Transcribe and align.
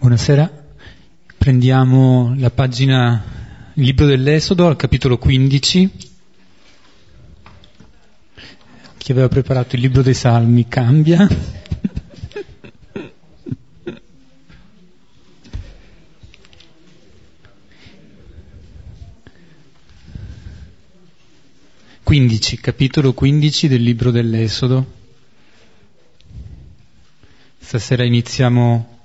Buonasera, 0.00 0.50
prendiamo 1.36 2.32
la 2.38 2.48
pagina, 2.48 3.22
il 3.74 3.84
libro 3.84 4.06
dell'Esodo 4.06 4.66
al 4.66 4.74
capitolo 4.74 5.18
15. 5.18 5.90
Chi 8.96 9.12
aveva 9.12 9.28
preparato 9.28 9.74
il 9.76 9.82
libro 9.82 10.00
dei 10.00 10.14
Salmi 10.14 10.66
cambia. 10.68 11.28
Quindici, 22.02 22.58
capitolo 22.58 23.12
15 23.12 23.68
del 23.68 23.82
libro 23.82 24.10
dell'Esodo. 24.10 24.92
Stasera 27.58 28.02
iniziamo 28.02 28.99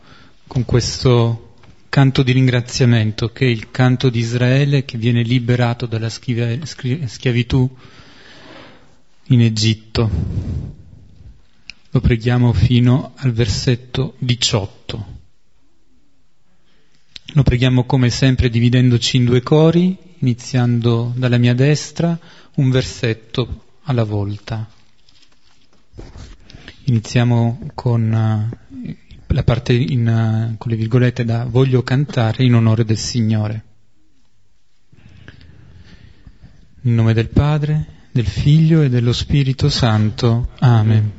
con 0.48 0.66
questo 0.66 1.54
canto 1.90 2.23
di 2.23 2.34
ringraziamento 2.34 3.31
che 3.31 3.45
è 3.45 3.49
il 3.49 3.72
canto 3.72 4.09
di 4.09 4.20
Israele 4.20 4.85
che 4.85 4.98
viene 4.98 5.23
liberato 5.23 5.85
dalla 5.85 6.09
schiavitù 6.09 7.77
in 9.27 9.41
Egitto. 9.41 10.09
Lo 11.90 12.02
preghiamo 12.02 12.52
fino 12.52 13.13
al 13.16 13.31
versetto 13.31 14.16
18. 14.20 15.05
Lo 17.34 17.43
preghiamo 17.43 17.85
come 17.85 18.09
sempre 18.09 18.49
dividendoci 18.49 19.18
in 19.18 19.26
due 19.26 19.41
cori, 19.41 19.98
iniziando 20.20 21.13
dalla 21.16 21.38
mia 21.38 21.54
destra, 21.54 22.18
un 22.55 22.70
versetto 22.70 23.63
alla 23.84 24.04
volta. 24.04 24.70
Iniziamo 26.84 27.71
con 27.73 28.52
la 29.27 29.43
parte 29.43 29.73
in, 29.73 30.07
uh, 30.07 30.57
con 30.57 30.71
le 30.71 30.77
virgolette 30.77 31.25
da 31.25 31.45
voglio 31.45 31.84
cantare 31.84 32.43
in 32.43 32.54
onore 32.54 32.85
del 32.85 32.98
Signore. 32.98 33.63
In 36.81 36.93
nome 36.93 37.13
del 37.13 37.29
Padre, 37.29 37.85
del 38.12 38.27
Figlio 38.27 38.81
e 38.81 38.90
dello 38.90 39.12
Spirito 39.12 39.70
Santo. 39.70 40.49
Amen. 40.59 41.12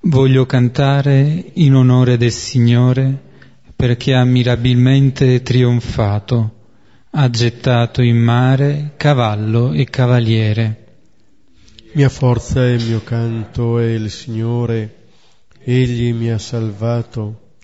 Voglio 0.00 0.44
cantare 0.44 1.52
in 1.54 1.74
onore 1.74 2.16
del 2.16 2.30
Signore 2.30 3.32
perché 3.74 4.14
ha 4.14 4.24
mirabilmente 4.24 5.42
trionfato, 5.42 6.66
ha 7.10 7.30
gettato 7.30 8.02
in 8.02 8.18
mare 8.18 8.92
cavallo 8.96 9.72
e 9.72 9.84
cavaliere. 9.86 10.84
Mia 11.92 12.08
forza 12.08 12.66
e 12.68 12.76
mio 12.76 13.02
canto 13.02 13.78
è 13.78 13.86
il 13.86 14.10
Signore 14.10 15.03
Egli 15.66 16.12
mi 16.12 16.30
ha 16.30 16.36
salvato, 16.36 17.54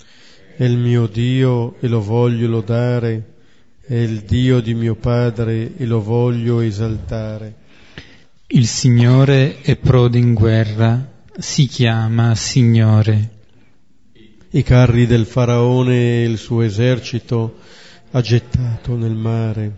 è 0.56 0.65
il 0.65 0.79
mio 0.79 1.06
Dio 1.06 1.77
e 1.81 1.87
lo 1.87 2.01
voglio 2.01 2.48
lodare, 2.48 3.34
è 3.83 3.95
il 3.95 4.20
Dio 4.20 4.62
di 4.62 4.73
mio 4.73 4.95
Padre 4.95 5.77
e 5.77 5.84
lo 5.84 6.01
voglio 6.01 6.61
esaltare. 6.61 7.57
Il 8.47 8.67
Signore 8.67 9.61
è 9.61 9.77
prode 9.77 10.17
in 10.17 10.33
guerra, 10.33 11.12
si 11.37 11.67
chiama 11.67 12.34
Signore. 12.34 13.31
I 14.48 14.62
carri 14.62 15.07
del 15.07 15.27
Faraone 15.27 16.23
e 16.23 16.25
il 16.25 16.39
suo 16.39 16.62
esercito 16.62 17.59
ha 18.12 18.20
gettato 18.23 18.97
nel 18.97 19.14
mare, 19.14 19.77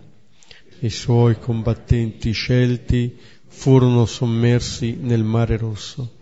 i 0.78 0.90
suoi 0.90 1.40
combattenti 1.40 2.30
scelti 2.30 3.16
furono 3.48 4.06
sommersi 4.06 4.96
nel 5.00 5.24
mare 5.24 5.56
rosso. 5.56 6.20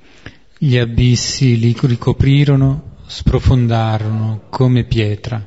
Gli 0.63 0.77
abissi 0.77 1.59
li 1.59 1.75
ricoprirono, 1.81 2.97
sprofondarono 3.07 4.43
come 4.51 4.85
pietra. 4.85 5.43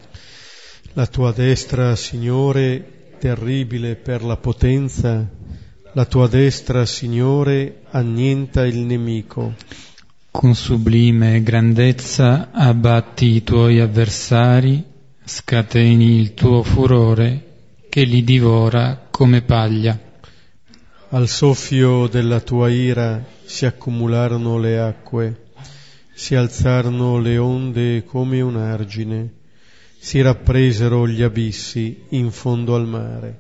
La 0.94 1.06
tua 1.06 1.32
destra, 1.32 1.96
Signore, 1.96 3.12
terribile 3.20 3.96
per 3.96 4.24
la 4.24 4.38
potenza, 4.38 5.30
la 5.94 6.06
tua 6.06 6.28
destra, 6.28 6.88
Signore, 6.88 7.82
annienta 7.92 8.66
il 8.66 8.80
nemico. 8.80 9.54
Con 10.32 10.56
sublime 10.56 11.44
grandezza 11.44 12.50
abbatti 12.52 13.36
i 13.36 13.44
tuoi 13.44 13.82
avversari, 13.82 14.84
scateni 15.24 16.18
il 16.18 16.34
tuo 16.34 16.64
furore 16.64 17.76
che 17.88 18.04
li 18.04 18.24
divora 18.24 19.10
come 19.12 19.44
paglia. 19.44 20.13
Al 21.14 21.28
soffio 21.28 22.08
della 22.08 22.40
tua 22.40 22.72
ira 22.72 23.24
si 23.46 23.68
accumularono 23.68 24.58
le 24.58 24.80
acque, 24.80 25.44
si 26.12 26.34
alzarono 26.34 27.20
le 27.20 27.38
onde 27.38 28.04
come 28.04 28.42
un 28.42 28.56
argine, 28.56 29.32
si 30.00 30.22
rappresero 30.22 31.08
gli 31.08 31.22
abissi 31.22 32.06
in 32.10 32.32
fondo 32.32 32.74
al 32.74 32.88
mare. 32.88 33.40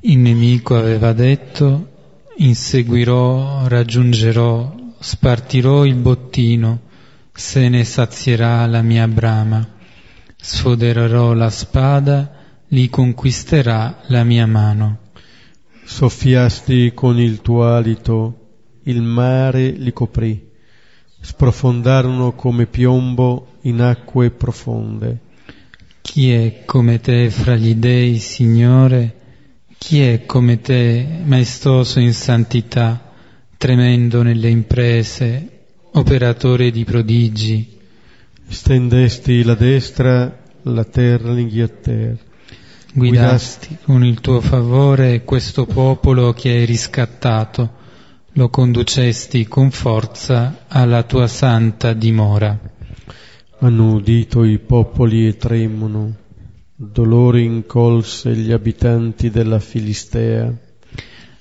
Il 0.00 0.18
nemico 0.18 0.76
aveva 0.76 1.14
detto, 1.14 1.88
inseguirò, 2.36 3.66
raggiungerò, 3.66 4.74
spartirò 4.98 5.86
il 5.86 5.94
bottino, 5.94 6.80
se 7.32 7.66
ne 7.70 7.82
sazierà 7.84 8.66
la 8.66 8.82
mia 8.82 9.08
brama, 9.08 9.66
sfodererò 10.36 11.32
la 11.32 11.48
spada, 11.48 12.30
li 12.68 12.90
conquisterà 12.90 14.02
la 14.08 14.22
mia 14.22 14.44
mano. 14.46 14.98
Soffiasti 15.86 16.92
con 16.94 17.20
il 17.20 17.42
tuo 17.42 17.66
alito, 17.66 18.52
il 18.84 19.02
mare 19.02 19.68
li 19.68 19.92
coprì, 19.92 20.50
sprofondarono 21.20 22.32
come 22.32 22.66
piombo 22.66 23.58
in 23.62 23.82
acque 23.82 24.30
profonde. 24.30 25.18
Chi 26.00 26.32
è 26.32 26.64
come 26.64 27.00
te 27.00 27.28
fra 27.28 27.54
gli 27.54 27.74
dei, 27.74 28.18
Signore? 28.18 29.20
Chi 29.76 30.00
è 30.00 30.24
come 30.24 30.62
te, 30.62 31.06
maestoso 31.22 32.00
in 32.00 32.14
santità, 32.14 33.12
tremendo 33.58 34.22
nelle 34.22 34.48
imprese, 34.48 35.66
operatore 35.92 36.70
di 36.70 36.84
prodigi? 36.84 37.78
Stendesti 38.48 39.42
la 39.42 39.54
destra, 39.54 40.42
la 40.62 40.84
terra 40.84 41.32
l'inghiotter 41.32 42.32
guidasti 42.96 43.76
con 43.82 44.04
il 44.04 44.20
tuo 44.20 44.40
favore 44.40 45.24
questo 45.24 45.66
popolo 45.66 46.32
che 46.32 46.50
hai 46.50 46.64
riscattato, 46.64 47.82
lo 48.34 48.48
conducesti 48.48 49.48
con 49.48 49.72
forza 49.72 50.64
alla 50.68 51.02
tua 51.02 51.26
santa 51.26 51.92
dimora. 51.92 52.56
Hanno 53.58 53.94
udito 53.94 54.44
i 54.44 54.60
popoli 54.60 55.26
e 55.26 55.36
tremono, 55.36 56.14
dolore 56.76 57.40
incolse 57.40 58.36
gli 58.36 58.52
abitanti 58.52 59.28
della 59.28 59.58
Filistea. 59.58 60.52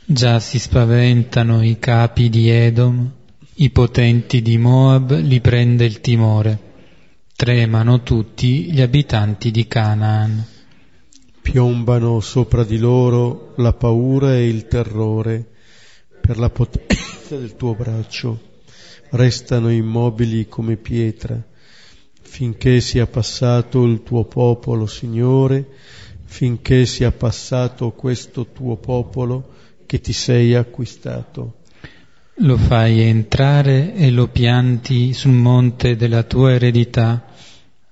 Già 0.05 0.39
si 0.39 0.57
spaventano 0.57 1.61
i 1.61 1.77
capi 1.77 2.29
di 2.29 2.49
Edom, 2.49 3.11
i 3.55 3.69
potenti 3.69 4.41
di 4.41 4.57
Moab 4.57 5.19
li 5.19 5.39
prende 5.39 5.85
il 5.85 6.01
timore, 6.01 6.59
tremano 7.35 8.01
tutti 8.01 8.71
gli 8.71 8.81
abitanti 8.81 9.51
di 9.51 9.67
Canaan 9.67 10.45
piombano 11.43 12.21
sopra 12.21 12.63
di 12.63 12.77
loro 12.77 13.53
la 13.57 13.73
paura 13.73 14.33
e 14.33 14.47
il 14.47 14.65
terrore 14.65 15.45
per 16.21 16.39
la 16.39 16.49
potenza 16.49 17.37
del 17.37 17.57
tuo 17.57 17.75
braccio, 17.75 18.39
restano 19.09 19.69
immobili 19.69 20.47
come 20.47 20.77
pietra, 20.77 21.39
finché 22.21 22.79
sia 22.79 23.05
passato 23.07 23.83
il 23.83 24.03
tuo 24.03 24.23
popolo, 24.23 24.87
Signore, 24.87 25.67
finché 26.23 26.85
sia 26.85 27.11
passato 27.11 27.91
questo 27.91 28.47
tuo 28.47 28.77
popolo 28.77 29.49
che 29.85 29.99
ti 29.99 30.13
sei 30.13 30.55
acquistato. 30.55 31.55
Lo 32.37 32.55
fai 32.55 33.01
entrare 33.01 33.93
e 33.93 34.09
lo 34.11 34.29
pianti 34.29 35.13
sul 35.13 35.33
monte 35.33 35.97
della 35.97 36.23
tua 36.23 36.53
eredità 36.53 37.32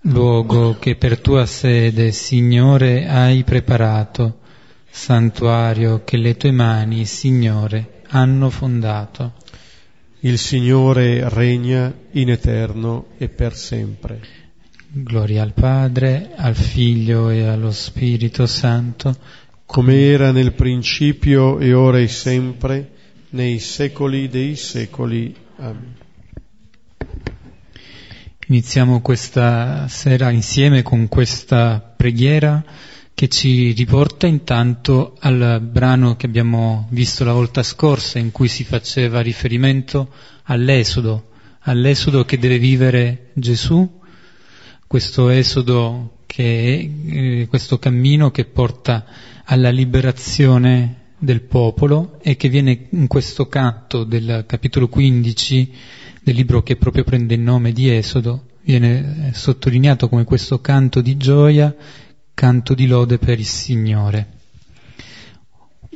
luogo 0.04 0.78
che 0.80 0.96
per 0.96 1.20
tua 1.20 1.46
sede, 1.46 2.12
Signore, 2.12 3.08
hai 3.08 3.44
preparato, 3.44 4.40
santuario 4.90 6.04
che 6.04 6.18
le 6.18 6.36
tue 6.38 6.52
mani, 6.52 7.06
Signore, 7.06 8.02
hanno 8.08 8.50
fondato. 8.50 9.34
Il 10.22 10.38
Signore 10.38 11.28
regna 11.30 11.94
in 12.12 12.30
eterno 12.30 13.08
e 13.18 13.30
per 13.30 13.56
sempre. 13.56 14.20
Gloria 14.88 15.44
al 15.44 15.54
Padre, 15.54 16.32
al 16.36 16.56
Figlio 16.56 17.30
e 17.30 17.44
allo 17.44 17.72
Spirito 17.72 18.46
Santo, 18.46 19.16
come 19.66 20.02
era 20.02 20.32
nel 20.32 20.54
principio 20.54 21.60
e 21.60 21.74
ora 21.74 22.00
e 22.00 22.08
sempre, 22.08 22.92
nei 23.30 23.60
secoli 23.60 24.28
dei 24.28 24.56
secoli. 24.56 25.34
Amen. 25.58 26.01
Iniziamo 28.52 29.00
questa 29.00 29.88
sera 29.88 30.30
insieme 30.30 30.82
con 30.82 31.08
questa 31.08 31.80
preghiera 31.80 32.62
che 33.14 33.30
ci 33.30 33.72
riporta 33.72 34.28
intanto 34.28 35.16
al 35.20 35.62
brano 35.62 36.18
che 36.18 36.26
abbiamo 36.26 36.86
visto 36.90 37.24
la 37.24 37.32
volta 37.32 37.64
scorsa 37.64 38.20
in 38.20 38.32
cui 38.32 38.50
si 38.50 38.66
faceva 38.66 39.22
riferimento 39.22 40.10
all'esodo, 40.44 41.30
all'esodo 41.62 42.26
che 42.26 42.38
deve 42.38 42.60
vivere 42.60 43.30
Gesù 43.36 43.90
questo 44.86 45.30
esodo 45.30 46.18
che 46.26 46.44
è 46.44 47.14
eh, 47.16 47.48
questo 47.48 47.80
cammino 47.80 48.32
che 48.32 48.44
porta 48.44 49.06
alla 49.46 49.70
liberazione 49.70 51.14
del 51.18 51.40
popolo 51.40 52.20
e 52.22 52.36
che 52.36 52.50
viene 52.50 52.88
in 52.90 53.08
questo 53.08 53.48
canto 53.48 54.04
del 54.04 54.44
capitolo 54.46 54.90
15 54.90 55.74
del 56.24 56.36
libro 56.36 56.62
che 56.62 56.76
proprio 56.76 57.04
prende 57.04 57.34
il 57.34 57.42
nome 57.42 57.72
di 57.72 57.90
Esodo, 57.90 58.46
viene 58.64 59.30
eh, 59.30 59.34
sottolineato 59.34 60.08
come 60.08 60.24
questo 60.24 60.62
canto 60.62 61.02
di 61.02 61.18
gioia, 61.18 61.76
canto 62.34 62.74
di 62.74 62.88
lode 62.88 63.18
per 63.18 63.40
il 63.40 63.46
Signore. 63.46 64.40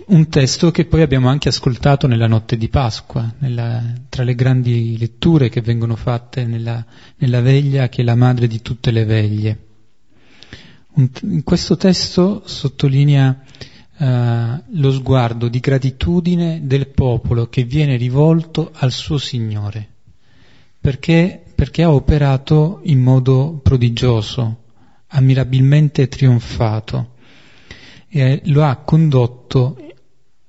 Un 0.07 0.29
testo 0.29 0.69
che 0.69 0.85
poi 0.85 1.01
abbiamo 1.01 1.29
anche 1.29 1.49
ascoltato 1.49 2.05
nella 2.05 2.27
notte 2.27 2.57
di 2.57 2.69
Pasqua, 2.69 3.33
nella, 3.39 3.81
tra 4.07 4.23
le 4.23 4.35
grandi 4.35 4.97
letture 4.99 5.49
che 5.49 5.61
vengono 5.61 5.95
fatte 5.95 6.45
nella, 6.45 6.85
nella 7.17 7.41
veglia 7.41 7.89
che 7.89 8.01
è 8.01 8.05
la 8.05 8.13
madre 8.13 8.45
di 8.45 8.61
tutte 8.61 8.91
le 8.91 9.05
veglie. 9.05 9.59
Un, 10.93 11.41
questo 11.43 11.75
testo 11.75 12.43
sottolinea 12.45 13.43
uh, 13.97 14.63
lo 14.77 14.91
sguardo 14.91 15.47
di 15.47 15.59
gratitudine 15.59 16.61
del 16.63 16.87
popolo 16.89 17.47
che 17.47 17.63
viene 17.63 17.95
rivolto 17.97 18.71
al 18.75 18.91
suo 18.91 19.17
Signore, 19.17 19.94
perché, 20.85 21.41
perché 21.55 21.81
ha 21.81 21.91
operato 21.91 22.81
in 22.83 23.01
modo 23.01 23.59
prodigioso, 23.63 24.65
ammirabilmente 25.07 26.07
trionfato 26.07 27.15
e 28.07 28.41
lo 28.45 28.63
ha 28.63 28.75
condotto 28.75 29.77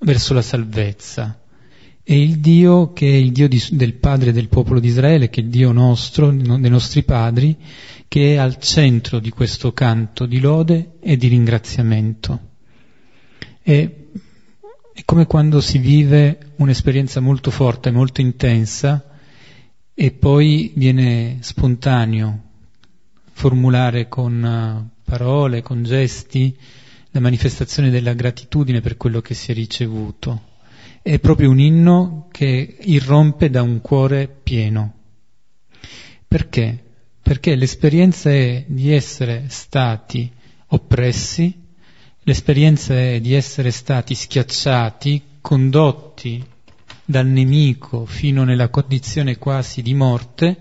verso 0.00 0.34
la 0.34 0.42
salvezza. 0.42 1.40
E 2.02 2.20
il 2.20 2.40
Dio 2.40 2.92
che 2.92 3.08
è 3.08 3.14
il 3.14 3.32
Dio 3.32 3.48
di, 3.48 3.64
del 3.70 3.94
Padre 3.94 4.30
del 4.30 4.48
popolo 4.48 4.78
di 4.78 4.88
Israele, 4.88 5.30
che 5.30 5.40
è 5.40 5.44
il 5.44 5.48
Dio 5.48 5.72
nostro, 5.72 6.30
dei 6.30 6.68
nostri 6.68 7.02
padri, 7.02 7.56
che 8.06 8.34
è 8.34 8.36
al 8.36 8.58
centro 8.58 9.20
di 9.20 9.30
questo 9.30 9.72
canto 9.72 10.26
di 10.26 10.38
lode 10.38 10.96
e 11.00 11.16
di 11.16 11.28
ringraziamento. 11.28 12.40
E, 13.62 14.08
è 14.92 15.02
come 15.06 15.24
quando 15.24 15.62
si 15.62 15.78
vive 15.78 16.52
un'esperienza 16.56 17.20
molto 17.20 17.50
forte, 17.50 17.90
molto 17.90 18.20
intensa, 18.20 19.15
e 19.98 20.10
poi 20.10 20.72
viene 20.74 21.38
spontaneo 21.40 22.42
formulare 23.32 24.08
con 24.08 24.42
uh, 24.42 25.00
parole, 25.02 25.62
con 25.62 25.84
gesti, 25.84 26.54
la 27.12 27.20
manifestazione 27.20 27.88
della 27.88 28.12
gratitudine 28.12 28.82
per 28.82 28.98
quello 28.98 29.22
che 29.22 29.32
si 29.32 29.52
è 29.52 29.54
ricevuto. 29.54 30.42
È 31.00 31.18
proprio 31.18 31.48
un 31.48 31.60
inno 31.60 32.28
che 32.30 32.76
irrompe 32.78 33.48
da 33.48 33.62
un 33.62 33.80
cuore 33.80 34.28
pieno. 34.28 34.92
Perché? 36.28 36.84
Perché 37.22 37.54
l'esperienza 37.54 38.30
è 38.30 38.66
di 38.68 38.92
essere 38.92 39.44
stati 39.48 40.30
oppressi, 40.66 41.58
l'esperienza 42.24 42.92
è 42.94 43.18
di 43.18 43.32
essere 43.32 43.70
stati 43.70 44.14
schiacciati, 44.14 45.22
condotti 45.40 46.44
dal 47.08 47.26
nemico 47.26 48.04
fino 48.04 48.42
nella 48.44 48.68
condizione 48.68 49.38
quasi 49.38 49.80
di 49.80 49.94
morte 49.94 50.58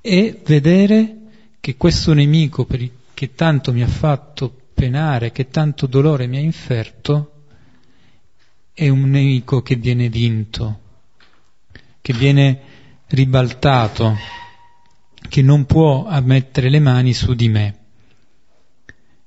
e 0.00 0.42
vedere 0.44 1.16
che 1.60 1.76
questo 1.76 2.12
nemico 2.12 2.66
che 3.14 3.34
tanto 3.34 3.72
mi 3.72 3.82
ha 3.82 3.88
fatto 3.88 4.52
penare, 4.74 5.32
che 5.32 5.48
tanto 5.48 5.86
dolore 5.86 6.26
mi 6.26 6.36
ha 6.36 6.40
inferto, 6.40 7.44
è 8.74 8.88
un 8.88 9.08
nemico 9.10 9.62
che 9.62 9.76
viene 9.76 10.08
vinto, 10.08 10.80
che 12.00 12.12
viene 12.12 12.60
ribaltato, 13.08 14.16
che 15.28 15.42
non 15.42 15.64
può 15.64 16.06
ammettere 16.06 16.70
le 16.70 16.80
mani 16.80 17.12
su 17.12 17.34
di 17.34 17.48
me. 17.48 17.77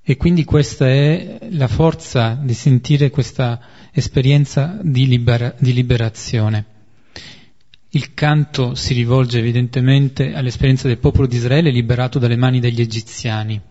E 0.04 0.18
quindi 0.18 0.44
questa 0.44 0.88
è 0.88 1.48
la 1.52 1.68
forza 1.68 2.40
di 2.42 2.54
sentire 2.54 3.10
questa 3.10 3.60
esperienza 3.92 4.80
di, 4.82 5.08
libera- 5.08 5.54
di 5.58 5.74
liberazione. 5.74 6.66
Il 7.90 8.14
canto 8.14 8.74
si 8.76 8.94
rivolge 8.94 9.40
evidentemente 9.40 10.34
all'esperienza 10.34 10.88
del 10.88 10.98
popolo 10.98 11.28
di 11.28 11.36
Israele 11.36 11.72
liberato 11.72 12.20
dalle 12.20 12.38
mani 12.38 12.60
degli 12.60 12.82
egiziani 12.82 13.62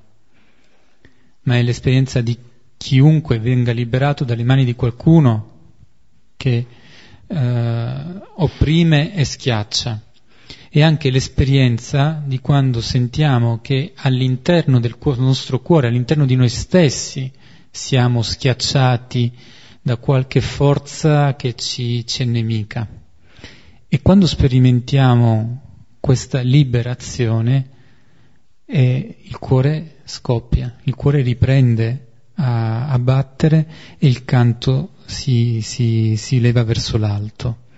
ma 1.42 1.56
è 1.56 1.62
l'esperienza 1.62 2.20
di 2.20 2.36
chiunque 2.76 3.38
venga 3.38 3.72
liberato 3.72 4.24
dalle 4.24 4.44
mani 4.44 4.64
di 4.64 4.74
qualcuno 4.74 5.48
che 6.36 6.66
eh, 7.26 7.94
opprime 8.36 9.14
e 9.14 9.24
schiaccia. 9.24 10.00
E 10.72 10.82
anche 10.84 11.10
l'esperienza 11.10 12.22
di 12.24 12.38
quando 12.38 12.80
sentiamo 12.80 13.58
che 13.60 13.92
all'interno 13.96 14.78
del 14.78 14.96
nostro 15.18 15.60
cuore, 15.60 15.88
all'interno 15.88 16.24
di 16.24 16.36
noi 16.36 16.48
stessi, 16.48 17.30
siamo 17.68 18.22
schiacciati 18.22 19.32
da 19.82 19.96
qualche 19.96 20.40
forza 20.40 21.34
che 21.34 21.56
ci, 21.56 22.06
ci 22.06 22.22
è 22.22 22.24
nemica. 22.24 22.86
E 23.88 24.00
quando 24.00 24.28
sperimentiamo 24.28 25.62
questa 25.98 26.40
liberazione, 26.40 27.68
eh, 28.64 29.16
il 29.22 29.38
cuore 29.38 29.96
scoppia, 30.04 30.76
il 30.84 30.94
cuore 30.94 31.22
riprende 31.22 32.06
a, 32.34 32.86
a 32.88 32.98
battere 33.00 33.66
e 33.98 34.06
il 34.06 34.24
canto 34.24 34.90
si, 35.04 35.60
si, 35.62 36.14
si 36.16 36.40
leva 36.40 36.62
verso 36.62 36.96
l'alto. 36.96 37.68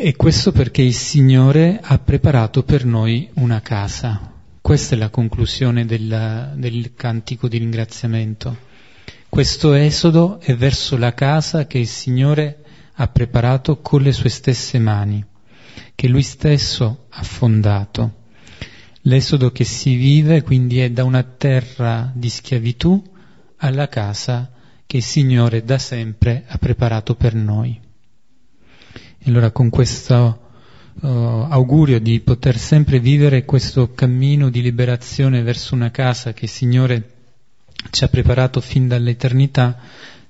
E 0.00 0.14
questo 0.14 0.52
perché 0.52 0.82
il 0.82 0.94
Signore 0.94 1.80
ha 1.82 1.98
preparato 1.98 2.62
per 2.62 2.84
noi 2.84 3.28
una 3.34 3.60
casa. 3.60 4.32
Questa 4.60 4.94
è 4.94 4.98
la 4.98 5.08
conclusione 5.08 5.86
del, 5.86 6.52
del 6.54 6.94
cantico 6.94 7.48
di 7.48 7.58
ringraziamento. 7.58 8.56
Questo 9.28 9.74
esodo 9.74 10.38
è 10.38 10.54
verso 10.54 10.96
la 10.96 11.14
casa 11.14 11.66
che 11.66 11.78
il 11.78 11.88
Signore 11.88 12.62
ha 12.94 13.08
preparato 13.08 13.80
con 13.80 14.02
le 14.02 14.12
sue 14.12 14.28
stesse 14.28 14.78
mani, 14.78 15.24
che 15.96 16.06
Lui 16.06 16.22
stesso 16.22 17.06
ha 17.08 17.22
fondato. 17.24 18.26
L'esodo 19.00 19.50
che 19.50 19.64
si 19.64 19.96
vive 19.96 20.42
quindi 20.42 20.78
è 20.78 20.92
da 20.92 21.02
una 21.02 21.24
terra 21.24 22.08
di 22.14 22.28
schiavitù 22.28 23.02
alla 23.56 23.88
casa 23.88 24.52
che 24.86 24.98
il 24.98 25.02
Signore 25.02 25.64
da 25.64 25.78
sempre 25.78 26.44
ha 26.46 26.56
preparato 26.56 27.16
per 27.16 27.34
noi. 27.34 27.86
Allora 29.24 29.50
con 29.50 29.68
questo 29.68 30.48
uh, 31.00 31.06
augurio 31.06 32.00
di 32.00 32.20
poter 32.20 32.58
sempre 32.58 32.98
vivere 33.00 33.44
questo 33.44 33.92
cammino 33.92 34.48
di 34.48 34.62
liberazione 34.62 35.42
verso 35.42 35.74
una 35.74 35.90
casa 35.90 36.32
che 36.32 36.46
il 36.46 36.50
Signore 36.50 37.10
ci 37.90 38.04
ha 38.04 38.08
preparato 38.08 38.60
fin 38.60 38.88
dall'eternità, 38.88 39.78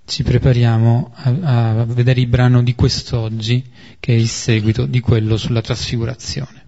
ci 0.05 0.23
prepariamo 0.23 1.13
a, 1.15 1.81
a 1.81 1.85
vedere 1.85 2.21
il 2.21 2.27
brano 2.27 2.63
di 2.63 2.75
quest'oggi, 2.75 3.65
che 4.01 4.15
è 4.15 4.17
il 4.17 4.29
seguito 4.29 4.87
di 4.87 5.01
quello 5.01 5.37
sulla 5.37 5.61
trasfigurazione. 5.61 6.67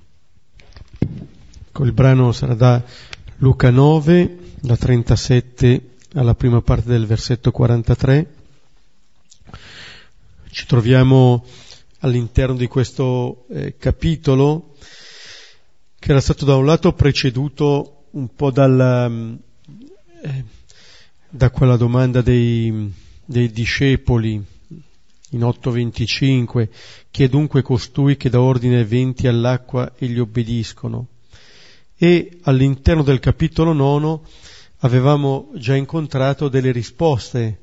Il 1.82 1.92
brano 1.92 2.32
sarà 2.32 2.54
da 2.54 2.82
Luca 3.38 3.70
9, 3.70 4.38
da 4.60 4.76
37 4.76 5.90
alla 6.14 6.34
prima 6.34 6.60
parte 6.60 6.90
del 6.90 7.06
versetto 7.06 7.50
43. 7.50 8.34
Ci 10.50 10.66
troviamo 10.66 11.44
all'interno 12.00 12.56
di 12.56 12.66
questo 12.66 13.46
eh, 13.50 13.76
capitolo 13.76 14.74
che 15.98 16.10
era 16.10 16.20
stato 16.20 16.44
da 16.44 16.56
un 16.56 16.66
lato 16.66 16.92
preceduto 16.92 18.04
un 18.10 18.34
po' 18.34 18.50
dalla, 18.50 19.08
mm, 19.08 19.34
eh, 20.22 20.44
da 21.28 21.50
quella 21.50 21.76
domanda 21.76 22.20
dei, 22.22 22.92
dei 23.24 23.50
discepoli 23.50 24.42
in 25.32 25.40
8.25, 25.40 26.68
chi 27.10 27.22
è 27.22 27.28
dunque 27.28 27.62
costui 27.62 28.16
che 28.16 28.30
dà 28.30 28.40
ordine 28.40 28.78
ai 28.78 28.84
venti 28.84 29.28
all'acqua 29.28 29.92
e 29.96 30.06
gli 30.06 30.18
obbediscono? 30.18 31.06
e 32.02 32.38
all'interno 32.44 33.02
del 33.02 33.20
capitolo 33.20 33.74
nono 33.74 34.22
avevamo 34.78 35.50
già 35.56 35.76
incontrato 35.76 36.48
delle 36.48 36.72
risposte. 36.72 37.60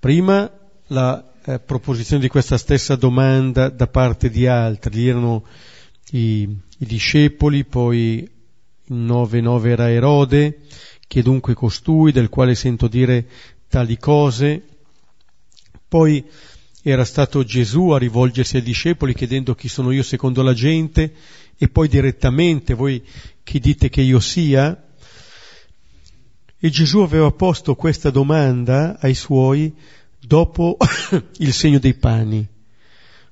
Prima 0.00 0.50
la 0.88 1.29
eh, 1.44 1.58
proposizione 1.58 2.20
di 2.20 2.28
questa 2.28 2.58
stessa 2.58 2.96
domanda 2.96 3.68
da 3.68 3.86
parte 3.86 4.28
di 4.28 4.46
altri, 4.46 5.08
erano 5.08 5.44
i, 6.10 6.42
i 6.42 6.86
discepoli, 6.86 7.64
poi 7.64 8.28
in 8.86 9.06
9-9 9.06 9.66
era 9.66 9.90
Erode, 9.90 10.60
che 11.06 11.22
dunque 11.22 11.54
costui 11.54 12.12
del 12.12 12.28
quale 12.28 12.54
sento 12.54 12.88
dire 12.88 13.26
tali 13.68 13.96
cose, 13.96 14.62
poi 15.88 16.24
era 16.82 17.04
stato 17.04 17.44
Gesù 17.44 17.90
a 17.90 17.98
rivolgersi 17.98 18.56
ai 18.56 18.62
discepoli 18.62 19.14
chiedendo 19.14 19.54
chi 19.54 19.68
sono 19.68 19.90
io 19.90 20.02
secondo 20.02 20.42
la 20.42 20.54
gente 20.54 21.12
e 21.56 21.68
poi 21.68 21.88
direttamente 21.88 22.74
voi 22.74 23.02
chi 23.42 23.58
dite 23.58 23.88
che 23.88 24.00
io 24.00 24.18
sia? 24.18 24.88
E 26.58 26.70
Gesù 26.70 27.00
aveva 27.00 27.30
posto 27.32 27.74
questa 27.74 28.10
domanda 28.10 28.98
ai 29.00 29.14
suoi 29.14 29.74
dopo 30.20 30.76
il 31.38 31.52
segno 31.52 31.78
dei 31.78 31.94
pani, 31.94 32.46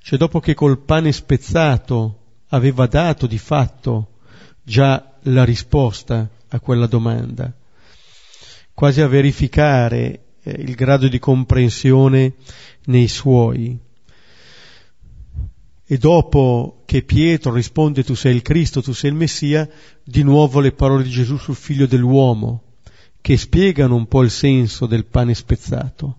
cioè 0.00 0.18
dopo 0.18 0.40
che 0.40 0.54
col 0.54 0.78
pane 0.78 1.12
spezzato 1.12 2.18
aveva 2.48 2.86
dato 2.86 3.26
di 3.26 3.38
fatto 3.38 4.18
già 4.62 5.16
la 5.22 5.44
risposta 5.44 6.28
a 6.48 6.60
quella 6.60 6.86
domanda, 6.86 7.52
quasi 8.72 9.00
a 9.00 9.06
verificare 9.06 10.24
eh, 10.42 10.50
il 10.50 10.74
grado 10.74 11.08
di 11.08 11.18
comprensione 11.18 12.34
nei 12.84 13.08
suoi. 13.08 13.78
E 15.90 15.96
dopo 15.96 16.82
che 16.84 17.02
Pietro 17.02 17.52
risponde 17.52 18.04
tu 18.04 18.14
sei 18.14 18.34
il 18.34 18.42
Cristo, 18.42 18.82
tu 18.82 18.92
sei 18.92 19.10
il 19.10 19.16
Messia, 19.16 19.68
di 20.04 20.22
nuovo 20.22 20.60
le 20.60 20.72
parole 20.72 21.02
di 21.02 21.10
Gesù 21.10 21.38
sul 21.38 21.54
figlio 21.54 21.86
dell'uomo, 21.86 22.74
che 23.20 23.38
spiegano 23.38 23.94
un 23.94 24.06
po' 24.06 24.22
il 24.22 24.30
senso 24.30 24.86
del 24.86 25.06
pane 25.06 25.34
spezzato. 25.34 26.18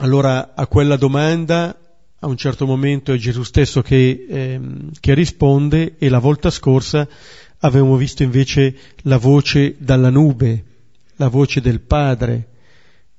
Allora 0.00 0.54
a 0.54 0.68
quella 0.68 0.96
domanda 0.96 1.76
a 2.20 2.26
un 2.28 2.36
certo 2.36 2.66
momento 2.66 3.12
è 3.12 3.16
Gesù 3.16 3.42
stesso 3.42 3.82
che, 3.82 4.26
ehm, 4.28 4.90
che 5.00 5.12
risponde 5.12 5.96
e 5.98 6.08
la 6.08 6.20
volta 6.20 6.50
scorsa 6.50 7.08
avevamo 7.58 7.96
visto 7.96 8.22
invece 8.22 8.76
la 9.02 9.16
voce 9.16 9.74
dalla 9.76 10.10
nube, 10.10 10.64
la 11.16 11.26
voce 11.26 11.60
del 11.60 11.80
Padre, 11.80 12.48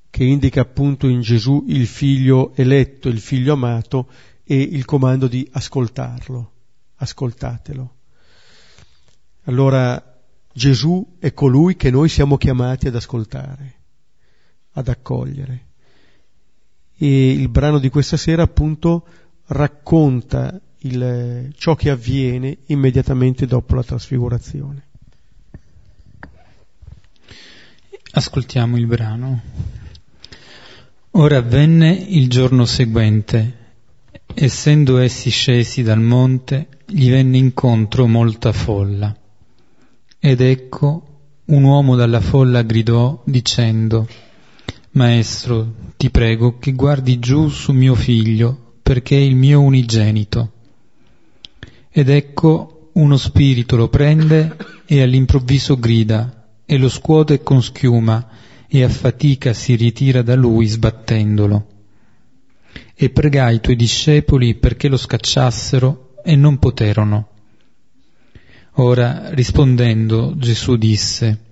che 0.08 0.24
indica 0.24 0.62
appunto 0.62 1.06
in 1.06 1.20
Gesù 1.20 1.66
il 1.68 1.86
figlio 1.86 2.54
eletto, 2.54 3.08
il 3.08 3.20
figlio 3.20 3.52
amato 3.52 4.08
e 4.42 4.58
il 4.58 4.86
comando 4.86 5.28
di 5.28 5.46
ascoltarlo, 5.52 6.52
ascoltatelo. 6.94 7.94
Allora 9.44 10.18
Gesù 10.50 11.16
è 11.18 11.34
colui 11.34 11.76
che 11.76 11.90
noi 11.90 12.08
siamo 12.08 12.38
chiamati 12.38 12.88
ad 12.88 12.94
ascoltare, 12.94 13.74
ad 14.72 14.88
accogliere. 14.88 15.68
E 17.02 17.30
il 17.30 17.48
brano 17.48 17.78
di 17.78 17.88
questa 17.88 18.18
sera 18.18 18.42
appunto 18.42 19.06
racconta 19.46 20.60
il, 20.80 21.50
ciò 21.56 21.74
che 21.74 21.88
avviene 21.88 22.58
immediatamente 22.66 23.46
dopo 23.46 23.74
la 23.74 23.82
trasfigurazione. 23.82 24.82
Ascoltiamo 28.12 28.76
il 28.76 28.86
brano. 28.86 29.40
Ora 31.12 31.38
avvenne 31.38 31.90
il 31.90 32.28
giorno 32.28 32.66
seguente. 32.66 33.56
Essendo 34.34 34.98
essi 34.98 35.30
scesi 35.30 35.82
dal 35.82 36.00
monte, 36.00 36.68
gli 36.84 37.08
venne 37.08 37.38
incontro 37.38 38.06
molta 38.06 38.52
folla. 38.52 39.16
Ed 40.18 40.42
ecco, 40.42 41.20
un 41.46 41.62
uomo 41.64 41.96
dalla 41.96 42.20
folla 42.20 42.60
gridò 42.60 43.22
dicendo, 43.24 44.06
Maestro, 44.92 45.72
ti 45.96 46.10
prego 46.10 46.58
che 46.58 46.72
guardi 46.72 47.20
giù 47.20 47.48
su 47.48 47.70
mio 47.72 47.94
figlio, 47.94 48.74
perché 48.82 49.16
è 49.16 49.20
il 49.20 49.36
mio 49.36 49.60
unigenito. 49.60 50.50
Ed 51.90 52.08
ecco, 52.08 52.90
uno 52.94 53.16
spirito 53.16 53.76
lo 53.76 53.88
prende 53.88 54.56
e 54.86 55.00
all'improvviso 55.00 55.78
grida, 55.78 56.48
e 56.66 56.76
lo 56.76 56.88
scuote 56.88 57.40
con 57.44 57.62
schiuma, 57.62 58.30
e 58.66 58.82
a 58.82 58.88
fatica 58.88 59.52
si 59.52 59.76
ritira 59.76 60.22
da 60.22 60.34
lui 60.34 60.66
sbattendolo. 60.66 61.66
E 62.92 63.10
pregai 63.10 63.56
i 63.56 63.60
tuoi 63.60 63.76
discepoli 63.76 64.56
perché 64.56 64.88
lo 64.88 64.96
scacciassero 64.96 66.14
e 66.24 66.34
non 66.34 66.58
poterono. 66.58 67.28
Ora 68.74 69.32
rispondendo 69.34 70.34
Gesù 70.36 70.74
disse, 70.74 71.49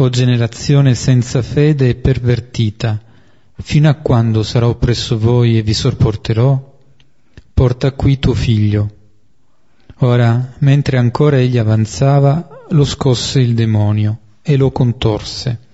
O 0.00 0.08
generazione 0.08 0.94
senza 0.94 1.42
fede 1.42 1.90
e 1.90 1.94
pervertita, 1.94 3.00
fino 3.56 3.88
a 3.88 3.94
quando 3.94 4.42
sarò 4.42 4.74
presso 4.76 5.18
voi 5.18 5.58
e 5.58 5.62
vi 5.62 5.74
sopporterò? 5.74 6.78
Porta 7.52 7.92
qui 7.92 8.18
tuo 8.18 8.32
figlio. 8.32 8.90
Ora, 9.98 10.54
mentre 10.60 10.96
ancora 10.96 11.38
egli 11.38 11.58
avanzava, 11.58 12.66
lo 12.70 12.84
scosse 12.84 13.40
il 13.40 13.54
demonio 13.54 14.18
e 14.42 14.56
lo 14.56 14.70
contorse 14.70 15.68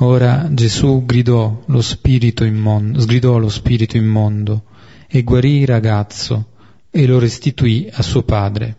Ora 0.00 0.48
Gesù 0.50 1.04
gridò 1.06 1.62
lo 1.66 1.80
spirito 1.80 2.44
immondo, 2.44 3.00
sgridò 3.00 3.38
lo 3.38 3.48
spirito 3.48 3.96
immondo 3.96 4.64
e 5.08 5.22
guarì 5.22 5.60
il 5.60 5.66
ragazzo 5.66 6.52
e 6.90 7.06
lo 7.06 7.18
restituì 7.18 7.88
a 7.90 8.02
suo 8.02 8.22
padre. 8.22 8.76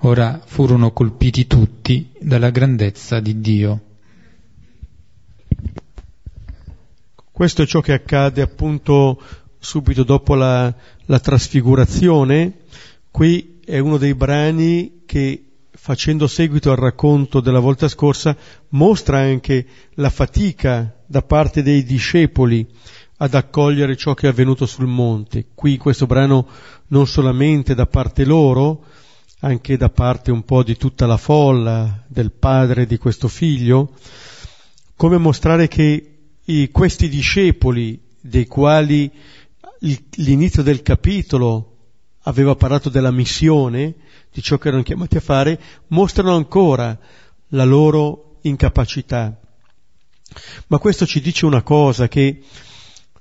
Ora 0.00 0.40
furono 0.44 0.92
colpiti 0.92 1.46
tutti 1.46 2.10
dalla 2.18 2.50
grandezza 2.50 3.20
di 3.20 3.40
Dio. 3.40 3.80
Questo 7.30 7.62
è 7.62 7.66
ciò 7.66 7.80
che 7.80 7.92
accade 7.92 8.42
appunto 8.42 9.20
subito 9.58 10.02
dopo 10.04 10.34
la, 10.34 10.74
la 11.06 11.20
trasfigurazione. 11.20 12.60
Qui 13.10 13.60
è 13.64 13.78
uno 13.78 13.96
dei 13.96 14.14
brani 14.14 15.02
che 15.06 15.44
facendo 15.70 16.26
seguito 16.26 16.70
al 16.70 16.76
racconto 16.76 17.40
della 17.40 17.58
volta 17.58 17.88
scorsa, 17.88 18.36
mostra 18.70 19.20
anche 19.20 19.66
la 19.94 20.10
fatica 20.10 20.94
da 21.06 21.22
parte 21.22 21.62
dei 21.62 21.82
discepoli 21.84 22.66
ad 23.16 23.34
accogliere 23.34 23.96
ciò 23.96 24.12
che 24.12 24.26
è 24.26 24.30
avvenuto 24.30 24.66
sul 24.66 24.86
monte. 24.86 25.46
Qui 25.54 25.78
questo 25.78 26.06
brano 26.06 26.46
non 26.88 27.06
solamente 27.06 27.74
da 27.74 27.86
parte 27.86 28.24
loro, 28.24 28.84
anche 29.40 29.76
da 29.76 29.88
parte 29.88 30.30
un 30.30 30.44
po' 30.44 30.62
di 30.62 30.76
tutta 30.76 31.06
la 31.06 31.16
folla, 31.16 32.04
del 32.06 32.32
padre 32.32 32.86
di 32.86 32.98
questo 32.98 33.28
figlio, 33.28 33.94
come 34.96 35.18
mostrare 35.18 35.68
che 35.68 36.06
questi 36.70 37.08
discepoli, 37.08 38.00
dei 38.20 38.46
quali 38.46 39.10
l'inizio 40.16 40.62
del 40.62 40.82
capitolo 40.82 41.76
aveva 42.24 42.54
parlato 42.54 42.90
della 42.90 43.10
missione, 43.10 43.94
di 44.30 44.42
ciò 44.42 44.58
che 44.58 44.68
erano 44.68 44.82
chiamati 44.82 45.16
a 45.16 45.20
fare, 45.20 45.58
mostrano 45.88 46.36
ancora 46.36 46.98
la 47.48 47.64
loro 47.64 48.38
incapacità. 48.42 49.40
Ma 50.66 50.78
questo 50.78 51.06
ci 51.06 51.20
dice 51.20 51.46
una 51.46 51.62
cosa, 51.62 52.08
che 52.08 52.42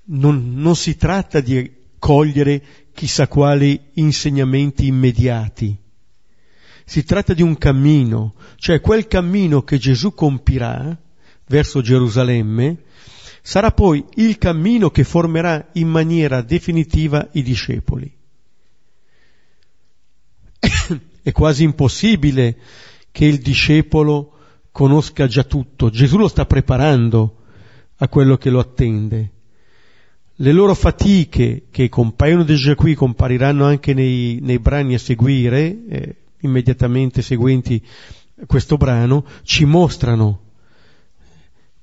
non, 0.05 0.53
non 0.55 0.75
si 0.75 0.97
tratta 0.97 1.39
di 1.39 1.77
cogliere 1.97 2.61
chissà 2.93 3.27
quali 3.27 3.79
insegnamenti 3.93 4.85
immediati. 4.85 5.77
Si 6.89 7.03
tratta 7.03 7.35
di 7.35 7.43
un 7.43 7.55
cammino, 7.55 8.33
cioè 8.55 8.81
quel 8.81 9.05
cammino 9.05 9.61
che 9.61 9.77
Gesù 9.77 10.15
compirà 10.15 10.97
verso 11.45 11.81
Gerusalemme, 11.81 12.79
sarà 13.43 13.69
poi 13.69 14.03
il 14.15 14.39
cammino 14.39 14.89
che 14.89 15.03
formerà 15.03 15.69
in 15.73 15.87
maniera 15.87 16.41
definitiva 16.41 17.29
i 17.33 17.43
discepoli. 17.43 18.11
È 21.21 21.31
quasi 21.31 21.61
impossibile 21.61 22.57
che 23.11 23.25
il 23.25 23.37
discepolo 23.37 24.31
conosca 24.71 25.27
già 25.27 25.43
tutto. 25.43 25.91
Gesù 25.91 26.17
lo 26.17 26.27
sta 26.27 26.47
preparando 26.47 27.43
a 27.97 28.07
quello 28.07 28.35
che 28.35 28.49
lo 28.49 28.57
attende. 28.57 29.31
Le 30.37 30.51
loro 30.51 30.73
fatiche, 30.73 31.67
che 31.69 31.87
compaiono 31.87 32.45
già 32.45 32.73
qui, 32.73 32.95
compariranno 32.95 33.63
anche 33.63 33.93
nei, 33.93 34.39
nei 34.41 34.57
brani 34.57 34.95
a 34.95 34.97
seguire, 34.97 35.85
eh, 35.87 36.15
immediatamente 36.41 37.21
seguenti 37.21 37.83
questo 38.45 38.77
brano, 38.77 39.25
ci 39.43 39.65
mostrano 39.65 40.47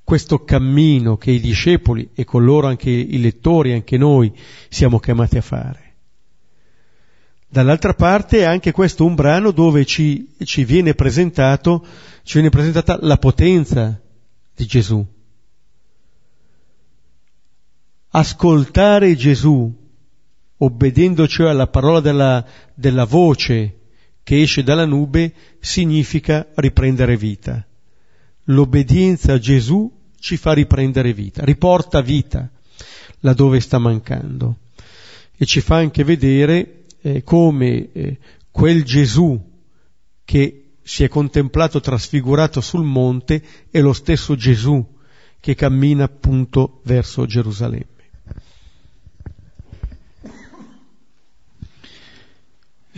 questo 0.06 0.44
cammino 0.44 1.16
che 1.16 1.32
i 1.32 1.40
discepoli 1.40 2.10
e 2.14 2.25
con 2.25 2.44
loro 2.44 2.68
anche 2.68 2.90
i 2.90 3.20
lettori, 3.20 3.72
anche 3.72 3.96
noi, 3.96 4.32
siamo 4.68 5.00
chiamati 5.00 5.36
a 5.36 5.42
fare. 5.42 5.94
Dall'altra 7.48 7.94
parte 7.94 8.38
è 8.38 8.44
anche 8.44 8.70
questo 8.70 9.04
un 9.04 9.14
brano 9.14 9.50
dove 9.50 9.84
ci, 9.84 10.34
ci, 10.44 10.64
viene 10.64 10.94
presentato, 10.94 11.84
ci 12.22 12.34
viene 12.34 12.50
presentata 12.50 12.98
la 13.00 13.16
potenza 13.16 14.00
di 14.54 14.66
Gesù. 14.66 15.04
Ascoltare 18.10 19.16
Gesù, 19.16 19.75
obbedendo 20.58 21.26
cioè 21.26 21.50
alla 21.50 21.66
parola 21.66 22.00
della, 22.00 22.44
della 22.75 23.04
voce 23.04 23.86
che 24.26 24.42
esce 24.42 24.64
dalla 24.64 24.85
nube, 24.85 25.33
significa 25.61 26.49
riprendere 26.56 27.16
vita. 27.16 27.64
L'obbedienza 28.47 29.35
a 29.35 29.38
Gesù 29.38 29.88
ci 30.18 30.37
fa 30.37 30.52
riprendere 30.52 31.12
vita, 31.12 31.45
riporta 31.45 32.00
vita 32.00 32.50
laddove 33.21 33.61
sta 33.61 33.78
mancando 33.78 34.56
e 35.37 35.47
ci 35.47 35.61
fa 35.61 35.76
anche 35.76 36.02
vedere 36.02 36.87
eh, 37.02 37.23
come 37.23 37.92
eh, 37.92 38.18
quel 38.50 38.83
Gesù 38.83 39.40
che 40.25 40.73
si 40.83 41.04
è 41.04 41.09
contemplato 41.09 41.78
trasfigurato 41.78 42.61
sul 42.61 42.83
monte 42.83 43.40
è 43.71 43.80
lo 43.80 43.92
stesso 43.92 44.35
Gesù 44.35 44.85
che 45.38 45.54
cammina 45.54 46.02
appunto 46.02 46.80
verso 46.83 47.26
Gerusalemme. 47.26 47.95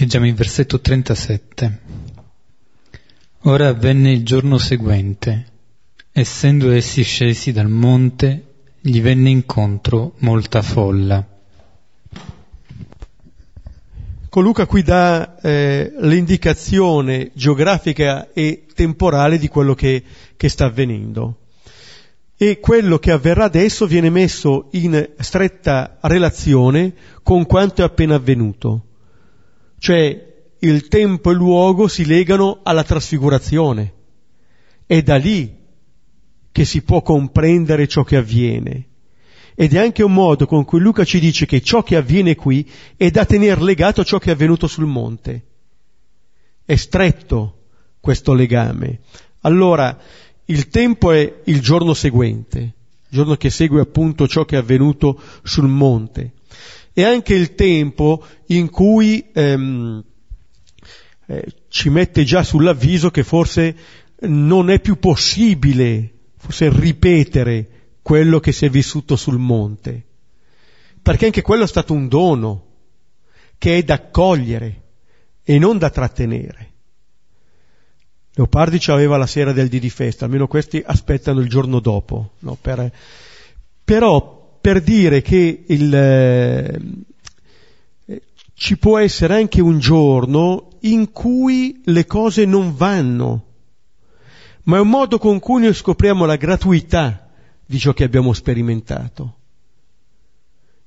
Leggiamo 0.01 0.27
il 0.27 0.35
versetto 0.35 0.81
37. 0.81 1.81
Ora 3.43 3.69
avvenne 3.69 4.13
il 4.13 4.25
giorno 4.25 4.59
seguente, 4.59 5.47
essendo 6.13 6.71
essi 6.71 7.03
scesi 7.03 7.53
dal 7.53 7.69
monte, 7.69 8.45
gli 8.81 9.01
venne 9.01 9.31
incontro 9.31 10.15
molta 10.19 10.63
folla 10.63 11.27
Ecco, 14.39 14.41
Luca 14.41 14.67
qui 14.67 14.83
dà 14.83 15.41
eh, 15.41 15.93
l'indicazione 15.99 17.33
geografica 17.35 18.29
e 18.33 18.67
temporale 18.73 19.37
di 19.37 19.49
quello 19.49 19.75
che, 19.75 20.05
che 20.37 20.49
sta 20.49 20.67
avvenendo. 20.67 21.39
E 22.37 22.61
quello 22.61 23.01
che 23.01 23.11
avverrà 23.11 23.45
adesso 23.45 23.87
viene 23.87 24.11
messo 24.11 24.69
in 24.73 25.15
stretta 25.19 25.99
relazione 26.03 26.95
con 27.25 27.47
quanto 27.47 27.81
è 27.81 27.85
appena 27.85 28.15
avvenuto. 28.15 28.85
Cioè 29.79 30.27
il 30.61 30.89
tempo 30.89 31.31
e 31.31 31.33
il 31.33 31.39
luogo 31.39 31.89
si 31.89 32.05
legano 32.05 32.61
alla 32.63 32.83
trasfigurazione. 32.83 33.95
È 34.85 35.03
da 35.03 35.17
lì 35.17 35.57
che 36.51 36.65
si 36.65 36.83
può 36.83 37.03
comprendere 37.03 37.87
ciò 37.87 38.03
che 38.03 38.17
avviene. 38.17 38.87
Ed 39.55 39.75
è 39.75 39.79
anche 39.79 40.03
un 40.03 40.13
modo 40.13 40.47
con 40.47 40.65
cui 40.65 40.81
Luca 40.81 41.05
ci 41.05 41.21
dice 41.21 41.47
che 41.47 41.61
ciò 41.61 41.83
che 41.83 41.97
avviene 41.97 42.35
qui 42.35 42.69
è 42.97 43.11
da 43.11 43.25
tenere 43.25 43.61
legato 43.63 44.01
a 44.01 44.05
ciò 44.05 44.19
che 44.19 44.31
è 44.31 44.33
avvenuto 44.33 44.67
sul 44.67 44.87
monte. 44.87 45.47
È 46.65 46.77
stretto 46.77 47.65
questo 48.01 48.35
legame. 48.35 49.01
Allora, 49.41 49.99
il 50.47 50.69
tempo 50.69 51.13
è 51.13 51.41
il 51.45 51.61
giorno 51.61 51.93
seguente, 51.95 52.59
il 52.59 53.09
giorno 53.09 53.37
che 53.37 53.51
segue 53.51 53.81
appunto 53.81 54.27
ciò 54.27 54.45
che 54.45 54.57
è 54.57 54.59
avvenuto 54.59 55.21
sul 55.43 55.69
monte. 55.69 56.33
E 56.93 57.05
anche 57.05 57.35
il 57.35 57.55
tempo 57.55 58.25
in 58.47 58.71
cui 58.71 59.31
ehm, 59.33 60.05
eh, 61.27 61.53
ci 61.69 61.91
mette 61.91 62.25
già 62.25 62.43
sull'avviso 62.43 63.11
che 63.11 63.23
forse 63.23 63.77
non 64.21 64.71
è 64.71 64.81
più 64.81 64.99
possibile 64.99 66.13
forse 66.39 66.71
ripetere 66.71 67.69
quello 68.01 68.41
che 68.41 68.53
si 68.53 68.65
è 68.65 68.71
vissuto 68.71 69.17
sul 69.17 69.39
monte, 69.39 70.05
perché 71.03 71.27
anche 71.27 71.43
quello 71.43 71.65
è 71.65 71.69
stato 71.69 71.93
un 71.93 72.09
dono 72.09 72.67
che 73.59 73.77
è 73.77 73.83
da 73.83 73.95
accogliere 73.95 74.83
e 75.43 75.59
non 75.59 75.77
da 75.77 75.91
trattenere. 75.91 76.73
Leopardi 78.33 78.79
ci 78.79 78.93
aveva 78.93 79.17
la 79.17 79.27
sera 79.27 79.53
del 79.53 79.69
dì 79.69 79.81
di 79.81 79.91
festa, 79.91 80.25
almeno 80.25 80.47
questi 80.47 80.83
aspettano 80.85 81.41
il 81.41 81.49
giorno 81.49 81.81
dopo, 81.81 82.35
no? 82.39 82.57
per, 82.59 82.91
però 83.85 84.38
per 84.69 84.83
dire 84.83 85.23
che 85.23 85.65
il, 85.67 85.95
eh, 85.95 86.79
ci 88.53 88.77
può 88.77 88.99
essere 88.99 89.37
anche 89.37 89.63
un 89.63 89.79
giorno 89.79 90.77
in 90.81 91.11
cui 91.11 91.81
le 91.87 92.05
cose 92.05 92.45
non 92.45 92.77
vanno, 92.77 93.47
ma 94.65 94.77
è 94.77 94.81
un 94.81 94.91
modo 94.91 95.17
con 95.17 95.39
cui 95.39 95.63
noi 95.63 95.73
scopriamo 95.73 96.27
la 96.27 96.37
gratuità 96.37 97.31
di 97.65 97.79
ciò 97.79 97.95
che 97.95 98.05
abbiamo 98.05 98.35
sperimentato. 98.35 99.37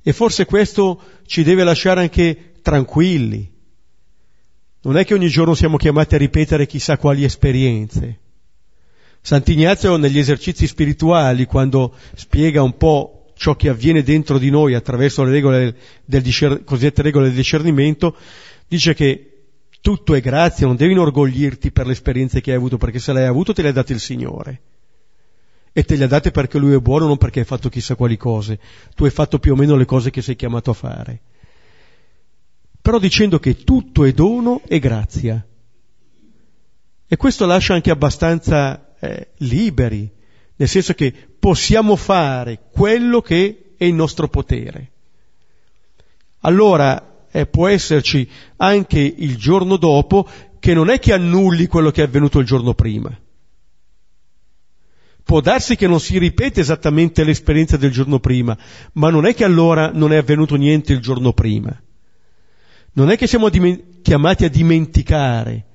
E 0.04 0.14
forse 0.14 0.46
questo 0.46 1.02
ci 1.26 1.42
deve 1.42 1.64
lasciare 1.64 2.02
anche 2.02 2.54
tranquilli. 2.62 3.52
Non 4.84 4.96
è 4.96 5.06
che 5.06 5.16
ogni 5.16 5.30
giorno 5.30 5.56
siamo 5.56 5.78
chiamati 5.78 6.14
a 6.14 6.20
ripetere 6.20 6.68
chissà 6.68 7.00
quali 7.00 7.24
esperienze. 7.24 8.20
Sant'Ignazio 9.22 9.98
negli 9.98 10.20
esercizi 10.20 10.68
spirituali, 10.68 11.48
quando 11.48 11.96
spiega 12.14 12.62
un 12.62 12.78
po' 12.78 13.21
ciò 13.42 13.56
che 13.56 13.70
avviene 13.70 14.04
dentro 14.04 14.38
di 14.38 14.52
noi 14.52 14.76
attraverso 14.76 15.24
le 15.24 15.32
regole 15.32 15.76
del 16.06 16.22
discer- 16.22 16.64
cosiddette 16.64 17.02
regole 17.02 17.26
del 17.26 17.36
discernimento, 17.36 18.16
dice 18.68 18.94
che 18.94 19.46
tutto 19.82 20.14
è 20.14 20.22
grazia, 20.22 20.68
non 20.68 20.76
devi 20.76 20.92
inorgoglirti 20.92 21.72
per 21.72 21.88
le 21.88 21.94
esperienze 21.94 22.40
che 22.40 22.52
hai 22.52 22.58
avuto, 22.58 22.78
perché 22.78 23.00
se 23.00 23.12
le 23.14 23.22
hai 23.22 23.26
avuto 23.26 23.52
te 23.52 23.64
le 23.64 23.70
ha 23.70 23.72
date 23.72 23.94
il 23.94 24.00
Signore. 24.00 24.62
E 25.74 25.84
te 25.84 25.96
le 25.96 26.04
ha 26.04 26.08
date 26.08 26.30
perché 26.30 26.60
Lui 26.60 26.76
è 26.76 26.78
buono, 26.78 27.08
non 27.08 27.18
perché 27.18 27.40
hai 27.40 27.46
fatto 27.46 27.68
chissà 27.68 27.96
quali 27.96 28.16
cose. 28.16 28.60
Tu 28.94 29.06
hai 29.06 29.10
fatto 29.10 29.40
più 29.40 29.54
o 29.54 29.56
meno 29.56 29.76
le 29.76 29.86
cose 29.86 30.12
che 30.12 30.22
sei 30.22 30.36
chiamato 30.36 30.70
a 30.70 30.76
fare. 30.76 31.22
Però 32.80 33.00
dicendo 33.00 33.40
che 33.40 33.64
tutto 33.64 34.06
è 34.06 34.12
dono 34.12 34.62
e 34.68 34.78
grazia. 34.78 35.44
E 37.08 37.18
questo 37.18 37.48
lascia 37.48 37.74
anche 37.74 37.90
abbastanza 37.90 38.94
eh, 39.00 39.30
liberi 39.38 40.20
nel 40.62 40.70
senso 40.70 40.94
che 40.94 41.12
possiamo 41.40 41.96
fare 41.96 42.60
quello 42.72 43.20
che 43.22 43.74
è 43.76 43.84
il 43.84 43.96
nostro 43.96 44.28
potere. 44.28 44.92
Allora 46.42 47.26
eh, 47.32 47.48
può 47.48 47.68
esserci 47.68 48.30
anche 48.58 49.00
il 49.00 49.38
giorno 49.38 49.78
dopo 49.78 50.30
che 50.60 50.76
non 50.76 50.92
è 50.92 51.00
che 51.00 51.14
annulli 51.14 51.66
quello 51.66 51.90
che 51.90 52.04
è 52.04 52.06
avvenuto 52.06 52.38
il 52.38 52.46
giorno 52.46 52.76
prima. 52.76 53.12
Può 55.24 55.42
darsi 55.42 55.76
che 55.76 55.88
non 55.88 56.00
si 56.00 56.20
ripete 56.20 56.60
esattamente 56.60 57.24
l'esperienza 57.24 57.76
del 57.78 57.90
giorno 57.90 58.20
prima, 58.20 58.56
ma 58.94 59.10
non 59.10 59.26
è 59.26 59.34
che 59.34 59.44
allora 59.44 59.90
non 59.92 60.14
è 60.14 60.18
avvenuto 60.18 60.58
niente 60.58 60.94
il 60.94 61.00
giorno 61.00 61.34
prima. 61.34 61.76
Non 62.94 63.10
è 63.10 63.18
che 63.18 63.26
siamo 63.26 63.50
chiamati 63.50 64.46
a 64.46 64.50
dimenticare 64.50 65.66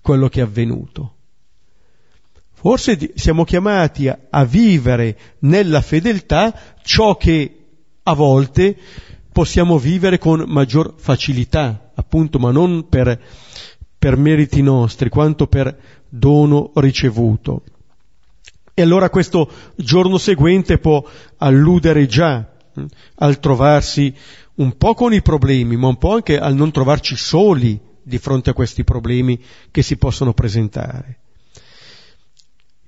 quello 0.00 0.28
che 0.28 0.38
è 0.38 0.44
avvenuto. 0.44 1.15
Forse 2.66 3.12
siamo 3.14 3.44
chiamati 3.44 4.08
a, 4.08 4.18
a 4.28 4.44
vivere 4.44 5.16
nella 5.42 5.80
fedeltà 5.80 6.52
ciò 6.82 7.16
che 7.16 7.58
a 8.02 8.12
volte 8.12 8.76
possiamo 9.30 9.78
vivere 9.78 10.18
con 10.18 10.42
maggior 10.48 10.94
facilità, 10.96 11.92
appunto, 11.94 12.40
ma 12.40 12.50
non 12.50 12.88
per, 12.88 13.22
per 13.96 14.16
meriti 14.16 14.62
nostri, 14.62 15.10
quanto 15.10 15.46
per 15.46 15.78
dono 16.08 16.72
ricevuto. 16.74 17.62
E 18.74 18.82
allora 18.82 19.10
questo 19.10 19.48
giorno 19.76 20.18
seguente 20.18 20.78
può 20.78 21.08
alludere 21.36 22.06
già 22.06 22.50
hm, 22.72 22.84
al 23.18 23.38
trovarsi 23.38 24.12
un 24.56 24.76
po' 24.76 24.94
con 24.94 25.12
i 25.12 25.22
problemi, 25.22 25.76
ma 25.76 25.86
un 25.86 25.98
po' 25.98 26.14
anche 26.14 26.36
al 26.36 26.56
non 26.56 26.72
trovarci 26.72 27.14
soli 27.14 27.80
di 28.02 28.18
fronte 28.18 28.50
a 28.50 28.54
questi 28.54 28.82
problemi 28.82 29.40
che 29.70 29.82
si 29.82 29.96
possono 29.96 30.34
presentare 30.34 31.20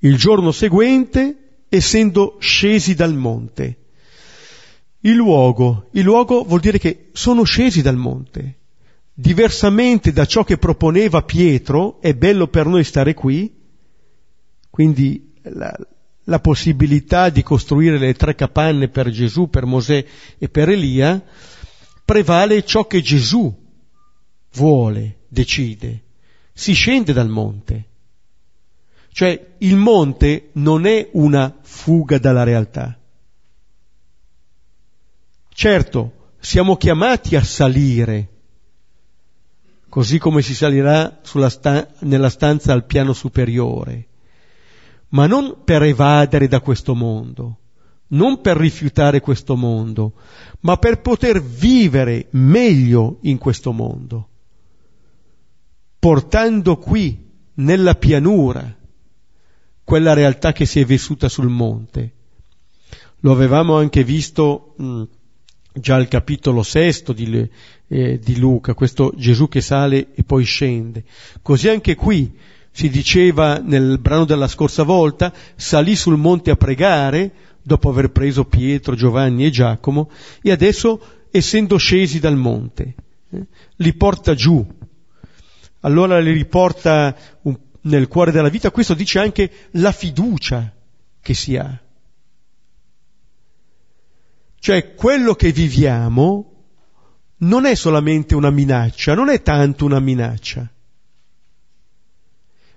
il 0.01 0.17
giorno 0.17 0.53
seguente 0.53 1.37
essendo 1.69 2.37
scesi 2.41 2.95
dal 2.95 3.15
monte. 3.15 3.77
Il 5.01 5.15
luogo, 5.15 5.89
il 5.93 6.03
luogo 6.03 6.43
vuol 6.43 6.61
dire 6.61 6.79
che 6.79 7.11
sono 7.13 7.45
scesi 7.45 7.83
dal 7.83 7.97
monte. 7.97 8.57
Diversamente 9.13 10.13
da 10.13 10.27
ciò 10.27 10.45
che 10.45 10.59
proponeva 10.59 11.23
Pietro, 11.23 12.01
è 12.01 12.15
bello 12.15 12.49
per 12.49 12.67
noi 12.67 12.85
stare 12.85 13.15
qui, 13.15 13.53
quindi 14.71 15.33
la, 15.43 15.77
la 16.25 16.41
possibilità 16.41 17.29
di 17.31 17.43
costruire 17.43 17.99
le 17.99 18.15
tre 18.15 18.35
capanne 18.35 18.89
per 18.89 19.11
Gesù, 19.11 19.49
per 19.49 19.67
Mosè 19.67 20.05
e 20.39 20.49
per 20.49 20.69
Elia, 20.69 21.23
prevale 22.05 22.65
ciò 22.65 22.87
che 22.87 23.01
Gesù 23.01 23.53
vuole, 24.53 25.17
decide. 25.29 26.03
Si 26.53 26.73
scende 26.73 27.13
dal 27.13 27.29
monte. 27.29 27.87
Cioè 29.11 29.55
il 29.59 29.77
monte 29.77 30.51
non 30.55 30.87
è 30.87 31.09
una 31.13 31.57
fuga 31.63 32.19
dalla 32.19 32.45
realtà. 32.45 32.99
Certo, 35.49 36.13
siamo 36.39 36.77
chiamati 36.77 37.35
a 37.35 37.43
salire, 37.43 38.29
così 39.89 40.19
come 40.19 40.41
si 40.43 40.55
salirà 40.55 41.21
sta- 41.49 41.89
nella 42.01 42.29
stanza 42.31 42.73
al 42.73 42.85
piano 42.85 43.13
superiore, 43.13 44.07
ma 45.09 45.27
non 45.27 45.63
per 45.65 45.83
evadere 45.83 46.47
da 46.47 46.61
questo 46.61 46.95
mondo, 46.95 47.59
non 48.09 48.41
per 48.41 48.57
rifiutare 48.57 49.21
questo 49.21 49.57
mondo, 49.57 50.13
ma 50.61 50.77
per 50.77 51.01
poter 51.01 51.43
vivere 51.43 52.29
meglio 52.31 53.19
in 53.23 53.39
questo 53.39 53.73
mondo, 53.73 54.29
portando 55.99 56.77
qui, 56.77 57.27
nella 57.55 57.97
pianura, 57.97 58.78
quella 59.89 60.13
realtà 60.13 60.53
che 60.53 60.67
si 60.67 60.81
è 60.81 60.85
vissuta 60.85 61.31
sul 61.31 61.49
monte. 61.49 62.13
Lo 63.21 63.33
avevamo 63.33 63.79
anche 63.79 64.05
visto 64.05 64.75
mh, 64.77 64.85
mm, 64.85 65.03
già 65.73 65.95
al 65.95 66.09
capitolo 66.09 66.63
sesto 66.63 67.15
di, 67.15 67.49
eh, 67.87 68.19
di 68.19 68.39
Luca, 68.39 68.75
questo 68.75 69.15
Gesù 69.17 69.49
che 69.49 69.63
sale 69.63 70.09
e 70.13 70.25
poi 70.25 70.45
scende. 70.45 71.05
Così 71.41 71.71
anche 71.71 71.95
qui 71.95 72.37
si 72.71 72.91
diceva 72.91 73.61
nel 73.65 73.99
brano 73.99 74.27
della 74.27 74.47
scorsa 74.47 74.83
volta, 74.83 75.33
salì 75.57 75.97
sul 75.97 76.19
monte 76.19 76.51
a 76.51 76.57
pregare, 76.57 77.33
dopo 77.63 77.89
aver 77.89 78.11
preso 78.11 78.45
Pietro, 78.45 78.95
Giovanni 78.95 79.47
e 79.47 79.51
Giacomo, 79.51 80.11
e 80.43 80.51
adesso, 80.51 81.01
essendo 81.31 81.79
scesi 81.79 82.21
dal 82.21 82.37
monte, 82.37 82.95
eh, 83.31 83.47
li 83.77 83.95
porta 83.95 84.35
giù. 84.35 84.67
Allora 85.81 86.19
li 86.19 86.33
riporta 86.33 87.17
un 87.43 87.57
nel 87.89 88.09
cuore 88.09 88.31
della 88.31 88.49
vita, 88.49 88.71
questo 88.71 88.95
dice 88.95 89.19
anche 89.19 89.51
la 89.73 89.93
fiducia 89.93 90.73
che 91.21 91.35
si 91.35 91.57
ha. 91.57 91.83
Cioè 94.61 94.95
quello 94.95 95.35
che 95.35 95.53
viviamo 95.53 96.53
non 97.39 97.65
è 97.65 97.75
solamente 97.75 98.35
una 98.35 98.51
minaccia, 98.51 99.15
non 99.15 99.29
è 99.29 99.43
tanto 99.43 99.85
una 99.85 100.01
minaccia, 100.01 100.71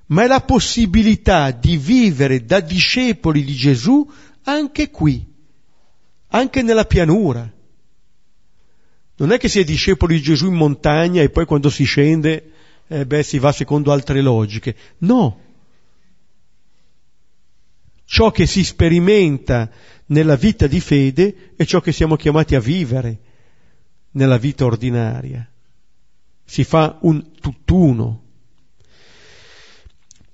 ma 0.08 0.24
è 0.24 0.28
la 0.28 0.42
possibilità 0.42 1.52
di 1.52 1.78
vivere 1.78 2.46
da 2.46 2.60
discepoli 2.60 3.44
di 3.44 3.54
Gesù 3.54 4.10
anche 4.44 4.90
qui, 4.90 5.26
anche 6.28 6.62
nella 6.62 6.86
pianura. 6.86 7.52
Non 9.16 9.32
è 9.32 9.38
che 9.38 9.50
si 9.50 9.60
è 9.60 9.64
discepoli 9.64 10.16
di 10.16 10.22
Gesù 10.22 10.48
in 10.48 10.56
montagna 10.56 11.22
e 11.22 11.30
poi 11.30 11.46
quando 11.46 11.70
si 11.70 11.84
scende, 11.84 12.52
eh, 12.92 13.06
beh, 13.06 13.24
si 13.24 13.40
va 13.40 13.54
secondo 13.54 13.94
altre 13.94 14.22
logiche. 14.22 14.76
No. 15.00 15.40
Ciò 18.04 18.32
che 18.32 18.46
si 18.46 18.66
sperimenta 18.66 19.70
nella 20.08 20.36
vita 20.36 20.68
di 20.68 20.82
fede 20.82 21.54
è 21.56 21.64
ciò 21.64 21.80
che 21.80 21.94
siamo 21.94 22.18
chiamati 22.18 22.56
a 22.56 22.60
vivere 22.60 23.20
nella 24.12 24.38
vita 24.38 24.66
ordinaria. 24.66 25.50
Si 26.44 26.66
fa 26.66 26.98
un 27.04 27.32
tutt'uno. 27.40 28.24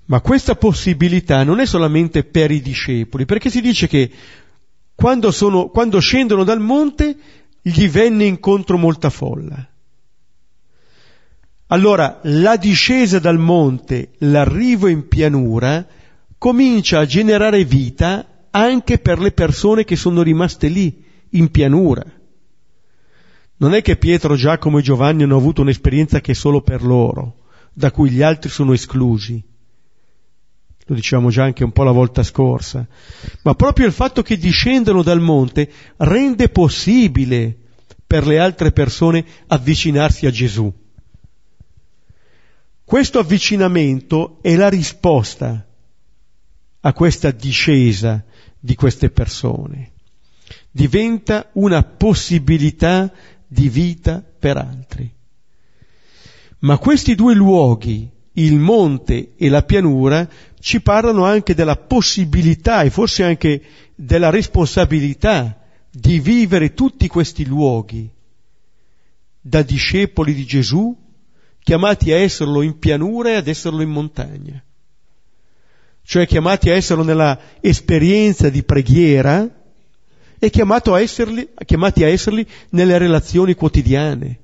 Ma 0.06 0.22
questa 0.22 0.56
possibilità 0.56 1.44
non 1.44 1.60
è 1.60 1.66
solamente 1.68 2.24
per 2.24 2.50
i 2.50 2.62
discepoli, 2.62 3.26
perché 3.26 3.52
si 3.52 3.62
dice 3.62 3.88
che 3.88 4.10
quando, 4.96 5.30
sono, 5.30 5.68
quando 5.68 6.00
scendono 6.00 6.44
dal 6.44 6.60
monte 6.60 7.16
gli 7.62 7.88
venne 7.88 8.26
incontro 8.26 8.80
molta 8.80 9.12
folla. 9.12 9.77
Allora 11.68 12.20
la 12.24 12.56
discesa 12.56 13.20
dal 13.20 13.38
monte, 13.38 14.12
l'arrivo 14.20 14.88
in 14.88 15.08
pianura, 15.08 15.86
comincia 16.38 17.00
a 17.00 17.06
generare 17.06 17.66
vita 17.66 18.46
anche 18.52 19.00
per 19.00 19.20
le 19.20 19.32
persone 19.32 19.84
che 19.84 19.98
sono 19.98 20.22
rimaste 20.22 20.70
lì, 20.70 21.04
in 21.32 21.52
pianura. 21.52 22.04
Non 23.58 23.74
è 23.74 23.82
che 23.82 23.98
Pietro, 23.98 24.36
Giacomo 24.36 24.78
e 24.78 24.82
Giovanni 24.82 25.24
hanno 25.24 25.36
avuto 25.36 25.62
un'esperienza 25.62 26.22
che 26.22 26.32
è 26.32 26.36
solo 26.36 26.62
per 26.62 26.84
loro, 26.84 27.44
da 27.74 27.92
cui 27.92 28.12
gli 28.12 28.22
altri 28.22 28.50
sono 28.50 28.72
esclusi. 28.72 29.44
Lo 30.86 30.96
dicevamo 30.96 31.30
già 31.30 31.44
anche 31.44 31.66
un 31.66 31.74
po' 31.74 31.84
la 31.84 31.92
volta 31.92 32.24
scorsa. 32.24 32.88
Ma 33.42 33.56
proprio 33.56 33.88
il 33.88 33.92
fatto 33.92 34.22
che 34.22 34.38
discendono 34.38 35.04
dal 35.04 35.20
monte 35.20 35.70
rende 35.98 36.48
possibile 36.48 37.58
per 38.06 38.26
le 38.26 38.40
altre 38.40 38.72
persone 38.72 39.26
avvicinarsi 39.48 40.26
a 40.26 40.32
Gesù. 40.32 40.74
Questo 42.88 43.20
avvicinamento 43.20 44.40
è 44.42 44.56
la 44.56 44.70
risposta 44.70 45.68
a 46.80 46.94
questa 46.94 47.32
discesa 47.32 48.24
di 48.58 48.76
queste 48.76 49.10
persone. 49.10 49.92
Diventa 50.72 51.50
una 51.56 51.84
possibilità 51.84 53.12
di 53.46 53.68
vita 53.68 54.24
per 54.24 54.56
altri. 54.56 55.14
Ma 56.60 56.78
questi 56.78 57.14
due 57.16 57.34
luoghi, 57.36 58.10
il 58.32 58.58
monte 58.58 59.34
e 59.36 59.50
la 59.50 59.64
pianura, 59.64 60.26
ci 60.62 60.80
parlano 60.80 61.26
anche 61.26 61.54
della 61.54 61.76
possibilità 61.76 62.84
e 62.84 62.90
forse 62.90 63.26
anche 63.26 63.64
della 63.96 64.30
responsabilità 64.30 65.60
di 65.92 66.22
vivere 66.22 66.74
tutti 66.74 67.10
questi 67.10 67.46
luoghi 67.46 68.10
da 69.42 69.62
discepoli 69.62 70.34
di 70.34 70.46
Gesù, 70.46 71.07
chiamati 71.68 72.14
a 72.14 72.18
esserlo 72.18 72.62
in 72.62 72.80
pianura 72.80 73.32
e 73.32 73.36
ad 73.36 73.48
esserlo 73.50 73.82
in 73.82 73.90
montagna. 73.90 74.64
Cioè 76.02 76.26
chiamati 76.26 76.70
a 76.70 76.76
esserlo 76.76 77.04
nella 77.04 77.38
esperienza 77.60 78.48
di 78.48 78.64
preghiera, 78.64 79.46
chiamato 80.50 80.94
a 80.94 81.02
esserli, 81.02 81.50
chiamati 81.66 82.06
a 82.06 82.08
esserli 82.08 82.48
nelle 82.70 82.98
relazioni 82.98 83.54
quotidiane, 83.54 84.40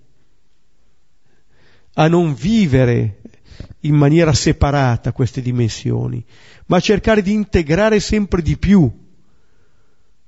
a 1.94 2.10
non 2.10 2.34
vivere 2.34 3.22
in 3.82 3.96
maniera 3.96 4.34
separata 4.34 5.14
queste 5.14 5.42
dimensioni, 5.42 6.22
ma 6.66 6.82
cercare 6.82 7.22
di 7.22 7.32
integrare 7.32 8.02
sempre 8.02 8.42
di 8.42 8.58
più 8.58 8.92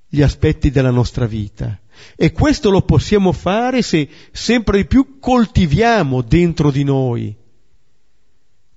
gli 0.07 0.21
aspetti 0.21 0.71
della 0.71 0.91
nostra 0.91 1.25
vita. 1.25 1.77
E 2.15 2.31
questo 2.31 2.69
lo 2.69 2.81
possiamo 2.81 3.31
fare 3.31 3.81
se 3.81 4.07
sempre 4.31 4.77
di 4.77 4.85
più 4.85 5.19
coltiviamo 5.19 6.21
dentro 6.21 6.71
di 6.71 6.83
noi 6.83 7.35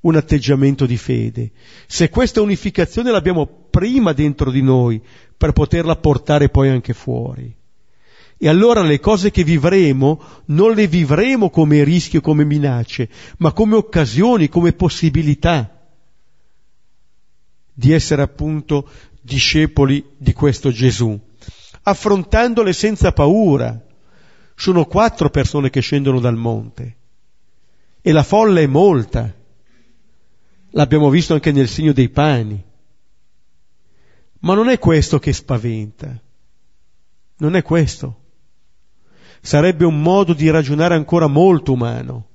un 0.01 0.17
atteggiamento 0.17 0.87
di 0.87 0.97
fede. 0.97 1.51
Se 1.87 2.09
questa 2.09 2.41
unificazione 2.41 3.11
l'abbiamo 3.11 3.47
prima 3.47 4.13
dentro 4.13 4.51
di 4.51 4.63
noi 4.63 5.01
per 5.37 5.53
poterla 5.53 5.97
portare 5.97 6.49
poi 6.49 6.69
anche 6.69 6.93
fuori. 6.93 7.55
E 8.41 8.49
allora 8.49 8.83
le 8.83 9.01
cose 9.01 9.33
che 9.33 9.43
vivremo 9.43 10.21
non 10.47 10.73
le 10.75 10.87
vivremo 10.87 11.51
come 11.51 11.83
rischio, 11.83 12.21
come 12.21 12.45
minacce, 12.45 13.09
ma 13.39 13.53
come 13.53 13.75
occasioni, 13.75 14.49
come 14.49 14.73
possibilità 14.73 15.73
di 17.75 17.93
essere 17.93 18.23
appunto 18.23 18.89
discepoli 19.21 20.05
di 20.17 20.33
questo 20.33 20.71
Gesù, 20.71 21.19
affrontandole 21.89 22.73
senza 22.73 23.13
paura. 23.13 23.85
Sono 24.55 24.87
quattro 24.87 25.31
persone 25.31 25.71
che 25.71 25.81
scendono 25.81 26.21
dal 26.21 26.37
monte 26.37 26.97
e 28.01 28.13
la 28.13 28.23
folla 28.23 28.61
è 28.61 28.67
molta. 28.67 29.35
L'abbiamo 30.71 31.11
visto 31.11 31.35
anche 31.35 31.53
nel 31.53 31.69
segno 31.69 31.93
dei 31.93 32.09
pani. 32.09 32.63
Ma 34.41 34.55
non 34.55 34.69
è 34.69 34.79
questo 34.79 35.19
che 35.19 35.33
spaventa. 35.33 36.21
Non 37.39 37.55
è 37.57 37.63
questo. 37.63 38.21
Sarebbe 39.41 39.85
un 39.85 40.01
modo 40.01 40.33
di 40.33 40.49
ragionare 40.51 40.95
ancora 40.95 41.27
molto 41.27 41.73
umano. 41.73 42.27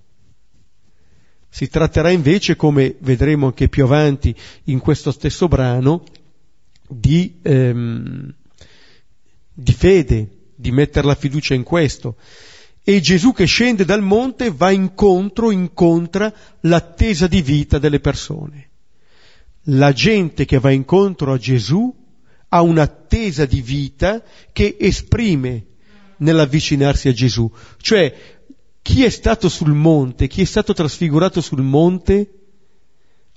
Si 1.49 1.67
tratterà 1.67 2.09
invece, 2.09 2.55
come 2.55 2.95
vedremo 2.99 3.47
anche 3.47 3.69
più 3.69 3.83
avanti 3.83 4.35
in 4.65 4.79
questo 4.79 5.11
stesso 5.11 5.47
brano, 5.47 6.03
di, 6.87 7.39
ehm, 7.41 8.33
di 9.53 9.73
fede, 9.73 10.29
di 10.55 10.71
mettere 10.71 11.07
la 11.07 11.15
fiducia 11.15 11.53
in 11.53 11.63
questo. 11.63 12.17
E 12.83 12.99
Gesù 12.99 13.31
che 13.31 13.45
scende 13.45 13.85
dal 13.85 14.01
monte 14.01 14.51
va 14.51 14.71
incontro, 14.71 15.51
incontra 15.51 16.33
l'attesa 16.61 17.27
di 17.27 17.41
vita 17.41 17.77
delle 17.77 17.99
persone. 17.99 18.69
La 19.67 19.93
gente 19.93 20.43
che 20.45 20.59
va 20.59 20.71
incontro 20.71 21.31
a 21.31 21.37
Gesù 21.37 21.93
ha 22.49 22.61
un'attesa 22.61 23.45
di 23.45 23.61
vita 23.61 24.21
che 24.51 24.75
esprime 24.79 25.65
nell'avvicinarsi 26.17 27.07
a 27.07 27.13
Gesù. 27.13 27.49
Cioè, 27.77 28.13
chi 28.81 29.03
è 29.03 29.09
stato 29.09 29.47
sul 29.47 29.73
monte, 29.73 30.27
chi 30.27 30.41
è 30.41 30.45
stato 30.45 30.73
trasfigurato 30.73 31.39
sul 31.39 31.61
monte, 31.61 32.33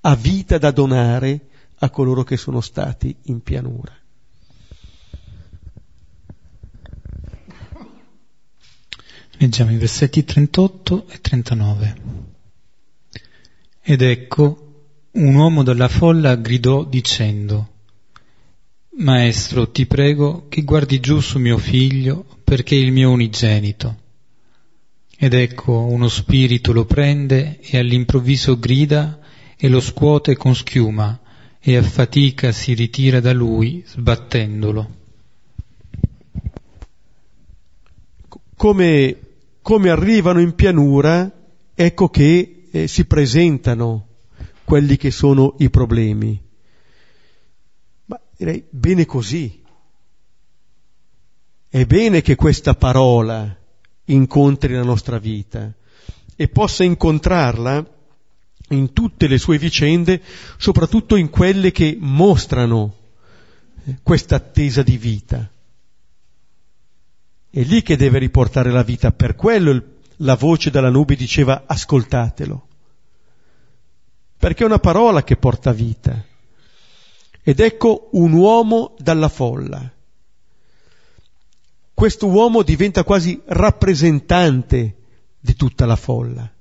ha 0.01 0.15
vita 0.17 0.59
da 0.59 0.73
donare 0.73 1.47
a 1.79 1.91
coloro 1.91 2.25
che 2.25 2.37
sono 2.37 2.61
stati 2.61 3.17
in 3.25 3.41
pianura. 3.43 3.97
Leggiamo 9.39 9.71
i 9.71 9.77
versetti 9.77 10.25
38 10.25 11.09
e 11.11 11.21
39. 11.21 11.97
Ed 13.83 14.01
ecco, 14.01 14.87
un 15.11 15.35
uomo 15.35 15.63
dalla 15.63 15.89
folla 15.89 16.37
gridò 16.37 16.85
dicendo, 16.85 17.69
Maestro, 18.97 19.71
ti 19.71 19.85
prego 19.85 20.47
che 20.49 20.63
guardi 20.63 21.01
giù 21.01 21.21
su 21.21 21.39
mio 21.39 21.59
figlio 21.59 22.25
perché 22.45 22.77
è 22.77 22.79
il 22.79 22.93
mio 22.93 23.11
unigenito. 23.11 23.99
Ed 25.19 25.35
ecco, 25.35 25.81
uno 25.81 26.09
spirito 26.09 26.73
lo 26.73 26.87
prende 26.87 27.61
e 27.61 27.77
all'improvviso 27.77 28.59
grida 28.59 29.21
e 29.55 29.69
lo 29.69 29.81
scuote 29.81 30.35
con 30.35 30.55
schiuma 30.55 31.21
e 31.61 31.77
a 31.77 31.83
fatica 31.83 32.53
si 32.53 32.73
ritira 32.73 33.21
da 33.21 33.35
lui 33.35 33.85
sbattendolo. 33.87 34.95
Come 38.57 39.25
come 39.67 39.91
arrivano 39.91 40.39
in 40.39 40.55
pianura, 40.55 41.29
ecco 41.75 42.09
che 42.09 42.69
eh, 42.71 42.87
si 42.87 43.05
presentano 43.05 44.07
quelli 44.63 44.97
che 44.97 45.11
sono 45.11 45.57
i 45.59 45.71
problemi. 45.71 46.41
Ma 48.05 48.21
direi 48.37 48.65
bene 48.71 49.05
così. 49.07 49.61
È 51.69 51.85
bene 51.85 52.23
che 52.23 52.37
questa 52.37 52.77
parola 52.77 53.59
incontri 54.05 54.73
la 54.73 54.85
nostra 54.85 55.19
vita 55.19 55.75
e 56.37 56.47
possa 56.47 56.85
incontrarla 56.85 57.93
in 58.69 58.93
tutte 58.93 59.27
le 59.27 59.39
sue 59.39 59.59
vicende, 59.59 60.23
soprattutto 60.59 61.17
in 61.17 61.29
quelle 61.29 61.73
che 61.73 61.97
mostrano 61.99 62.95
eh, 63.85 63.97
questa 64.01 64.37
attesa 64.37 64.85
di 64.85 64.97
vita. 64.97 65.51
È 67.57 67.63
lì 67.63 67.81
che 67.81 67.97
deve 67.97 68.19
riportare 68.19 68.71
la 68.71 68.83
vita, 68.83 69.13
per 69.13 69.35
quello 69.35 69.83
la 70.17 70.35
voce 70.35 70.69
dalla 70.69 70.91
nube 70.91 71.17
diceva 71.17 71.63
ascoltatelo, 71.65 72.69
perché 74.37 74.63
è 74.63 74.67
una 74.67 74.79
parola 74.79 75.25
che 75.25 75.39
porta 75.39 75.73
vita. 75.73 76.23
Ed 77.43 77.59
ecco 77.61 78.11
un 78.13 78.35
uomo 78.35 78.95
dalla 78.99 79.31
folla. 79.31 79.91
Questo 81.95 82.27
uomo 82.27 82.61
diventa 82.61 83.05
quasi 83.05 83.41
rappresentante 83.47 84.97
di 85.41 85.55
tutta 85.55 85.87
la 85.87 85.97
folla, 85.97 86.53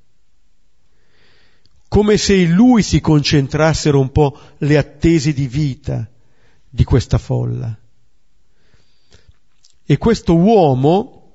come 1.90 2.16
se 2.16 2.36
in 2.36 2.54
lui 2.54 2.82
si 2.84 3.02
concentrassero 3.02 4.00
un 4.00 4.14
po' 4.14 4.40
le 4.60 4.78
attese 4.78 5.34
di 5.34 5.48
vita 5.48 6.10
di 6.70 6.86
questa 6.86 7.18
folla. 7.18 7.80
E 9.86 9.98
questo 9.98 10.36
uomo 10.36 11.32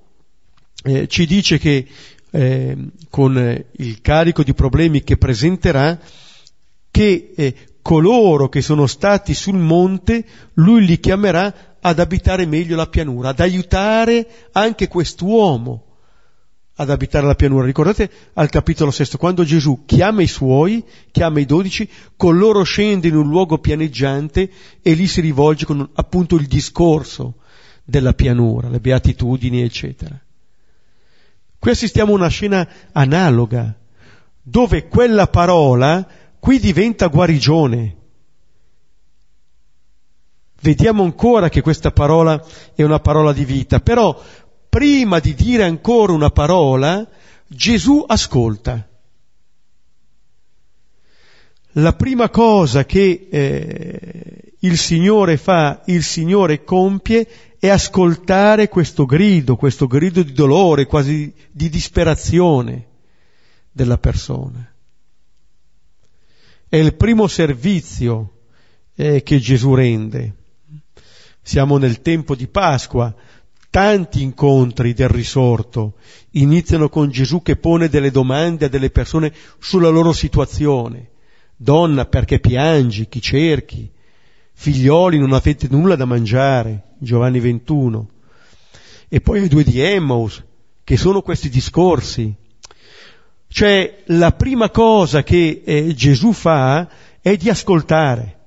eh, 0.83 1.07
ci 1.07 1.25
dice 1.27 1.59
che 1.59 1.87
eh, 2.33 2.77
con 3.09 3.65
il 3.77 4.01
carico 4.01 4.43
di 4.43 4.55
problemi 4.55 5.03
che 5.03 5.17
presenterà, 5.17 5.99
che 6.91 7.33
eh, 7.37 7.55
coloro 7.81 8.49
che 8.49 8.61
sono 8.61 8.87
stati 8.87 9.35
sul 9.35 9.59
monte, 9.59 10.25
lui 10.55 10.85
li 10.85 10.99
chiamerà 10.99 11.77
ad 11.81 11.99
abitare 11.99 12.45
meglio 12.47 12.77
la 12.77 12.89
pianura, 12.89 13.31
ad 13.31 13.41
aiutare 13.41 14.27
anche 14.53 14.89
quest'uomo 14.89 15.85
ad 16.75 16.89
abitare 16.89 17.27
la 17.27 17.35
pianura. 17.35 17.67
Ricordate 17.67 18.11
al 18.35 18.49
capitolo 18.49 18.91
sesto, 18.91 19.19
quando 19.19 19.45
Gesù 19.45 19.85
chiama 19.85 20.23
i 20.23 20.27
suoi, 20.27 20.83
chiama 21.13 21.39
i 21.39 21.45
dodici, 21.45 21.89
con 22.17 22.39
loro 22.39 22.63
scende 22.63 23.09
in 23.09 23.17
un 23.17 23.29
luogo 23.29 23.59
pianeggiante 23.59 24.51
e 24.83 24.93
lì 24.95 25.07
si 25.07 25.21
rivolge 25.21 25.67
con 25.67 25.87
appunto 25.95 26.37
il 26.37 26.47
discorso 26.47 27.35
della 27.91 28.15
pianura, 28.15 28.69
le 28.69 28.81
beatitudini, 28.81 29.61
eccetera. 29.63 30.19
Qui 31.59 31.71
assistiamo 31.71 32.13
a 32.13 32.17
una 32.17 32.29
scena 32.29 32.67
analoga, 32.93 33.75
dove 34.41 34.89
quella 34.89 35.27
parola 35.27 36.09
qui 36.39 36.59
diventa 36.59 37.09
guarigione. 37.09 37.97
Vediamo 40.63 41.03
ancora 41.03 41.51
che 41.51 41.61
questa 41.61 41.91
parola 41.91 42.43
è 42.75 42.83
una 42.83 43.01
parola 43.01 43.33
di 43.33 43.45
vita, 43.45 43.81
però 43.81 44.19
prima 44.71 45.19
di 45.19 45.35
dire 45.35 45.65
ancora 45.65 46.13
una 46.13 46.31
parola, 46.31 47.07
Gesù 47.47 48.05
ascolta. 48.07 48.89
La 51.75 51.93
prima 51.95 52.31
cosa 52.31 52.85
che 52.85 53.29
eh, 53.31 54.55
il 54.61 54.77
Signore 54.77 55.37
fa, 55.37 55.83
il 55.87 56.03
Signore 56.03 56.65
compie, 56.65 57.27
è 57.61 57.69
ascoltare 57.69 58.71
questo 58.71 59.05
grido, 59.05 59.55
questo 59.55 59.87
grido 59.87 60.23
di 60.23 60.33
dolore, 60.33 60.87
quasi 60.87 61.31
di 61.51 61.69
disperazione 61.69 62.87
della 63.71 63.99
persona. 63.99 64.67
È 66.67 66.77
il 66.77 66.95
primo 66.95 67.27
servizio 67.27 68.39
eh, 68.95 69.23
che 69.23 69.39
Gesù 69.41 69.75
rende. 69.75 70.37
Siamo 71.43 71.77
nel 71.77 72.01
tempo 72.01 72.35
di 72.35 72.49
Pasqua, 72.49 73.15
tanti 73.69 74.23
incontri 74.23 74.95
del 74.95 75.11
risorto 75.11 75.97
iniziano 76.31 76.89
con 76.89 77.11
Gesù 77.11 77.43
che 77.43 77.57
pone 77.57 77.91
delle 77.91 78.11
domande 78.11 78.65
a 78.65 78.69
delle 78.69 78.89
persone 78.89 79.35
sulla 79.59 79.91
loro 79.91 80.15
situazione. 80.15 81.11
Donna, 81.57 82.07
perché 82.07 82.41
piangi? 82.41 83.07
Chi 83.07 83.21
cerchi? 83.21 83.91
Figlioli, 84.55 85.19
non 85.19 85.35
avete 85.35 85.69
nulla 85.69 85.95
da 85.95 86.07
mangiare? 86.07 86.85
Giovanni 87.03 87.41
21. 87.41 88.09
E 89.09 89.21
poi 89.21 89.43
i 89.43 89.49
due 89.49 89.65
di 89.65 89.81
Emmaus, 89.81 90.43
che 90.85 90.97
sono 90.97 91.23
questi 91.23 91.49
discorsi. 91.49 92.33
Cioè, 93.49 94.03
la 94.07 94.33
prima 94.33 94.71
cosa 94.71 95.23
che 95.23 95.63
eh, 95.65 95.95
Gesù 95.95 96.33
fa 96.33 96.89
è 97.21 97.37
di 97.37 97.49
ascoltare. 97.49 98.39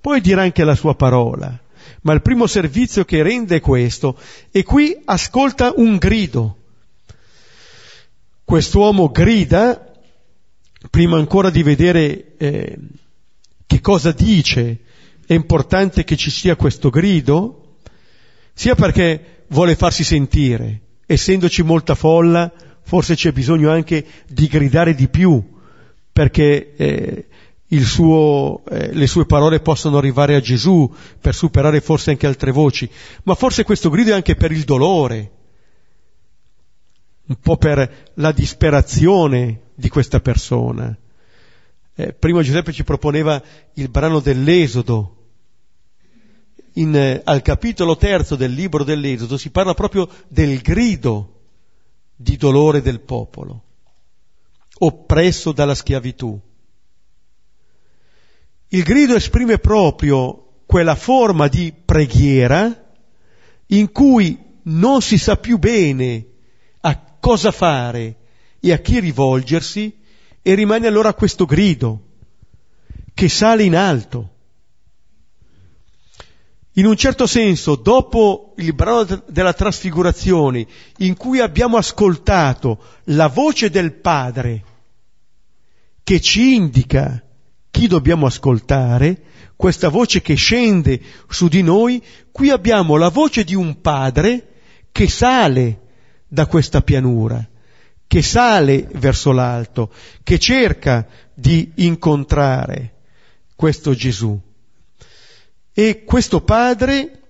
Poi 0.00 0.20
dirà 0.20 0.42
anche 0.42 0.64
la 0.64 0.74
sua 0.74 0.94
parola. 0.94 1.58
Ma 2.02 2.12
il 2.12 2.22
primo 2.22 2.46
servizio 2.46 3.04
che 3.04 3.22
rende 3.22 3.56
è 3.56 3.60
questo. 3.60 4.18
E 4.50 4.64
qui 4.64 5.00
ascolta 5.04 5.72
un 5.76 5.96
grido. 5.96 6.56
Quest'uomo 8.44 9.10
grida, 9.10 9.92
prima 10.90 11.16
ancora 11.16 11.50
di 11.50 11.62
vedere 11.62 12.36
eh, 12.36 12.78
che 13.66 13.80
cosa 13.80 14.10
dice 14.10 14.80
è 15.30 15.34
importante 15.34 16.02
che 16.02 16.16
ci 16.16 16.28
sia 16.28 16.56
questo 16.56 16.90
grido, 16.90 17.76
sia 18.52 18.74
perché 18.74 19.44
vuole 19.50 19.76
farsi 19.76 20.02
sentire, 20.02 20.80
essendoci 21.06 21.62
molta 21.62 21.94
folla, 21.94 22.52
forse 22.82 23.14
c'è 23.14 23.30
bisogno 23.30 23.70
anche 23.70 24.04
di 24.26 24.48
gridare 24.48 24.92
di 24.92 25.06
più, 25.06 25.40
perché 26.10 26.74
eh, 26.74 27.26
suo, 27.78 28.64
eh, 28.70 28.92
le 28.92 29.06
sue 29.06 29.24
parole 29.24 29.60
possano 29.60 29.98
arrivare 29.98 30.34
a 30.34 30.40
Gesù 30.40 30.92
per 31.20 31.32
superare 31.32 31.80
forse 31.80 32.10
anche 32.10 32.26
altre 32.26 32.50
voci, 32.50 32.90
ma 33.22 33.36
forse 33.36 33.62
questo 33.62 33.88
grido 33.88 34.10
è 34.10 34.14
anche 34.14 34.34
per 34.34 34.50
il 34.50 34.64
dolore, 34.64 35.30
un 37.28 37.36
po' 37.40 37.56
per 37.56 38.10
la 38.14 38.32
disperazione 38.32 39.60
di 39.76 39.88
questa 39.88 40.18
persona. 40.18 40.92
Eh, 41.94 42.14
prima 42.14 42.42
Giuseppe 42.42 42.72
ci 42.72 42.82
proponeva 42.82 43.40
il 43.74 43.88
brano 43.90 44.18
dell'Esodo, 44.18 45.18
in, 46.74 46.94
eh, 46.94 47.20
al 47.24 47.42
capitolo 47.42 47.96
terzo 47.96 48.36
del 48.36 48.52
libro 48.52 48.84
dell'Esodo 48.84 49.36
si 49.36 49.50
parla 49.50 49.74
proprio 49.74 50.08
del 50.28 50.60
grido 50.60 51.40
di 52.14 52.36
dolore 52.36 52.82
del 52.82 53.00
popolo, 53.00 53.62
oppresso 54.78 55.52
dalla 55.52 55.74
schiavitù. 55.74 56.38
Il 58.68 58.82
grido 58.82 59.16
esprime 59.16 59.58
proprio 59.58 60.62
quella 60.66 60.94
forma 60.94 61.48
di 61.48 61.72
preghiera 61.72 62.92
in 63.66 63.90
cui 63.90 64.38
non 64.64 65.00
si 65.02 65.18
sa 65.18 65.36
più 65.36 65.58
bene 65.58 66.26
a 66.80 67.16
cosa 67.18 67.50
fare 67.50 68.16
e 68.60 68.72
a 68.72 68.78
chi 68.78 69.00
rivolgersi 69.00 69.98
e 70.42 70.54
rimane 70.54 70.86
allora 70.86 71.14
questo 71.14 71.44
grido 71.44 72.02
che 73.14 73.28
sale 73.28 73.64
in 73.64 73.74
alto 73.74 74.38
in 76.80 76.86
un 76.86 76.96
certo 76.96 77.26
senso, 77.26 77.76
dopo 77.76 78.54
il 78.56 78.72
brano 78.72 79.04
della 79.26 79.52
trasfigurazione, 79.52 80.66
in 80.98 81.14
cui 81.14 81.38
abbiamo 81.38 81.76
ascoltato 81.76 82.82
la 83.04 83.26
voce 83.26 83.68
del 83.68 83.92
Padre 83.92 84.64
che 86.02 86.20
ci 86.20 86.54
indica 86.54 87.22
chi 87.70 87.86
dobbiamo 87.86 88.24
ascoltare, 88.24 89.24
questa 89.56 89.90
voce 89.90 90.22
che 90.22 90.34
scende 90.36 90.98
su 91.28 91.48
di 91.48 91.62
noi, 91.62 92.02
qui 92.32 92.48
abbiamo 92.48 92.96
la 92.96 93.10
voce 93.10 93.44
di 93.44 93.54
un 93.54 93.82
Padre 93.82 94.48
che 94.90 95.06
sale 95.06 95.80
da 96.26 96.46
questa 96.46 96.80
pianura, 96.80 97.46
che 98.06 98.22
sale 98.22 98.88
verso 98.94 99.32
l'alto, 99.32 99.92
che 100.22 100.38
cerca 100.38 101.06
di 101.34 101.72
incontrare 101.74 102.94
questo 103.54 103.92
Gesù. 103.92 104.40
E 105.80 106.04
questo 106.04 106.42
padre 106.42 107.22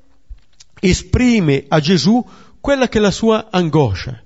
esprime 0.80 1.66
a 1.68 1.78
Gesù 1.78 2.20
quella 2.60 2.88
che 2.88 2.98
è 2.98 3.00
la 3.00 3.12
sua 3.12 3.46
angoscia. 3.48 4.20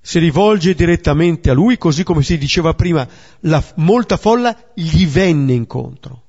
Si 0.00 0.20
rivolge 0.20 0.76
direttamente 0.76 1.50
a 1.50 1.52
lui, 1.52 1.78
così 1.78 2.04
come 2.04 2.22
si 2.22 2.38
diceva 2.38 2.74
prima, 2.74 3.08
la 3.40 3.60
molta 3.74 4.16
folla 4.16 4.56
gli 4.72 5.04
venne 5.04 5.52
incontro. 5.52 6.28